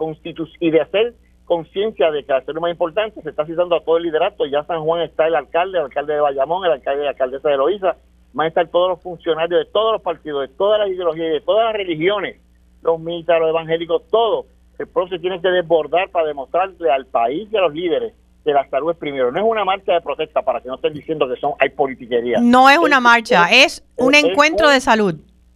y 0.59 0.71
de 0.71 0.81
hacer 0.81 1.13
conciencia 1.43 2.11
de 2.11 2.23
que 2.23 2.33
hacer 2.33 2.55
lo 2.55 2.61
más 2.61 2.71
importante 2.71 3.21
se 3.21 3.29
está 3.29 3.45
citando 3.45 3.75
a 3.75 3.83
todo 3.83 3.97
el 3.97 4.03
liderato. 4.03 4.45
Ya 4.45 4.63
San 4.63 4.81
Juan 4.83 5.01
está 5.01 5.27
el 5.27 5.35
alcalde, 5.35 5.77
el 5.79 5.85
alcalde 5.85 6.13
de 6.13 6.21
Bayamón, 6.21 6.65
el 6.65 6.71
alcalde 6.71 7.01
y 7.01 7.03
la 7.03 7.11
alcaldesa 7.11 7.49
de 7.49 7.57
Loíza, 7.57 7.97
van 8.33 8.45
a 8.45 8.47
estar 8.47 8.67
todos 8.69 8.89
los 8.89 9.01
funcionarios 9.01 9.65
de 9.65 9.71
todos 9.71 9.91
los 9.93 10.01
partidos, 10.01 10.49
de 10.49 10.55
todas 10.55 10.79
las 10.79 10.89
ideologías, 10.89 11.33
de 11.33 11.41
todas 11.41 11.65
las 11.65 11.73
religiones, 11.73 12.39
los 12.83 12.99
militares, 12.99 13.41
los 13.41 13.49
evangélicos, 13.49 14.07
todo. 14.09 14.45
El 14.79 14.87
se 15.09 15.19
tiene 15.19 15.41
que 15.41 15.49
desbordar 15.49 16.09
para 16.09 16.27
demostrarle 16.27 16.89
al 16.89 17.05
país 17.05 17.47
y 17.51 17.57
a 17.57 17.61
los 17.61 17.73
líderes 17.73 18.13
que 18.45 18.53
la 18.53 18.69
salud 18.69 18.91
es 18.91 18.97
primero. 18.97 19.31
No 19.31 19.39
es 19.39 19.45
una 19.45 19.65
marcha 19.65 19.93
de 19.93 20.01
protesta 20.01 20.43
para 20.43 20.61
que 20.61 20.69
no 20.69 20.75
estén 20.75 20.93
diciendo 20.93 21.27
que 21.27 21.35
son 21.39 21.53
hay 21.59 21.69
politiquería. 21.69 22.37
No 22.39 22.69
es 22.69 22.77
una 22.77 22.99
marcha, 22.99 23.47
es, 23.51 23.83
un 23.97 24.13
encuentro 24.13 24.69
de 24.69 24.79
salud. 24.79 25.15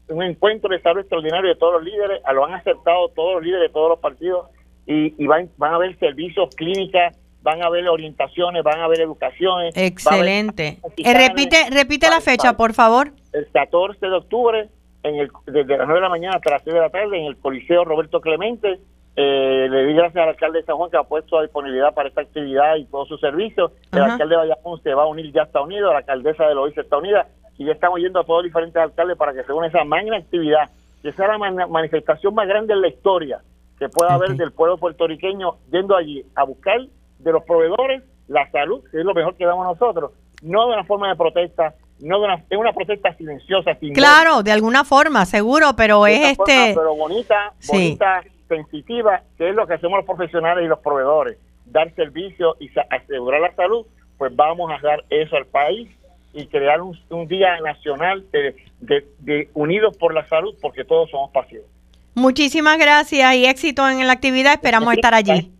Un 0.09 0.23
encuentro 0.23 0.69
de 0.71 0.81
salud 0.81 1.01
extraordinario 1.01 1.49
de 1.49 1.55
todos 1.55 1.73
los 1.73 1.83
líderes, 1.83 2.19
lo 2.33 2.45
han 2.45 2.55
aceptado 2.55 3.09
todos 3.09 3.35
los 3.35 3.43
líderes 3.43 3.69
de 3.69 3.73
todos 3.73 3.89
los 3.89 3.99
partidos 3.99 4.47
y, 4.87 5.13
y 5.23 5.27
van, 5.27 5.49
van 5.57 5.73
a 5.73 5.75
haber 5.75 5.97
servicios, 5.99 6.55
clínicas, 6.55 7.15
van 7.43 7.61
a 7.61 7.67
haber 7.67 7.87
orientaciones, 7.87 8.63
van 8.63 8.79
a 8.79 8.85
haber 8.85 9.01
educaciones. 9.01 9.77
Excelente. 9.77 10.79
Eh, 10.97 11.13
repite 11.13 11.69
repite 11.69 12.09
la 12.09 12.21
fecha, 12.21 12.57
por 12.57 12.73
favor. 12.73 13.11
El 13.33 13.47
14 13.51 14.03
de 14.03 14.15
octubre, 14.15 14.67
en 15.03 15.15
el, 15.15 15.29
desde 15.45 15.77
las 15.77 15.85
9 15.85 15.93
de 15.93 16.01
la 16.01 16.09
mañana 16.09 16.35
hasta 16.37 16.49
las 16.49 16.63
6 16.63 16.73
de 16.73 16.81
la 16.81 16.89
tarde, 16.89 17.19
en 17.19 17.25
el 17.25 17.37
Coliseo 17.37 17.85
Roberto 17.85 18.19
Clemente 18.19 18.79
eh, 19.21 19.67
le 19.69 19.85
di 19.85 19.93
gracias 19.93 20.23
al 20.23 20.29
alcalde 20.29 20.59
de 20.59 20.65
San 20.65 20.77
Juan 20.77 20.89
que 20.89 20.95
ha 20.95 21.03
puesto 21.03 21.37
a 21.37 21.41
disponibilidad 21.41 21.93
para 21.93 22.07
esta 22.07 22.21
actividad 22.21 22.77
y 22.77 22.85
todos 22.85 23.09
sus 23.09 23.19
servicios. 23.19 23.73
El 23.91 24.03
alcalde 24.03 24.33
de 24.33 24.47
Bayamón 24.47 24.81
se 24.81 24.93
va 24.93 25.03
a 25.03 25.07
unir, 25.07 25.33
ya 25.33 25.41
está 25.41 25.59
unido, 25.59 25.91
la 25.91 25.97
alcaldesa 25.97 26.45
de 26.45 26.55
Loíza 26.55 26.79
está 26.79 26.95
unida 26.95 27.27
y 27.57 27.65
ya 27.65 27.73
estamos 27.73 27.99
yendo 27.99 28.21
a 28.21 28.23
todos 28.23 28.37
los 28.37 28.45
diferentes 28.45 28.81
alcaldes 28.81 29.17
para 29.17 29.33
que 29.33 29.43
se 29.43 29.51
una 29.51 29.67
esa 29.67 29.83
magna 29.83 30.15
actividad, 30.15 30.69
que 31.01 31.11
sea 31.11 31.27
la 31.27 31.67
manifestación 31.67 32.33
más 32.33 32.47
grande 32.47 32.73
en 32.73 32.81
la 32.81 32.87
historia 32.87 33.41
que 33.77 33.89
pueda 33.89 34.13
haber 34.13 34.37
del 34.37 34.53
pueblo 34.53 34.77
puertorriqueño 34.77 35.57
yendo 35.69 35.97
allí 35.97 36.23
a 36.35 36.45
buscar 36.45 36.79
de 37.17 37.31
los 37.33 37.43
proveedores 37.43 38.01
la 38.29 38.49
salud, 38.51 38.81
que 38.89 38.99
es 38.99 39.03
lo 39.03 39.13
mejor 39.13 39.35
que 39.35 39.45
damos 39.45 39.65
nosotros, 39.65 40.11
no 40.43 40.65
de 40.67 40.75
una 40.75 40.85
forma 40.85 41.09
de 41.09 41.17
protesta, 41.17 41.75
no 41.99 42.19
de 42.19 42.25
una, 42.25 42.35
es 42.49 42.57
una 42.57 42.71
protesta 42.71 43.13
silenciosa. 43.15 43.71
Claro, 43.93 44.43
de 44.43 44.53
alguna 44.53 44.85
forma, 44.85 45.25
seguro, 45.25 45.75
pero 45.75 46.07
es 46.07 46.21
este... 46.21 46.71
pero 46.73 46.95
bonita, 46.95 47.51
bonita 47.67 48.23
sensitiva, 48.49 49.23
que 49.37 49.49
es 49.49 49.55
lo 49.55 49.65
que 49.65 49.75
hacemos 49.75 49.97
los 49.99 50.05
profesionales 50.05 50.65
y 50.65 50.67
los 50.67 50.79
proveedores, 50.79 51.37
dar 51.65 51.93
servicio 51.95 52.57
y 52.59 52.69
asegurar 52.89 53.39
la 53.39 53.55
salud, 53.55 53.85
pues 54.17 54.35
vamos 54.35 54.69
a 54.71 54.85
dar 54.85 55.05
eso 55.09 55.37
al 55.37 55.45
país 55.45 55.87
y 56.33 56.45
crear 56.47 56.81
un, 56.81 57.27
día 57.27 57.59
nacional 57.61 58.25
de, 58.31 59.49
unidos 59.53 59.95
por 59.97 60.13
la 60.13 60.27
salud, 60.27 60.53
porque 60.61 60.83
todos 60.83 61.09
somos 61.09 61.31
pacientes. 61.31 61.69
Muchísimas 62.15 62.77
gracias 62.77 63.35
y 63.35 63.45
éxito 63.45 63.87
en 63.87 64.05
la 64.05 64.13
actividad. 64.13 64.53
Esperamos 64.53 64.93
estar 64.93 65.13
allí. 65.13 65.51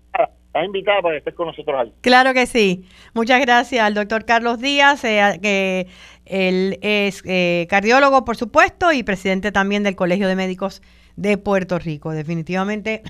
Está 0.47 0.65
invitada 0.65 1.01
para 1.01 1.13
que 1.13 1.17
estés 1.19 1.35
con 1.35 1.47
nosotros 1.47 1.79
allí. 1.79 1.93
Claro 2.01 2.33
que 2.33 2.45
sí. 2.47 2.85
Muchas 3.13 3.39
gracias 3.39 3.83
al 3.83 3.93
doctor 3.93 4.25
Carlos 4.25 4.59
Díaz, 4.59 5.03
eh, 5.03 5.39
que 5.41 5.87
él 6.25 6.79
es 6.81 7.23
eh, 7.25 7.67
cardiólogo, 7.69 8.25
por 8.25 8.35
supuesto, 8.35 8.91
y 8.91 9.03
presidente 9.03 9.51
también 9.51 9.83
del 9.83 9.95
Colegio 9.95 10.27
de 10.27 10.35
Médicos 10.35 10.81
de 11.19 11.37
Puerto 11.37 11.77
Rico. 11.79 12.11
Definitivamente 12.11 13.03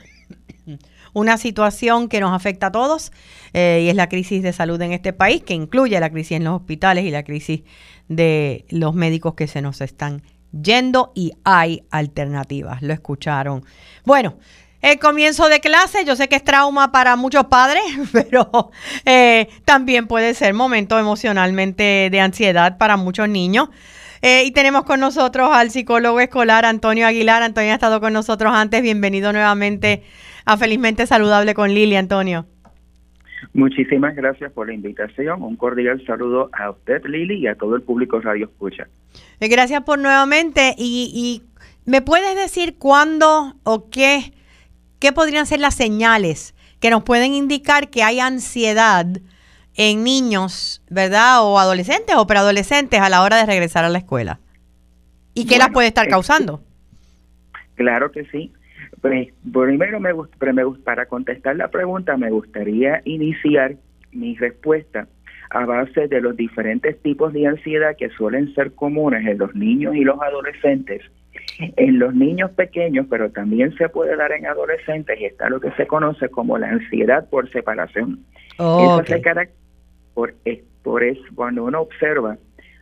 una 1.13 1.37
situación 1.37 2.07
que 2.07 2.19
nos 2.19 2.33
afecta 2.33 2.67
a 2.67 2.71
todos 2.71 3.11
eh, 3.53 3.81
y 3.83 3.89
es 3.89 3.95
la 3.95 4.09
crisis 4.09 4.43
de 4.43 4.53
salud 4.53 4.81
en 4.81 4.91
este 4.91 5.13
país, 5.13 5.43
que 5.43 5.53
incluye 5.53 5.99
la 5.99 6.09
crisis 6.09 6.37
en 6.37 6.43
los 6.43 6.55
hospitales 6.55 7.05
y 7.05 7.11
la 7.11 7.23
crisis 7.23 7.61
de 8.07 8.65
los 8.69 8.93
médicos 8.93 9.35
que 9.35 9.47
se 9.47 9.61
nos 9.61 9.81
están 9.81 10.23
yendo 10.51 11.11
y 11.15 11.33
hay 11.43 11.83
alternativas. 11.91 12.81
Lo 12.81 12.93
escucharon. 12.93 13.63
Bueno. 14.05 14.37
El 14.81 14.97
comienzo 14.97 15.49
de 15.49 15.59
clase, 15.59 16.05
yo 16.05 16.15
sé 16.15 16.29
que 16.29 16.37
es 16.37 16.43
trauma 16.45 16.93
para 16.93 17.17
muchos 17.17 17.47
padres, 17.47 17.83
pero 18.13 18.71
eh, 19.03 19.49
también 19.65 20.07
puede 20.07 20.33
ser 20.33 20.53
momento 20.53 20.97
emocionalmente 20.97 22.07
de 22.09 22.21
ansiedad 22.21 22.77
para 22.77 22.95
muchos 22.95 23.27
niños. 23.27 23.67
Eh, 24.21 24.43
y 24.45 24.51
tenemos 24.51 24.83
con 24.83 24.99
nosotros 24.99 25.49
al 25.51 25.71
psicólogo 25.71 26.19
escolar 26.19 26.65
Antonio 26.65 27.07
Aguilar. 27.07 27.41
Antonio 27.41 27.71
ha 27.71 27.75
estado 27.75 28.01
con 28.01 28.13
nosotros 28.13 28.53
antes. 28.53 28.81
Bienvenido 28.81 29.31
nuevamente 29.31 30.03
a 30.45 30.57
Felizmente 30.57 31.07
Saludable 31.07 31.53
con 31.53 31.73
Lili, 31.73 31.95
Antonio. 31.95 32.45
Muchísimas 33.53 34.15
gracias 34.15 34.51
por 34.51 34.67
la 34.67 34.73
invitación. 34.73 35.41
Un 35.41 35.55
cordial 35.55 36.03
saludo 36.05 36.49
a 36.51 36.69
usted, 36.69 37.01
Lili, 37.05 37.39
y 37.39 37.47
a 37.47 37.55
todo 37.55 37.75
el 37.75 37.81
público 37.81 38.19
Radio 38.19 38.45
Escucha. 38.45 38.87
Eh, 39.39 39.47
gracias 39.47 39.83
por 39.83 39.99
nuevamente. 39.99 40.75
Y, 40.77 41.11
y 41.13 41.89
¿me 41.89 42.01
puedes 42.01 42.35
decir 42.35 42.77
cuándo 42.77 43.55
o 43.63 43.89
qué, 43.89 44.33
qué 44.99 45.13
podrían 45.13 45.45
ser 45.45 45.61
las 45.61 45.75
señales 45.75 46.55
que 46.81 46.89
nos 46.89 47.03
pueden 47.03 47.33
indicar 47.33 47.89
que 47.89 48.03
hay 48.03 48.19
ansiedad 48.19 49.05
en 49.79 50.03
niños, 50.03 50.83
¿verdad? 50.89 51.41
O 51.41 51.57
adolescentes 51.57 52.13
o 52.17 52.27
preadolescentes 52.27 52.99
a 52.99 53.07
la 53.07 53.23
hora 53.23 53.37
de 53.37 53.45
regresar 53.45 53.85
a 53.85 53.89
la 53.89 53.99
escuela. 53.99 54.37
¿Y 55.33 55.47
qué 55.47 55.57
las 55.57 55.69
puede 55.69 55.87
estar 55.87 56.05
eh, 56.05 56.09
causando? 56.09 56.61
Claro 57.75 58.11
que 58.11 58.25
sí. 58.25 58.51
Pues, 59.01 59.29
primero, 59.53 60.01
me, 60.01 60.11
para 60.83 61.05
contestar 61.05 61.55
la 61.55 61.69
pregunta, 61.69 62.17
me 62.17 62.29
gustaría 62.29 63.01
iniciar 63.05 63.77
mi 64.11 64.35
respuesta 64.35 65.07
a 65.49 65.65
base 65.65 66.09
de 66.09 66.19
los 66.19 66.35
diferentes 66.35 67.01
tipos 67.01 67.31
de 67.31 67.47
ansiedad 67.47 67.95
que 67.97 68.09
suelen 68.09 68.53
ser 68.55 68.73
comunes 68.75 69.25
en 69.25 69.37
los 69.37 69.55
niños 69.55 69.95
y 69.95 70.03
los 70.03 70.21
adolescentes 70.21 71.03
En 71.77 71.99
los 71.99 72.13
niños 72.13 72.51
pequeños, 72.51 73.07
pero 73.09 73.31
también 73.31 73.73
se 73.77 73.87
puede 73.87 74.17
dar 74.17 74.33
en 74.33 74.45
adolescentes, 74.45 75.19
y 75.21 75.25
está 75.25 75.49
lo 75.49 75.61
que 75.61 75.71
se 75.71 75.87
conoce 75.87 76.27
como 76.27 76.57
la 76.57 76.69
ansiedad 76.69 77.29
por 77.29 77.49
separación. 77.49 78.25
Eso 78.55 79.03
se 79.05 79.21
por, 80.19 80.33
por 80.83 81.01
eso, 81.01 81.23
cuando 81.33 81.63
uno 81.63 81.79
observa 81.79 82.37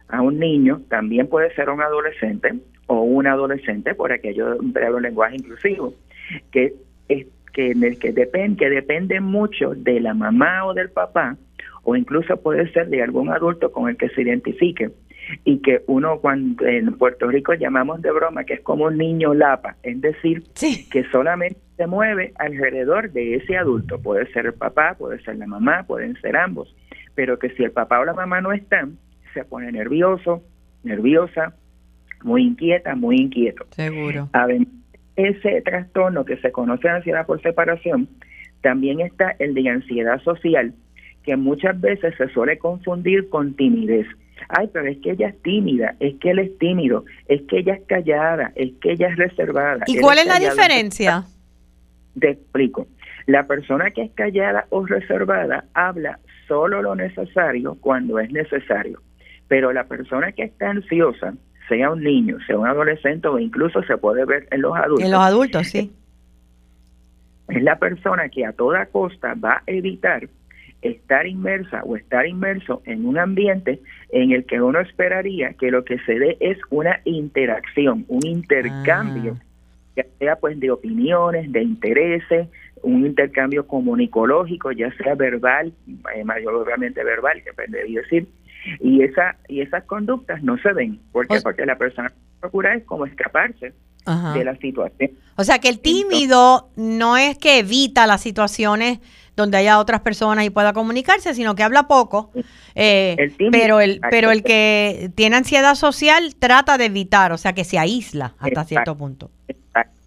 a 0.08 0.22
un 0.24 0.40
niño, 0.40 0.82
también 0.90 1.28
puede 1.28 1.54
ser 1.54 1.70
un 1.70 1.84
adolescente 1.84 2.56
o 2.88 3.02
un 3.02 3.28
adolescente, 3.28 3.94
por 3.94 4.12
aquello 4.12 4.56
de 4.56 4.90
un 4.90 5.02
lenguaje 5.04 5.36
inclusivo, 5.36 5.94
que, 6.52 6.74
es, 7.08 7.28
que, 7.54 7.76
que, 8.00 8.12
depende, 8.12 8.58
que 8.58 8.70
depende 8.72 9.20
mucho 9.22 9.76
de 9.76 10.00
la 10.00 10.16
mamá 10.16 10.66
o 10.66 10.74
del 10.74 10.90
papá, 10.90 11.38
o 11.84 11.96
incluso 11.96 12.38
puede 12.38 12.72
ser 12.72 12.90
de 12.90 13.04
algún 13.04 13.30
adulto 13.30 13.72
con 13.72 13.88
el 13.88 13.98
que 13.98 14.10
se 14.10 14.24
identifique. 14.24 14.90
Y 15.44 15.60
que 15.60 15.82
uno 15.88 16.20
cuando 16.20 16.66
en 16.66 16.98
Puerto 16.98 17.28
Rico 17.28 17.54
llamamos 17.54 18.02
de 18.02 18.12
broma 18.12 18.46
que 18.46 18.54
es 18.54 18.62
como 18.62 18.86
un 18.86 18.98
niño 18.98 19.34
lapa, 19.34 19.76
es 19.84 20.00
decir, 20.00 20.42
que 20.90 21.04
solamente 21.12 21.60
se 21.76 21.86
mueve 21.86 22.32
alrededor 22.40 23.12
de 23.12 23.36
ese 23.36 23.58
adulto, 23.58 24.02
puede 24.02 24.26
ser 24.32 24.46
el 24.46 24.54
papá, 24.54 24.96
puede 24.98 25.22
ser 25.24 25.36
la 25.36 25.46
mamá, 25.46 25.84
pueden 25.84 26.16
ser 26.22 26.38
ambos, 26.38 26.74
pero 27.18 27.40
que 27.40 27.50
si 27.50 27.64
el 27.64 27.72
papá 27.72 28.00
o 28.00 28.06
la 28.06 28.14
mamá 28.14 28.42
no 28.42 28.54
están, 28.54 29.00
se 29.34 29.44
pone 29.44 29.72
nervioso, 29.72 30.44
nerviosa, 30.84 31.56
muy 32.24 32.44
inquieta, 32.44 32.94
muy 32.94 33.16
inquieto. 33.16 33.66
Seguro. 33.72 34.30
Además, 34.34 34.68
ese 35.16 35.64
trastorno 35.64 36.26
que 36.26 36.38
se 36.38 36.52
conoce 36.52 36.88
de 36.88 36.94
ansiedad 36.94 37.26
por 37.26 37.42
separación, 37.42 38.08
también 38.62 39.00
está 39.00 39.36
el 39.40 39.56
de 39.56 39.68
ansiedad 39.68 40.22
social, 40.22 40.76
que 41.24 41.36
muchas 41.36 41.82
veces 41.82 42.14
se 42.20 42.30
suele 42.30 42.60
confundir 42.60 43.30
con 43.30 43.56
timidez. 43.56 44.06
Ay, 44.50 44.70
pero 44.72 44.88
es 44.88 45.00
que 45.00 45.14
ella 45.14 45.30
es 45.30 45.42
tímida, 45.42 45.96
es 46.00 46.20
que 46.20 46.30
él 46.30 46.38
es 46.38 46.56
tímido, 46.60 47.04
es 47.28 47.42
que 47.50 47.58
ella 47.58 47.74
es 47.74 47.82
callada, 47.88 48.52
es 48.54 48.74
que 48.80 48.92
ella 48.92 49.08
es 49.08 49.16
reservada. 49.16 49.86
¿Y 49.88 49.98
cuál 49.98 50.20
es, 50.20 50.28
la 50.28 50.38
diferencia? 50.38 51.24
Te 52.20 52.30
explico. 52.30 52.86
La 53.26 53.48
persona 53.48 53.90
que 53.90 54.04
es 54.04 54.12
callada 54.12 54.68
o 54.70 54.86
reservada 54.86 55.66
habla 55.74 56.20
solo 56.48 56.82
lo 56.82 56.96
necesario 56.96 57.78
cuando 57.80 58.20
es 58.20 58.32
necesario. 58.32 59.02
Pero 59.48 59.72
la 59.72 59.86
persona 59.86 60.32
que 60.32 60.44
está 60.44 60.70
ansiosa, 60.70 61.34
sea 61.68 61.92
un 61.92 62.04
niño, 62.04 62.38
sea 62.46 62.58
un 62.58 62.68
adolescente 62.68 63.28
o 63.28 63.40
incluso 63.40 63.82
se 63.84 63.98
puede 63.98 64.26
ver 64.26 64.48
en 64.52 64.62
los 64.62 64.76
adultos. 64.76 65.06
En 65.06 65.12
los 65.12 65.22
adultos, 65.22 65.68
sí. 65.68 65.92
Es 67.50 67.64
la 67.64 67.78
persona 67.78 68.30
que 68.30 68.46
a 68.46 68.54
toda 68.54 68.86
costa 68.88 69.34
va 69.36 69.54
a 69.54 69.64
evitar 69.68 70.28
estar 70.82 71.26
inmersa 71.26 71.82
o 71.84 71.96
estar 71.96 72.28
inmerso 72.28 72.82
en 72.86 73.06
un 73.06 73.18
ambiente 73.18 73.82
en 74.10 74.32
el 74.32 74.46
que 74.46 74.62
uno 74.62 74.80
esperaría 74.80 75.54
que 75.54 75.72
lo 75.72 75.84
que 75.84 75.98
se 76.00 76.20
dé 76.20 76.38
es 76.40 76.58
una 76.70 77.00
interacción, 77.04 78.06
un 78.08 78.26
intercambio, 78.26 79.38
ah. 79.40 79.44
ya 79.98 80.06
sea 80.20 80.36
pues 80.36 80.60
de 80.60 80.72
opiniones, 80.72 81.52
de 81.52 81.64
intereses, 81.64 82.48
un 82.84 83.06
intercambio 83.06 83.68
comunicológico, 83.68 84.72
ya 84.72 84.92
sea 84.98 85.16
verbal, 85.16 85.74
eh, 86.16 86.24
mayormente 86.24 87.04
verbal, 87.04 87.42
que 87.44 87.52
debería 87.68 88.02
decir, 88.02 88.28
y 88.80 89.02
esa 89.02 89.38
y 89.48 89.62
esas 89.62 89.84
conductas 89.86 90.44
no 90.44 90.58
se 90.58 90.74
ven 90.74 91.00
porque 91.12 91.40
porque 91.42 91.66
la 91.66 91.78
persona 91.78 92.12
procura 92.40 92.76
es 92.76 92.84
como 92.84 93.06
escaparse 93.06 93.74
de 94.34 94.46
la 94.46 94.56
situación. 94.56 95.12
O 95.36 95.44
sea 95.44 95.60
que 95.60 95.68
el 95.68 95.80
tímido 95.80 96.70
no 96.78 97.18
es 97.18 97.38
que 97.38 97.60
evita 97.60 98.08
las 98.08 98.22
situaciones 98.22 99.00
donde 99.36 99.58
haya 99.58 99.80
otras 99.80 100.02
personas 100.02 100.46
y 100.46 100.50
pueda 100.50 100.72
comunicarse 100.74 101.34
sino 101.34 101.56
que 101.56 101.64
habla 101.64 101.88
poco 101.88 102.32
eh, 102.74 103.34
pero 103.52 103.82
el 103.82 104.00
pero 104.10 104.32
el 104.32 104.44
que 104.44 105.12
tiene 105.16 105.36
ansiedad 105.36 105.76
social 105.76 106.36
trata 106.40 106.78
de 106.78 106.86
evitar 106.86 107.34
o 107.34 107.38
sea 107.38 107.54
que 107.54 107.66
se 107.66 107.78
aísla 107.78 108.34
hasta 108.40 108.64
cierto 108.64 108.98
punto. 108.98 109.30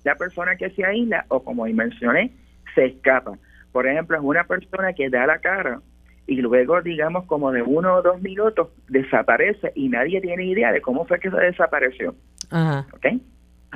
La 0.02 0.14
persona 0.14 0.56
que 0.56 0.70
se 0.70 0.84
aísla 0.84 1.26
o 1.28 1.44
como 1.44 1.66
mencioné 1.66 2.32
se 2.74 2.86
escapa. 2.86 3.38
Por 3.72 3.86
ejemplo 3.86 4.16
es 4.16 4.22
una 4.22 4.44
persona 4.44 4.92
que 4.92 5.08
da 5.08 5.26
la 5.26 5.38
cara 5.38 5.80
y 6.26 6.36
luego, 6.36 6.80
digamos, 6.80 7.24
como 7.26 7.50
de 7.50 7.62
uno 7.62 7.94
o 7.96 8.02
dos 8.02 8.20
minutos, 8.22 8.68
desaparece 8.88 9.72
y 9.74 9.88
nadie 9.88 10.20
tiene 10.20 10.44
idea 10.44 10.72
de 10.72 10.80
cómo 10.80 11.04
fue 11.04 11.18
que 11.18 11.30
se 11.30 11.36
desapareció. 11.36 12.14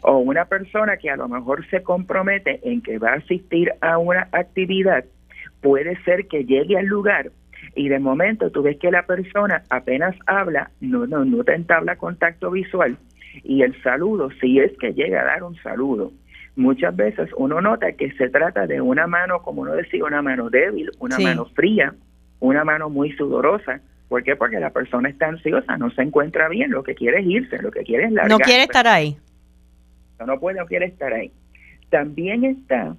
O 0.02 0.18
una 0.18 0.44
persona 0.44 0.96
que 0.96 1.10
a 1.10 1.16
lo 1.16 1.28
mejor 1.28 1.66
se 1.68 1.82
compromete 1.82 2.60
en 2.62 2.82
que 2.82 2.98
va 2.98 3.10
a 3.10 3.16
asistir 3.16 3.72
a 3.80 3.98
una 3.98 4.28
actividad, 4.32 5.04
puede 5.62 6.00
ser 6.04 6.28
que 6.28 6.44
llegue 6.44 6.78
al 6.78 6.86
lugar 6.86 7.30
y 7.74 7.88
de 7.88 7.98
momento 7.98 8.50
tú 8.50 8.62
ves 8.62 8.78
que 8.78 8.90
la 8.90 9.04
persona 9.04 9.62
apenas 9.70 10.14
habla, 10.26 10.70
no, 10.80 11.06
no, 11.06 11.24
no 11.24 11.42
te 11.42 11.54
entabla 11.54 11.96
contacto 11.96 12.50
visual 12.50 12.96
y 13.42 13.62
el 13.62 13.80
saludo, 13.82 14.30
si 14.40 14.60
es 14.60 14.76
que 14.78 14.92
llega 14.92 15.22
a 15.22 15.24
dar 15.24 15.42
un 15.42 15.56
saludo, 15.56 16.12
muchas 16.56 16.94
veces 16.94 17.30
uno 17.36 17.60
nota 17.60 17.92
que 17.92 18.12
se 18.12 18.28
trata 18.28 18.66
de 18.66 18.80
una 18.80 19.06
mano, 19.06 19.42
como 19.42 19.62
uno 19.62 19.74
decía, 19.74 20.04
una 20.04 20.22
mano 20.22 20.50
débil, 20.50 20.90
una 20.98 21.18
mano 21.18 21.46
fría, 21.46 21.94
una 22.40 22.64
mano 22.64 22.90
muy 22.90 23.12
sudorosa. 23.12 23.80
¿Por 24.08 24.22
qué? 24.22 24.36
Porque 24.36 24.60
la 24.60 24.70
persona 24.70 25.08
está 25.08 25.26
ansiosa, 25.26 25.76
no 25.76 25.90
se 25.90 26.02
encuentra 26.02 26.48
bien, 26.48 26.70
lo 26.70 26.82
que 26.82 26.94
quiere 26.94 27.20
es 27.20 27.26
irse, 27.26 27.60
lo 27.60 27.70
que 27.70 27.82
quiere 27.82 28.04
es 28.04 28.12
largar. 28.12 28.30
No 28.30 28.38
quiere 28.38 28.62
estar 28.62 28.86
ahí. 28.86 29.16
No, 30.24 30.38
puede, 30.38 30.58
no 30.58 30.66
quiere 30.66 30.86
estar 30.86 31.12
ahí. 31.12 31.32
También 31.90 32.44
está, 32.44 32.96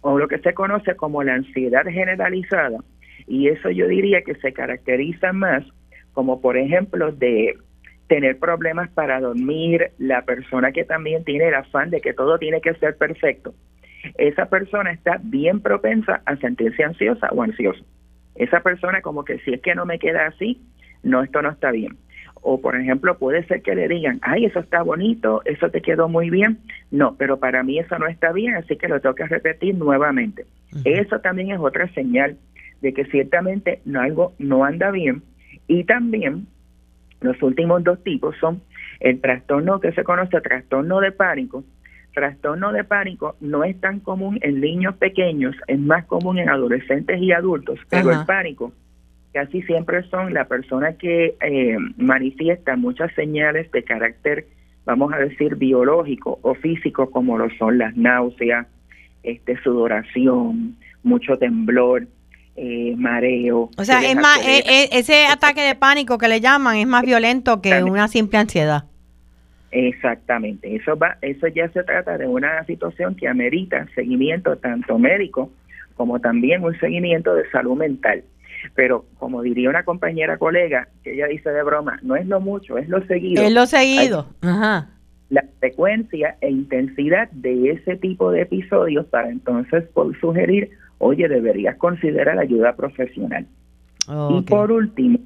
o 0.00 0.18
lo 0.18 0.28
que 0.28 0.38
se 0.38 0.54
conoce 0.54 0.96
como 0.96 1.22
la 1.22 1.34
ansiedad 1.34 1.84
generalizada, 1.84 2.78
y 3.26 3.48
eso 3.48 3.70
yo 3.70 3.88
diría 3.88 4.22
que 4.22 4.34
se 4.36 4.52
caracteriza 4.52 5.32
más 5.32 5.64
como, 6.12 6.40
por 6.40 6.56
ejemplo, 6.56 7.12
de 7.12 7.58
tener 8.08 8.38
problemas 8.38 8.90
para 8.90 9.20
dormir, 9.20 9.90
la 9.98 10.22
persona 10.22 10.72
que 10.72 10.84
también 10.84 11.24
tiene 11.24 11.48
el 11.48 11.54
afán 11.54 11.90
de 11.90 12.00
que 12.00 12.12
todo 12.12 12.38
tiene 12.38 12.60
que 12.60 12.74
ser 12.74 12.96
perfecto, 12.96 13.54
esa 14.18 14.46
persona 14.46 14.92
está 14.92 15.18
bien 15.22 15.60
propensa 15.60 16.22
a 16.24 16.36
sentirse 16.36 16.84
ansiosa 16.84 17.28
o 17.32 17.42
ansioso 17.42 17.84
esa 18.36 18.60
persona 18.60 19.00
como 19.00 19.24
que 19.24 19.38
si 19.40 19.54
es 19.54 19.60
que 19.60 19.74
no 19.74 19.86
me 19.86 19.98
queda 19.98 20.26
así, 20.26 20.60
no, 21.02 21.22
esto 21.22 21.42
no 21.42 21.50
está 21.50 21.70
bien. 21.70 21.96
O 22.42 22.60
por 22.60 22.76
ejemplo, 22.76 23.18
puede 23.18 23.44
ser 23.46 23.62
que 23.62 23.74
le 23.74 23.88
digan, 23.88 24.20
ay, 24.22 24.44
eso 24.44 24.60
está 24.60 24.82
bonito, 24.82 25.42
eso 25.44 25.70
te 25.70 25.82
quedó 25.82 26.08
muy 26.08 26.30
bien. 26.30 26.58
No, 26.90 27.16
pero 27.16 27.38
para 27.38 27.62
mí 27.62 27.78
eso 27.78 27.98
no 27.98 28.06
está 28.06 28.32
bien, 28.32 28.54
así 28.54 28.76
que 28.76 28.88
lo 28.88 29.00
tengo 29.00 29.14
que 29.14 29.26
repetir 29.26 29.74
nuevamente. 29.74 30.46
Eso 30.84 31.20
también 31.20 31.50
es 31.50 31.58
otra 31.58 31.92
señal 31.94 32.36
de 32.82 32.92
que 32.92 33.06
ciertamente 33.06 33.80
no, 33.84 34.00
algo 34.00 34.34
no 34.38 34.64
anda 34.64 34.90
bien. 34.90 35.22
Y 35.66 35.84
también 35.84 36.46
los 37.20 37.42
últimos 37.42 37.82
dos 37.84 38.02
tipos 38.02 38.36
son 38.40 38.62
el 39.00 39.20
trastorno 39.20 39.80
que 39.80 39.92
se 39.92 40.04
conoce 40.04 40.40
trastorno 40.40 41.00
de 41.00 41.12
pánico, 41.12 41.64
trastorno 42.14 42.72
de 42.72 42.84
pánico 42.84 43.36
no 43.40 43.64
es 43.64 43.78
tan 43.80 44.00
común 44.00 44.38
en 44.42 44.60
niños 44.60 44.96
pequeños, 44.96 45.54
es 45.66 45.78
más 45.78 46.06
común 46.06 46.38
en 46.38 46.48
adolescentes 46.48 47.20
y 47.20 47.32
adultos, 47.32 47.78
pero 47.90 48.10
el 48.10 48.24
pánico 48.24 48.72
casi 49.32 49.60
siempre 49.62 50.02
son 50.04 50.32
la 50.32 50.46
persona 50.46 50.94
que 50.94 51.36
eh, 51.40 51.76
manifiesta 51.98 52.74
muchas 52.76 53.12
señales 53.14 53.70
de 53.70 53.82
carácter, 53.82 54.46
vamos 54.86 55.12
a 55.12 55.18
decir, 55.18 55.56
biológico 55.56 56.38
o 56.40 56.54
físico, 56.54 57.10
como 57.10 57.36
lo 57.36 57.50
son 57.58 57.76
las 57.76 57.94
náuseas, 57.96 58.66
este, 59.22 59.60
sudoración, 59.62 60.76
mucho 61.02 61.36
temblor, 61.36 62.06
eh, 62.56 62.94
mareo. 62.96 63.70
O 63.76 63.84
sea, 63.84 64.00
es 64.02 64.16
más, 64.16 64.38
eh, 64.46 64.88
ese 64.92 65.26
ataque 65.26 65.62
de 65.62 65.74
pánico 65.74 66.18
que 66.18 66.28
le 66.28 66.40
llaman 66.40 66.76
es 66.76 66.86
más 66.86 67.04
violento 67.04 67.60
que 67.60 67.82
una 67.82 68.08
simple 68.08 68.38
ansiedad. 68.38 68.84
Exactamente, 69.70 70.74
eso 70.74 70.96
va, 70.96 71.18
eso 71.20 71.48
ya 71.48 71.68
se 71.68 71.82
trata 71.82 72.16
de 72.16 72.26
una 72.26 72.64
situación 72.64 73.14
que 73.14 73.28
amerita 73.28 73.86
seguimiento 73.94 74.56
tanto 74.56 74.98
médico 74.98 75.50
como 75.96 76.20
también 76.20 76.62
un 76.62 76.78
seguimiento 76.78 77.34
de 77.34 77.48
salud 77.50 77.76
mental. 77.76 78.22
Pero 78.74 79.04
como 79.18 79.42
diría 79.42 79.70
una 79.70 79.84
compañera 79.84 80.38
colega, 80.38 80.88
que 81.02 81.14
ella 81.14 81.26
dice 81.26 81.50
de 81.50 81.62
broma, 81.62 81.98
no 82.02 82.16
es 82.16 82.26
lo 82.26 82.40
mucho, 82.40 82.78
es 82.78 82.88
lo 82.88 83.04
seguido. 83.06 83.42
Es 83.42 83.52
lo 83.52 83.66
seguido. 83.66 84.28
Ajá. 84.42 84.88
La 85.28 85.44
frecuencia 85.58 86.36
e 86.40 86.50
intensidad 86.50 87.30
de 87.32 87.72
ese 87.72 87.96
tipo 87.96 88.30
de 88.30 88.42
episodios 88.42 89.06
para 89.06 89.28
entonces 89.28 89.84
por 89.92 90.18
sugerir, 90.20 90.70
oye, 90.98 91.28
deberías 91.28 91.76
considerar 91.76 92.38
ayuda 92.38 92.76
profesional. 92.76 93.46
Y 94.30 94.42
por 94.42 94.70
último, 94.70 95.18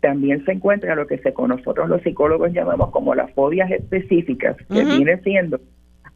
también 0.00 0.44
se 0.44 0.52
encuentra 0.52 0.94
lo 0.94 1.06
que 1.06 1.18
se, 1.18 1.32
con 1.32 1.50
nosotros 1.50 1.88
los 1.88 2.02
psicólogos 2.02 2.52
llamamos 2.52 2.90
como 2.90 3.14
las 3.14 3.30
fobias 3.32 3.70
específicas, 3.70 4.56
que 4.68 4.84
viene 4.84 5.18
siendo 5.18 5.60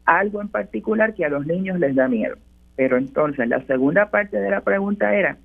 algo 0.05 0.41
en 0.41 0.49
particular 0.49 1.13
que 1.13 1.25
a 1.25 1.29
los 1.29 1.45
niños 1.45 1.79
les 1.79 1.95
da 1.95 2.07
miedo. 2.07 2.35
Pero 2.75 2.97
entonces 2.97 3.47
la 3.47 3.63
segunda 3.65 4.09
parte 4.09 4.37
de 4.37 4.49
la 4.49 4.61
pregunta 4.61 5.15
era, 5.15 5.37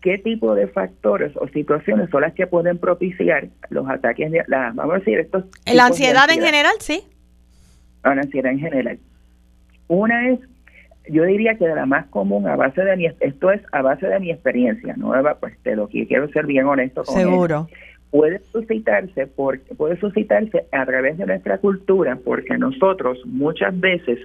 ¿qué 0.00 0.18
tipo 0.18 0.54
de 0.54 0.66
factores 0.66 1.36
o 1.36 1.48
situaciones 1.48 2.10
son 2.10 2.22
las 2.22 2.34
que 2.34 2.46
pueden 2.46 2.78
propiciar 2.78 3.48
los 3.68 3.88
ataques 3.88 4.30
de 4.30 4.44
la, 4.46 4.72
vamos 4.74 4.96
a 4.96 4.98
decir, 4.98 5.18
estos... 5.18 5.44
La 5.66 5.86
ansiedad, 5.86 6.30
en 6.30 6.40
general, 6.40 6.74
sí. 6.80 7.02
La 8.02 8.12
ansiedad 8.12 8.52
en 8.52 8.60
general. 8.60 8.98
Una 9.88 10.28
es 10.28 10.40
yo 11.10 11.24
diría 11.24 11.56
que 11.56 11.66
de 11.66 11.74
la 11.74 11.86
más 11.86 12.06
común 12.06 12.46
a 12.46 12.56
base 12.56 12.82
de 12.82 12.96
mi 12.96 13.06
esto 13.06 13.50
es 13.50 13.60
a 13.72 13.82
base 13.82 14.06
de 14.06 14.20
mi 14.20 14.30
experiencia 14.30 14.94
no 14.96 15.12
pues 15.40 15.56
te 15.62 15.76
lo 15.76 15.88
quiero 15.88 16.28
ser 16.28 16.46
bien 16.46 16.66
honesto 16.66 17.04
seguro. 17.04 17.68
puede 18.10 18.40
suscitarse 18.52 19.26
porque 19.26 19.74
puede 19.74 19.98
suscitarse 19.98 20.66
a 20.72 20.86
través 20.86 21.18
de 21.18 21.26
nuestra 21.26 21.58
cultura 21.58 22.18
porque 22.24 22.56
nosotros 22.58 23.18
muchas 23.26 23.78
veces 23.78 24.18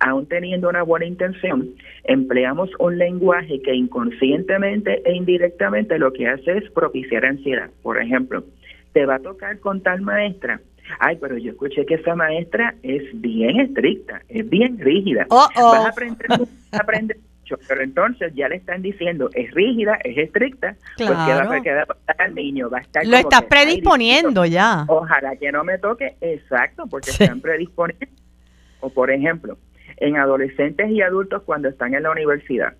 aún 0.00 0.26
teniendo 0.26 0.68
una 0.68 0.82
buena 0.82 1.06
intención 1.06 1.70
empleamos 2.04 2.70
un 2.78 2.98
lenguaje 2.98 3.62
que 3.62 3.74
inconscientemente 3.74 5.02
e 5.04 5.14
indirectamente 5.14 5.98
lo 5.98 6.12
que 6.12 6.28
hace 6.28 6.58
es 6.58 6.70
propiciar 6.72 7.24
ansiedad. 7.24 7.70
Por 7.82 8.00
ejemplo 8.00 8.44
te 8.92 9.06
va 9.06 9.16
a 9.16 9.20
tocar 9.20 9.58
con 9.58 9.82
tal 9.82 10.00
maestra 10.02 10.60
ay 11.00 11.16
pero 11.20 11.36
yo 11.38 11.52
escuché 11.52 11.84
que 11.86 11.94
esa 11.94 12.14
maestra 12.14 12.74
es 12.82 13.02
bien 13.20 13.60
estricta 13.60 14.22
es 14.28 14.48
bien 14.48 14.78
rígida 14.78 15.26
Oh, 15.30 15.46
oh. 15.56 15.72
vas 15.72 15.86
a 15.86 15.88
aprender 15.90 16.26
a 16.72 16.76
aprender 16.76 17.16
mucho, 17.40 17.56
pero 17.68 17.82
entonces 17.82 18.32
ya 18.34 18.48
le 18.48 18.56
están 18.56 18.82
diciendo 18.82 19.30
es 19.34 19.50
rígida 19.52 19.98
es 20.04 20.16
estricta 20.18 20.76
pues 20.96 21.08
¿qué 21.08 21.14
va, 21.14 21.24
Claro. 21.46 21.62
qué 21.62 21.72
va 21.72 21.82
a 21.82 21.86
pasar 21.86 22.16
al 22.22 22.34
niño 22.34 22.70
va 22.70 22.78
a 22.78 22.82
estar 22.82 23.06
Lo 23.06 23.16
estás 23.16 23.42
ay, 23.42 23.48
predisponiendo 23.48 24.44
ya. 24.44 24.84
Ojalá 24.88 25.36
que 25.36 25.50
no 25.52 25.64
me 25.64 25.78
toque, 25.78 26.16
exacto, 26.20 26.86
porque 26.88 27.10
Sí. 27.12 27.22
están 27.24 27.40
predisponiendo. 27.40 28.06
O 28.80 28.90
por 28.90 29.10
ejemplo, 29.10 29.56
en 29.98 30.16
adolescentes 30.16 30.90
y 30.90 31.00
adultos 31.00 31.42
cuando 31.44 31.68
están 31.68 31.94
en 31.94 32.02
la 32.02 32.10
universidad, 32.10 32.74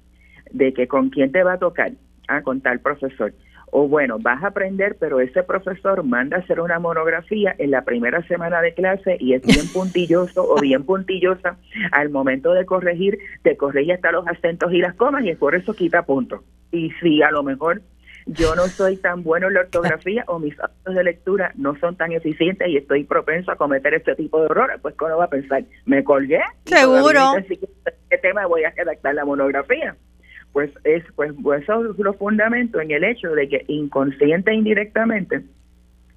de 0.51 0.73
que 0.75 0.87
con 0.89 1.09
quién 1.11 1.33
te 1.33 1.43
va 1.43 1.55
a 1.55 1.59
tocar, 1.59 1.93
ah, 2.29 2.43
con 2.43 2.61
tal 2.61 2.81
profesor. 2.81 3.33
O 3.77 3.89
bueno, 3.89 4.19
vas 4.21 4.41
a 4.45 4.47
aprender, 4.47 4.97
pero 5.01 5.19
ese 5.19 5.43
profesor 5.43 6.05
manda 6.05 6.37
a 6.37 6.41
hacer 6.41 6.61
una 6.61 6.79
monografía 6.79 7.57
en 7.59 7.73
la 7.73 7.83
primera 7.83 8.23
semana 8.29 8.61
de 8.61 8.73
clase 8.73 9.17
y 9.19 9.35
es 9.35 9.43
bien 9.43 9.67
puntilloso 9.75 10.45
o 10.49 10.61
bien 10.61 10.85
puntillosa. 10.85 11.57
Al 11.91 12.09
momento 12.11 12.53
de 12.53 12.67
corregir, 12.67 13.19
te 13.43 13.57
corrige 13.57 13.95
hasta 13.95 14.13
los 14.13 14.29
acentos 14.29 14.73
y 14.73 14.79
las 14.79 14.95
comas 14.95 15.25
y 15.25 15.31
es 15.31 15.39
por 15.39 15.57
eso 15.57 15.75
quita 15.75 16.05
puntos. 16.05 16.43
Y 16.71 16.93
si 17.01 17.21
a 17.21 17.33
lo 17.33 17.43
mejor 17.43 17.83
yo 18.27 18.55
no 18.55 18.69
soy 18.69 18.97
tan 18.97 19.25
bueno 19.25 19.49
en 19.49 19.55
la 19.55 19.61
ortografía 19.63 20.23
o 20.29 20.39
mis 20.39 20.55
hábitos 20.61 20.95
de 20.95 21.03
lectura 21.03 21.51
no 21.57 21.77
son 21.81 21.97
tan 21.97 22.13
eficientes 22.13 22.69
y 22.69 22.77
estoy 22.77 23.03
propenso 23.03 23.51
a 23.51 23.57
cometer 23.57 23.93
este 23.95 24.15
tipo 24.15 24.39
de 24.39 24.47
errores, 24.47 24.79
pues 24.83 24.95
¿cómo 24.95 25.17
va 25.17 25.25
a 25.25 25.31
pensar? 25.31 25.65
¿Me 25.85 26.05
colgué? 26.05 26.39
Seguro. 26.65 27.33
siquiera 27.49 27.75
sé 27.85 27.95
¿Qué 28.09 28.19
tema 28.19 28.47
voy 28.47 28.63
a 28.63 28.71
redactar 28.71 29.17
la 29.17 29.25
monografía? 29.25 29.97
Pues 30.55 30.71
es 30.85 31.05
pues, 31.17 31.33
pues 31.43 31.65
eso 31.65 31.91
es 31.91 31.99
lo 31.99 32.15
fundamento 32.15 32.81
en 32.81 32.93
el 32.93 33.05
hecho 33.05 33.29
de 33.33 33.49
que 33.49 33.65
inconsciente 33.69 34.53
e 34.53 34.55
indirectamente 34.55 35.43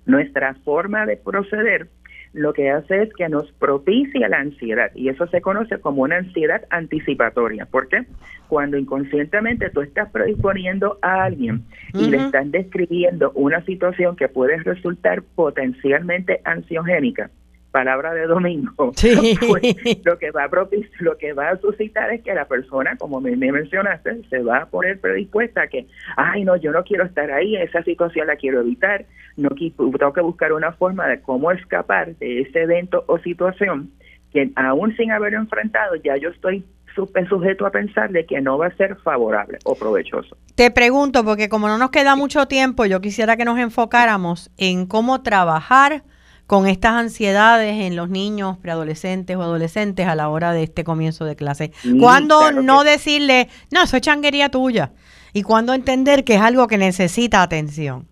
nuestra 0.05 0.53
forma 0.63 1.05
de 1.05 1.17
proceder 1.17 1.89
lo 2.33 2.53
que 2.53 2.69
hace 2.69 3.01
es 3.01 3.13
que 3.15 3.27
nos 3.29 3.51
propicia 3.53 4.29
la 4.29 4.37
ansiedad 4.39 4.91
y 4.93 5.09
eso 5.09 5.25
se 5.27 5.41
conoce 5.41 5.79
como 5.79 6.03
una 6.03 6.17
ansiedad 6.17 6.61
anticipatoria. 6.69 7.65
¿Por 7.65 7.87
qué? 7.87 8.05
Cuando 8.47 8.77
inconscientemente 8.77 9.71
tú 9.71 9.81
estás 9.81 10.11
predisponiendo 10.11 10.99
a 11.01 11.23
alguien 11.23 11.63
y 11.95 12.07
le 12.07 12.17
estás 12.17 12.51
describiendo 12.51 13.31
una 13.31 13.65
situación 13.65 14.15
que 14.15 14.27
puede 14.27 14.57
resultar 14.57 15.23
potencialmente 15.23 16.41
ansiogénica, 16.43 17.31
palabra 17.71 18.13
de 18.13 18.25
domingo, 18.27 18.91
Sí. 18.95 19.37
pues, 19.47 19.75
lo 20.05 20.17
que 20.17 20.31
va 20.31 20.45
a 20.45 20.49
propici- 20.49 20.89
lo 20.99 21.17
que 21.17 21.33
va 21.33 21.49
a 21.49 21.57
suscitar 21.57 22.11
es 22.11 22.21
que 22.23 22.33
la 22.33 22.45
persona, 22.45 22.95
como 22.97 23.19
me, 23.21 23.35
me 23.35 23.51
mencionaste, 23.51 24.21
se 24.29 24.39
va 24.41 24.59
a 24.59 24.65
poner 24.67 24.99
predispuesta 24.99 25.63
a 25.63 25.67
que, 25.67 25.85
ay 26.15 26.43
no, 26.43 26.55
yo 26.55 26.71
no 26.71 26.83
quiero 26.83 27.03
estar 27.05 27.31
ahí, 27.31 27.55
esa 27.55 27.83
situación 27.83 28.27
la 28.27 28.35
quiero 28.35 28.61
evitar, 28.61 29.05
no 29.35 29.49
tengo 29.49 30.13
que 30.13 30.21
buscar 30.21 30.53
una 30.53 30.71
forma 30.71 31.07
de 31.07 31.21
cómo 31.21 31.51
escapar 31.51 32.15
de 32.15 32.41
ese 32.41 32.63
evento 32.63 33.03
o 33.07 33.19
situación 33.19 33.91
que 34.33 34.49
aún 34.55 34.95
sin 34.97 35.11
haberlo 35.11 35.37
enfrentado 35.39 35.95
ya 35.95 36.17
yo 36.17 36.29
estoy 36.29 36.65
su- 36.95 37.09
sujeto 37.29 37.65
a 37.65 37.71
pensar 37.71 38.09
de 38.11 38.25
que 38.25 38.41
no 38.41 38.57
va 38.57 38.67
a 38.67 38.75
ser 38.75 38.95
favorable 38.97 39.59
o 39.65 39.75
provechoso. 39.75 40.35
Te 40.55 40.71
pregunto, 40.71 41.23
porque 41.23 41.47
como 41.47 41.67
no 41.67 41.77
nos 41.77 41.91
queda 41.91 42.15
mucho 42.15 42.47
tiempo, 42.47 42.85
yo 42.85 42.99
quisiera 43.01 43.37
que 43.37 43.45
nos 43.45 43.59
enfocáramos 43.59 44.49
en 44.57 44.87
cómo 44.87 45.21
trabajar 45.21 46.01
con 46.47 46.65
estas 46.65 46.93
ansiedades 46.93 47.81
en 47.81 47.95
los 47.95 48.09
niños, 48.09 48.57
preadolescentes 48.57 49.35
o 49.35 49.43
adolescentes 49.43 50.07
a 50.07 50.15
la 50.15 50.29
hora 50.29 50.53
de 50.53 50.63
este 50.63 50.85
comienzo 50.85 51.25
de 51.25 51.35
clase. 51.35 51.71
Sí, 51.81 51.97
¿Cuándo 51.99 52.39
claro 52.39 52.63
no 52.63 52.83
decirle, 52.85 53.49
no, 53.71 53.83
eso 53.83 53.97
es 53.97 54.01
changuería 54.01 54.49
tuya? 54.49 54.91
Y 55.33 55.43
cuándo 55.43 55.73
entender 55.73 56.23
que 56.23 56.35
es 56.35 56.41
algo 56.41 56.67
que 56.67 56.77
necesita 56.77 57.43
atención. 57.43 58.07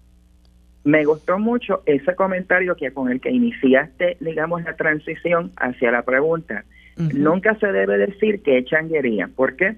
Me 0.84 1.06
gustó 1.06 1.40
mucho 1.40 1.82
ese 1.86 2.14
comentario 2.14 2.76
que 2.76 2.92
con 2.92 3.10
el 3.10 3.20
que 3.20 3.32
iniciaste, 3.32 4.18
digamos, 4.20 4.64
la 4.64 4.76
transición 4.76 5.52
hacia 5.56 5.90
la 5.90 6.04
pregunta. 6.04 6.66
Nunca 6.98 7.56
se 7.56 7.72
debe 7.72 7.98
decir 7.98 8.44
que 8.44 8.60
es 8.60 8.66
changuería. 8.66 9.30
¿Por 9.36 9.56
qué? 9.56 9.78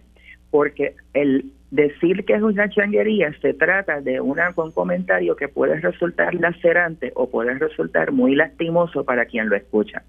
Porque 0.52 0.96
el 1.14 1.52
decir 1.72 2.24
que 2.26 2.34
es 2.34 2.42
una 2.42 2.70
changuería 2.70 3.34
se 3.42 3.54
trata 3.54 4.00
de 4.02 4.22
una, 4.22 4.54
un 4.56 4.72
comentario 4.72 5.36
que 5.36 5.48
puede 5.48 5.80
resultar 5.80 6.34
lacerante 6.36 7.12
o 7.16 7.30
puede 7.30 7.54
resultar 7.56 8.12
muy 8.12 8.36
lastimoso 8.36 9.04
para 9.04 9.26
quien 9.26 9.50
lo 9.50 9.56
escucha. 9.56 10.04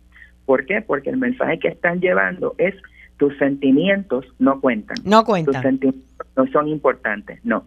¿Por 0.47 0.64
qué? 0.66 0.82
Porque 0.82 1.11
el 1.11 1.16
mensaje 1.18 1.59
que 1.59 1.68
están 1.68 2.01
llevando 2.01 2.55
es 2.59 2.74
tus 3.16 3.36
sentimientos 3.39 4.24
no 4.39 4.61
cuentan 4.61 4.97
No 5.05 5.18
tus 5.20 5.26
cuenta. 5.26 5.62
sentimientos 5.62 6.26
no 6.36 6.47
son 6.47 6.68
importantes, 6.68 7.45
no. 7.45 7.64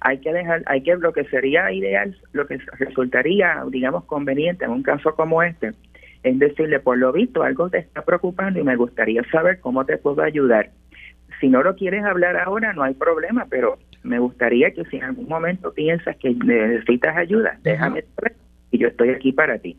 Hay 0.00 0.18
que 0.18 0.32
dejar, 0.32 0.62
hay 0.66 0.82
que, 0.82 0.94
lo 0.96 1.12
que 1.12 1.24
sería 1.24 1.72
ideal, 1.72 2.16
lo 2.32 2.46
que 2.46 2.58
resultaría, 2.78 3.64
digamos, 3.70 4.04
conveniente 4.04 4.64
en 4.64 4.70
un 4.70 4.82
caso 4.82 5.16
como 5.16 5.42
este, 5.42 5.72
es 6.22 6.38
decirle, 6.38 6.78
por 6.78 6.98
lo 6.98 7.12
visto, 7.12 7.42
algo 7.42 7.68
te 7.70 7.78
está 7.78 8.02
preocupando 8.02 8.60
y 8.60 8.62
me 8.62 8.76
gustaría 8.76 9.22
saber 9.32 9.58
cómo 9.58 9.84
te 9.86 9.96
puedo 9.96 10.22
ayudar. 10.22 10.70
Si 11.40 11.48
no 11.48 11.62
lo 11.62 11.74
quieres 11.74 12.04
hablar 12.04 12.36
ahora, 12.36 12.72
no 12.72 12.82
hay 12.82 12.94
problema, 12.94 13.46
pero 13.48 13.78
me 14.02 14.18
gustaría 14.18 14.70
que 14.72 14.84
si 14.84 14.96
en 14.96 15.04
algún 15.04 15.28
momento 15.28 15.72
piensas 15.72 16.16
que 16.16 16.30
necesitas 16.34 17.16
ayuda, 17.16 17.58
déjame 17.62 18.02
saber 18.14 18.36
y 18.70 18.78
yo 18.78 18.88
estoy 18.88 19.10
aquí 19.10 19.32
para 19.32 19.58
ti. 19.58 19.76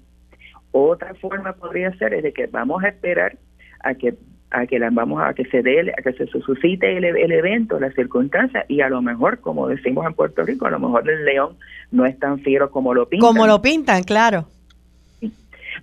Otra 0.72 1.14
forma 1.16 1.54
podría 1.54 1.96
ser 1.98 2.14
es 2.14 2.24
de 2.24 2.34
que 2.34 2.48
vamos 2.48 2.84
a 2.84 2.90
esperar 2.90 3.38
a 3.84 3.94
que 3.94 4.16
a 4.54 4.66
que 4.68 4.80
la, 4.80 4.90
vamos 4.92 5.22
a 5.24 5.34
que 5.34 5.46
se 5.46 5.62
dé 5.62 5.94
a 5.98 6.02
que 6.02 6.12
se 6.12 6.28
suscite 6.28 6.98
el, 6.98 7.06
el 7.06 7.32
evento, 7.32 7.80
la 7.80 7.90
circunstancia 7.92 8.66
y 8.68 8.82
a 8.82 8.90
lo 8.90 9.02
mejor 9.02 9.40
como 9.40 9.68
decimos 9.68 10.06
en 10.06 10.14
Puerto 10.14 10.44
Rico, 10.44 10.66
a 10.66 10.72
lo 10.72 10.80
mejor 10.80 11.10
el 11.10 11.24
león 11.24 11.56
no 11.90 12.06
es 12.06 12.20
tan 12.20 12.40
fiero 12.40 12.70
como 12.70 12.94
lo 12.94 13.08
pintan. 13.08 13.28
Como 13.28 13.48
lo 13.48 13.62
pintan, 13.62 14.04
claro. 14.04 14.48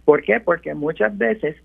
¿Por 0.04 0.22
qué? 0.22 0.40
Porque 0.40 0.74
muchas 0.74 1.16
veces 1.16 1.56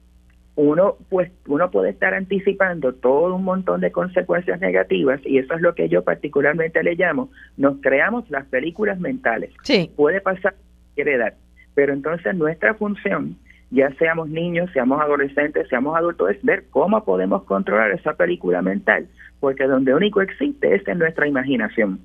uno 0.55 0.97
pues 1.09 1.31
uno 1.47 1.71
puede 1.71 1.89
estar 1.89 2.13
anticipando 2.13 2.93
todo 2.93 3.35
un 3.35 3.43
montón 3.43 3.81
de 3.81 3.91
consecuencias 3.91 4.59
negativas 4.61 5.19
y 5.25 5.39
eso 5.39 5.55
es 5.55 5.61
lo 5.61 5.73
que 5.73 5.89
yo 5.89 6.03
particularmente 6.03 6.83
le 6.83 6.95
llamo 6.95 7.29
nos 7.57 7.77
creamos 7.81 8.29
las 8.29 8.45
películas 8.45 8.99
mentales. 8.99 9.51
Sí. 9.63 9.91
puede 9.95 10.21
pasar 10.21 10.53
cualquier 10.93 11.19
edad 11.19 11.33
pero 11.73 11.93
entonces 11.93 12.35
nuestra 12.35 12.75
función 12.75 13.35
ya 13.71 13.91
seamos 13.95 14.29
niños 14.29 14.69
seamos 14.73 15.01
adolescentes 15.01 15.67
seamos 15.69 15.97
adultos 15.97 16.29
es 16.29 16.43
ver 16.43 16.65
cómo 16.69 17.03
podemos 17.03 17.43
controlar 17.45 17.91
esa 17.91 18.13
película 18.13 18.61
mental 18.61 19.07
porque 19.43 19.65
donde 19.65 19.93
único 19.93 20.21
existe 20.21 20.73
es 20.73 20.87
en 20.87 20.99
nuestra 20.99 21.27
imaginación. 21.27 21.99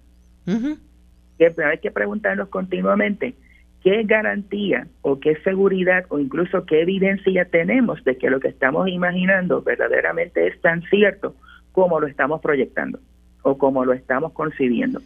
Que 0.45 1.55
hay 1.65 1.79
que 1.79 1.93
preguntarnos 1.93 2.49
continuamente 2.49 3.37
qué 3.83 4.03
garantía 4.05 4.87
o 5.03 5.21
qué 5.21 5.37
seguridad 5.45 6.05
o 6.09 6.19
incluso 6.19 6.65
qué 6.67 6.83
evidencia 6.83 7.45
tenemos 7.47 8.03
de 8.05 8.17
que 8.19 8.31
lo 8.31 8.41
que 8.41 8.49
estamos 8.49 8.89
imaginando 8.89 9.63
verdaderamente 9.63 10.47
es 10.47 10.61
tan 10.61 10.83
cierto 10.91 11.35
como 11.73 12.01
lo 12.01 12.07
estamos 12.07 12.41
proyectando 12.41 12.99
o 13.43 13.57
como 13.57 13.85
lo 13.85 13.93
estamos 13.93 14.33
concibiendo. 14.33 15.01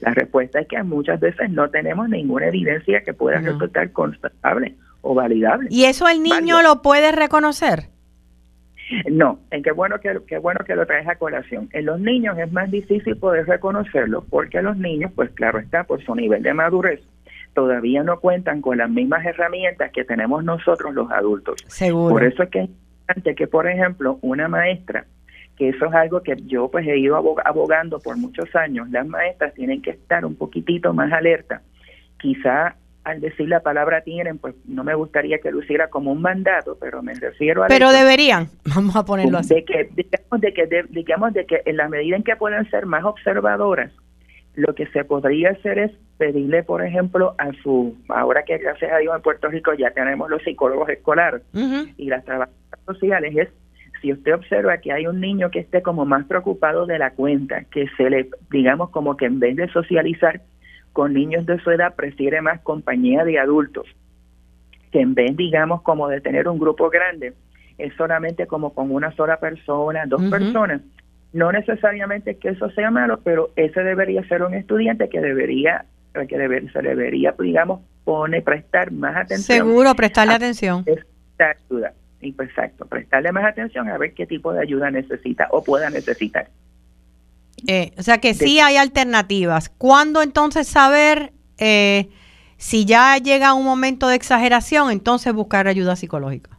La 0.00 0.14
respuesta 0.14 0.60
es 0.60 0.68
que 0.68 0.80
muchas 0.82 1.18
veces 1.18 1.50
no 1.50 1.70
tenemos 1.70 2.08
ninguna 2.08 2.46
evidencia 2.48 3.02
que 3.02 3.14
pueda 3.14 3.40
No. 3.40 3.52
resultar 3.52 3.90
constatable 3.92 4.74
o 5.00 5.14
validable. 5.14 5.68
¿Y 5.70 5.84
eso 5.84 6.06
el 6.08 6.22
niño 6.22 6.56
Válido. 6.56 6.62
lo 6.62 6.82
puede 6.82 7.10
reconocer? 7.12 7.88
No, 9.10 9.38
en 9.50 9.62
qué 9.62 9.70
bueno 9.72 10.00
que 10.00 10.18
qué 10.26 10.38
bueno 10.38 10.60
que 10.64 10.74
lo 10.74 10.86
traes 10.86 11.06
a 11.08 11.16
colación. 11.16 11.68
En 11.72 11.84
los 11.86 12.00
niños 12.00 12.38
es 12.38 12.50
más 12.52 12.70
difícil 12.70 13.16
poder 13.16 13.46
reconocerlo 13.46 14.24
porque 14.30 14.62
los 14.62 14.76
niños, 14.78 15.12
pues 15.14 15.30
claro 15.32 15.58
está, 15.58 15.84
por 15.84 16.02
su 16.02 16.14
nivel 16.14 16.42
de 16.42 16.54
madurez, 16.54 17.00
todavía 17.54 18.02
no 18.02 18.20
cuentan 18.20 18.60
con 18.60 18.78
las 18.78 18.90
mismas 18.90 19.24
herramientas 19.24 19.90
que 19.92 20.04
tenemos 20.04 20.44
nosotros 20.44 20.94
los 20.94 21.10
adultos. 21.10 21.56
Seguro. 21.66 22.14
Por 22.14 22.24
eso 22.24 22.42
es 22.44 22.50
que 22.50 22.60
es 22.60 22.68
importante 22.68 23.34
que, 23.34 23.46
por 23.46 23.66
ejemplo, 23.68 24.18
una 24.22 24.48
maestra, 24.48 25.04
que 25.56 25.70
eso 25.70 25.86
es 25.86 25.94
algo 25.94 26.22
que 26.22 26.36
yo 26.46 26.70
pues 26.70 26.86
he 26.86 26.96
ido 26.98 27.16
abog- 27.16 27.42
abogando 27.44 27.98
por 27.98 28.16
muchos 28.16 28.54
años, 28.54 28.88
las 28.90 29.06
maestras 29.06 29.54
tienen 29.54 29.82
que 29.82 29.90
estar 29.90 30.24
un 30.24 30.36
poquitito 30.36 30.92
más 30.94 31.12
alerta. 31.12 31.62
Quizá 32.18 32.76
al 33.04 33.20
decir 33.20 33.48
la 33.48 33.60
palabra 33.60 34.02
tienen, 34.02 34.36
pues 34.38 34.54
no 34.66 34.84
me 34.84 34.94
gustaría 34.94 35.38
que 35.38 35.50
lo 35.50 35.62
hiciera 35.62 35.88
como 35.88 36.12
un 36.12 36.20
mandato, 36.20 36.76
pero 36.78 37.02
me 37.02 37.14
refiero 37.14 37.64
a 37.64 37.66
Pero 37.68 37.90
deberían, 37.90 38.48
vamos 38.74 38.94
a 38.96 39.04
ponerlo 39.04 39.38
así. 39.38 39.54
de 39.54 39.64
que 39.64 39.88
digamos 39.94 40.40
de 40.40 40.52
que 40.52 40.66
de- 40.66 40.86
digamos 40.90 41.32
de 41.32 41.46
que 41.46 41.62
en 41.64 41.76
la 41.78 41.88
medida 41.88 42.16
en 42.16 42.22
que 42.22 42.36
puedan 42.36 42.68
ser 42.70 42.84
más 42.86 43.04
observadoras 43.04 43.92
lo 44.58 44.74
que 44.74 44.86
se 44.88 45.04
podría 45.04 45.50
hacer 45.50 45.78
es 45.78 45.92
pedirle 46.18 46.62
por 46.62 46.84
ejemplo 46.84 47.34
a 47.38 47.52
su 47.62 47.96
ahora 48.08 48.42
que 48.42 48.58
gracias 48.58 48.92
a 48.92 48.98
Dios 48.98 49.14
en 49.14 49.22
Puerto 49.22 49.48
Rico 49.48 49.72
ya 49.74 49.90
tenemos 49.90 50.28
los 50.28 50.42
psicólogos 50.42 50.88
escolares 50.88 51.42
y 51.96 52.08
las 52.08 52.24
trabajadoras 52.24 52.84
sociales 52.86 53.36
es 53.36 53.48
si 54.02 54.12
usted 54.12 54.34
observa 54.34 54.78
que 54.78 54.92
hay 54.92 55.06
un 55.06 55.20
niño 55.20 55.50
que 55.50 55.60
esté 55.60 55.82
como 55.82 56.04
más 56.04 56.26
preocupado 56.26 56.86
de 56.86 56.98
la 56.98 57.10
cuenta 57.12 57.64
que 57.70 57.86
se 57.96 58.10
le 58.10 58.30
digamos 58.50 58.90
como 58.90 59.16
que 59.16 59.26
en 59.26 59.38
vez 59.38 59.56
de 59.56 59.68
socializar 59.68 60.40
con 60.98 61.14
niños 61.14 61.46
de 61.46 61.60
su 61.60 61.70
edad 61.70 61.94
prefiere 61.94 62.42
más 62.42 62.60
compañía 62.62 63.24
de 63.24 63.38
adultos, 63.38 63.86
que 64.90 65.00
en 65.00 65.14
vez, 65.14 65.36
digamos, 65.36 65.82
como 65.82 66.08
de 66.08 66.20
tener 66.20 66.48
un 66.48 66.58
grupo 66.58 66.90
grande, 66.90 67.34
es 67.78 67.94
solamente 67.94 68.48
como 68.48 68.74
con 68.74 68.90
una 68.90 69.14
sola 69.14 69.38
persona, 69.38 70.06
dos 70.06 70.22
personas. 70.24 70.80
No 71.32 71.52
necesariamente 71.52 72.36
que 72.36 72.50
eso 72.50 72.70
sea 72.70 72.90
malo, 72.90 73.20
pero 73.22 73.50
ese 73.56 73.82
debería 73.82 74.26
ser 74.28 74.42
un 74.42 74.54
estudiante 74.54 75.08
que 75.08 75.20
debería, 75.20 75.84
que 76.26 76.38
deber, 76.38 76.72
se 76.72 76.80
debería, 76.80 77.34
digamos, 77.38 77.82
pone, 78.04 78.40
prestar 78.40 78.90
más 78.90 79.16
atención. 79.16 79.58
Seguro, 79.58 79.94
prestarle 79.94 80.34
atención. 80.34 80.84
Esta 80.86 81.50
ayuda. 81.50 81.92
Exacto, 82.20 82.86
prestarle 82.86 83.30
más 83.30 83.44
atención 83.44 83.88
a 83.88 83.96
ver 83.96 84.12
qué 84.14 84.26
tipo 84.26 84.52
de 84.52 84.60
ayuda 84.60 84.90
necesita 84.90 85.46
o 85.50 85.62
pueda 85.62 85.88
necesitar. 85.90 86.48
Eh, 87.66 87.92
o 87.96 88.02
sea 88.02 88.18
que 88.18 88.34
sí 88.34 88.60
hay 88.60 88.76
alternativas. 88.76 89.68
¿Cuándo 89.68 90.22
entonces 90.22 90.66
saber 90.66 91.32
eh, 91.58 92.08
si 92.56 92.84
ya 92.84 93.16
llega 93.18 93.54
un 93.54 93.64
momento 93.64 94.08
de 94.08 94.16
exageración, 94.16 94.90
entonces 94.90 95.32
buscar 95.32 95.68
ayuda 95.68 95.96
psicológica? 95.96 96.57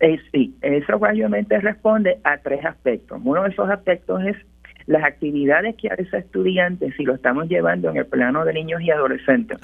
Eh, 0.00 0.18
sí, 0.32 0.54
eso 0.60 0.96
obviamente 0.96 1.58
responde 1.58 2.18
a 2.24 2.38
tres 2.38 2.64
aspectos. 2.64 3.20
Uno 3.24 3.44
de 3.44 3.50
esos 3.50 3.68
aspectos 3.70 4.22
es 4.24 4.36
las 4.86 5.04
actividades 5.04 5.74
que 5.76 5.88
hace 5.88 6.18
estudiante, 6.18 6.92
si 6.92 7.04
lo 7.04 7.14
estamos 7.14 7.48
llevando 7.48 7.90
en 7.90 7.96
el 7.96 8.06
plano 8.06 8.44
de 8.44 8.52
niños 8.52 8.82
y 8.82 8.90
adolescentes, 8.90 9.58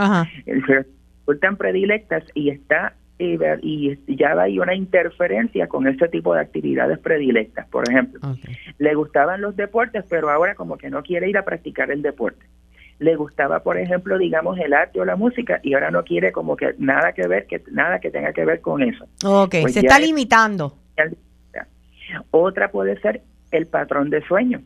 resultan 0.47 1.57
predilectas 1.57 2.25
y 2.35 2.51
está 2.51 2.95
y, 3.63 4.17
ya 4.17 4.33
hay 4.41 4.59
una 4.59 4.75
interferencia 4.75 5.69
con 5.69 5.87
ese 5.87 6.09
tipo 6.09 6.35
de 6.35 6.41
actividades 6.41 6.99
predilectas. 6.99 7.69
Por 7.69 7.89
ejemplo, 7.89 8.21
le 8.79 8.95
gustaban 8.95 9.41
los 9.41 9.57
deportes, 9.57 10.05
pero 10.09 10.31
ahora 10.31 10.55
como 10.55 10.77
que 10.77 10.91
no 10.91 11.03
quiere 11.03 11.29
ir 11.29 11.39
a 11.39 11.45
practicar 11.45 11.91
el 11.91 12.03
deporte. 12.03 12.45
Le 12.99 13.17
gustaba, 13.17 13.63
por 13.63 13.79
ejemplo, 13.79 14.17
digamos, 14.19 14.59
el 14.59 14.73
arte 14.73 15.01
o 15.01 15.05
la 15.05 15.17
música 15.17 15.61
y 15.63 15.75
ahora 15.75 15.91
no 15.91 16.05
quiere 16.05 16.31
como 16.33 16.57
que 16.57 16.75
nada 16.79 17.13
que 17.13 17.27
ver, 17.27 17.47
que 17.47 17.63
nada 17.71 17.99
que 17.99 18.11
tenga 18.11 18.33
que 18.33 18.45
ver 18.45 18.61
con 18.61 18.83
eso. 18.83 19.05
Ok, 19.25 19.57
pues 19.63 19.75
se 19.75 19.81
está 19.81 19.99
limitando. 19.99 20.77
Otra 22.31 22.71
puede 22.71 23.01
ser 23.01 23.23
el 23.51 23.67
patrón 23.67 24.11
de 24.11 24.23
sueño. 24.23 24.61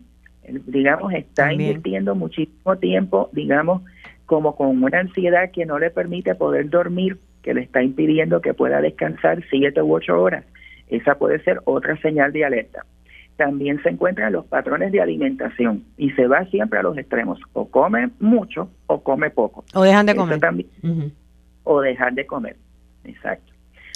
Digamos, 0.66 1.12
está 1.12 1.52
invirtiendo 1.52 2.14
muchísimo 2.14 2.76
tiempo, 2.76 3.30
digamos, 3.32 3.82
como 4.26 4.54
con 4.56 4.82
una 4.82 5.00
ansiedad 5.00 5.50
que 5.52 5.66
no 5.66 5.78
le 5.78 5.90
permite 5.90 6.34
poder 6.34 6.68
dormir 6.68 7.18
que 7.42 7.54
le 7.54 7.62
está 7.62 7.82
impidiendo 7.82 8.40
que 8.40 8.54
pueda 8.54 8.80
descansar 8.80 9.42
siete 9.48 9.80
u 9.80 9.94
ocho 9.94 10.20
horas. 10.20 10.44
Esa 10.88 11.16
puede 11.16 11.42
ser 11.42 11.60
otra 11.64 11.96
señal 12.00 12.32
de 12.32 12.44
alerta. 12.44 12.84
También 13.36 13.82
se 13.82 13.90
encuentran 13.90 14.32
los 14.32 14.46
patrones 14.46 14.92
de 14.92 15.00
alimentación 15.00 15.84
y 15.96 16.10
se 16.12 16.26
va 16.26 16.44
siempre 16.46 16.78
a 16.78 16.82
los 16.82 16.96
extremos. 16.96 17.40
O 17.52 17.68
come 17.68 18.10
mucho 18.18 18.70
o 18.86 19.02
come 19.02 19.30
poco. 19.30 19.64
O 19.74 19.82
dejan 19.82 20.06
de 20.06 20.14
comer. 20.16 20.40
También, 20.40 20.68
O 21.64 21.80
dejar 21.80 22.14
de 22.14 22.26
comer. 22.26 22.56
Exacto. 23.04 23.52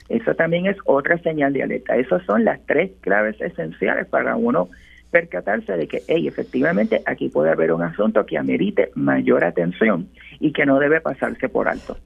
Eso 0.08 0.34
también 0.34 0.66
es 0.66 0.76
otra 0.84 1.18
señal 1.18 1.52
de 1.52 1.62
alerta. 1.62 1.96
Esas 1.96 2.22
son 2.24 2.44
las 2.44 2.60
tres 2.66 2.90
claves 3.00 3.40
esenciales 3.40 4.06
para 4.08 4.36
uno 4.36 4.68
percatarse 5.10 5.76
de 5.76 5.86
que, 5.86 6.02
hey, 6.08 6.26
efectivamente, 6.26 7.02
aquí 7.06 7.28
puede 7.28 7.50
haber 7.50 7.72
un 7.72 7.82
asunto 7.82 8.26
que 8.26 8.38
amerite 8.38 8.90
mayor 8.94 9.44
atención 9.44 10.08
y 10.38 10.52
que 10.52 10.66
no 10.66 10.78
debe 10.78 11.00
pasarse 11.00 11.48
por 11.48 11.68
alto. 11.68 11.96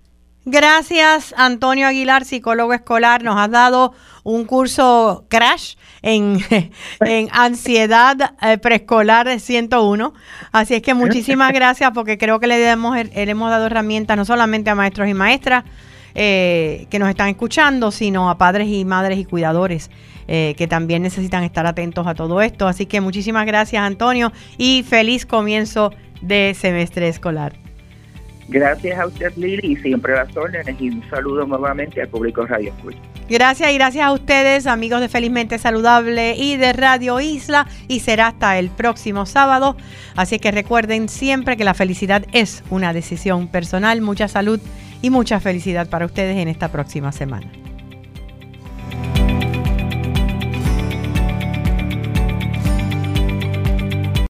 Gracias, 0.47 1.34
Antonio 1.38 1.86
Aguilar, 1.86 2.26
psicólogo 2.26 2.74
escolar. 2.74 3.22
Nos 3.22 3.36
has 3.38 3.51
dado 3.51 3.95
un 4.24 4.45
curso 4.45 5.24
crash 5.28 5.76
en, 6.03 6.38
en 7.01 7.28
ansiedad 7.32 8.34
eh, 8.42 8.59
preescolar 8.59 9.40
101. 9.40 10.12
Así 10.53 10.74
es 10.74 10.82
que 10.82 10.92
muchísimas 10.92 11.53
gracias 11.55 11.92
porque 11.95 12.18
creo 12.18 12.40
que 12.40 12.47
le, 12.47 12.70
hemos, 12.70 12.95
le 12.95 13.11
hemos 13.22 13.51
dado 13.51 13.66
herramientas 13.66 14.18
no 14.18 14.26
solamente 14.26 14.68
a 14.68 14.74
maestros 14.74 15.09
y 15.09 15.14
maestras 15.14 15.64
eh, 16.14 16.86
que 16.90 16.99
nos 16.99 17.09
están 17.09 17.28
escuchando, 17.28 17.90
sino 17.90 18.28
a 18.28 18.36
padres 18.36 18.68
y 18.68 18.84
madres 18.84 19.18
y 19.18 19.24
cuidadores 19.24 19.90
eh, 20.28 20.55
que 20.59 20.66
también 20.66 21.03
necesitan 21.03 21.42
estar 21.42 21.66
atentos 21.66 22.07
a 22.07 22.14
todo 22.14 22.42
esto. 22.42 22.68
Así 22.68 22.84
que 22.84 23.01
muchísimas 23.01 23.47
gracias, 23.47 23.82
Antonio, 23.82 24.30
y 24.59 24.84
feliz 24.86 25.24
comienzo 25.24 25.90
de 26.20 26.55
semestre 26.55 27.09
escolar. 27.09 27.63
Gracias 28.49 28.99
a 28.99 29.07
usted, 29.07 29.32
Lili, 29.36 29.72
y 29.72 29.76
siempre 29.76 30.14
las 30.14 30.36
órdenes. 30.36 30.76
Y 30.80 30.90
un 30.90 31.09
saludo 31.09 31.47
nuevamente 31.47 32.01
al 32.03 32.09
público 32.09 32.47
Radio 32.47 32.72
Escucha. 32.76 32.99
Gracias 33.28 33.70
y 33.70 33.74
gracias 33.74 34.05
a 34.05 34.12
ustedes, 34.12 34.66
amigos 34.66 35.01
de 35.01 35.09
Felizmente 35.09 35.59
Saludable 35.59 36.34
y 36.36 36.57
de 36.57 36.74
Radio 36.74 37.20
Isla. 37.20 37.66
Y 37.88 38.01
será 38.01 38.28
hasta 38.28 38.59
el 38.59 38.68
próximo 38.68 39.24
sábado. 39.24 39.76
Así 40.14 40.38
que 40.38 40.51
recuerden 40.51 41.09
siempre 41.09 41.57
que 41.57 41.64
la 41.64 41.74
felicidad 41.74 42.26
es 42.32 42.62
una 42.70 42.92
decisión 42.92 43.49
personal. 43.49 44.03
Mucha 44.03 44.28
salud 44.28 44.61
y 45.01 45.11
mucha 45.11 45.40
felicidad 45.40 45.88
para 45.88 46.07
ustedes 46.07 46.36
en 46.36 46.49
esta 46.49 46.70
próxima 46.70 47.12
semana. 47.12 47.51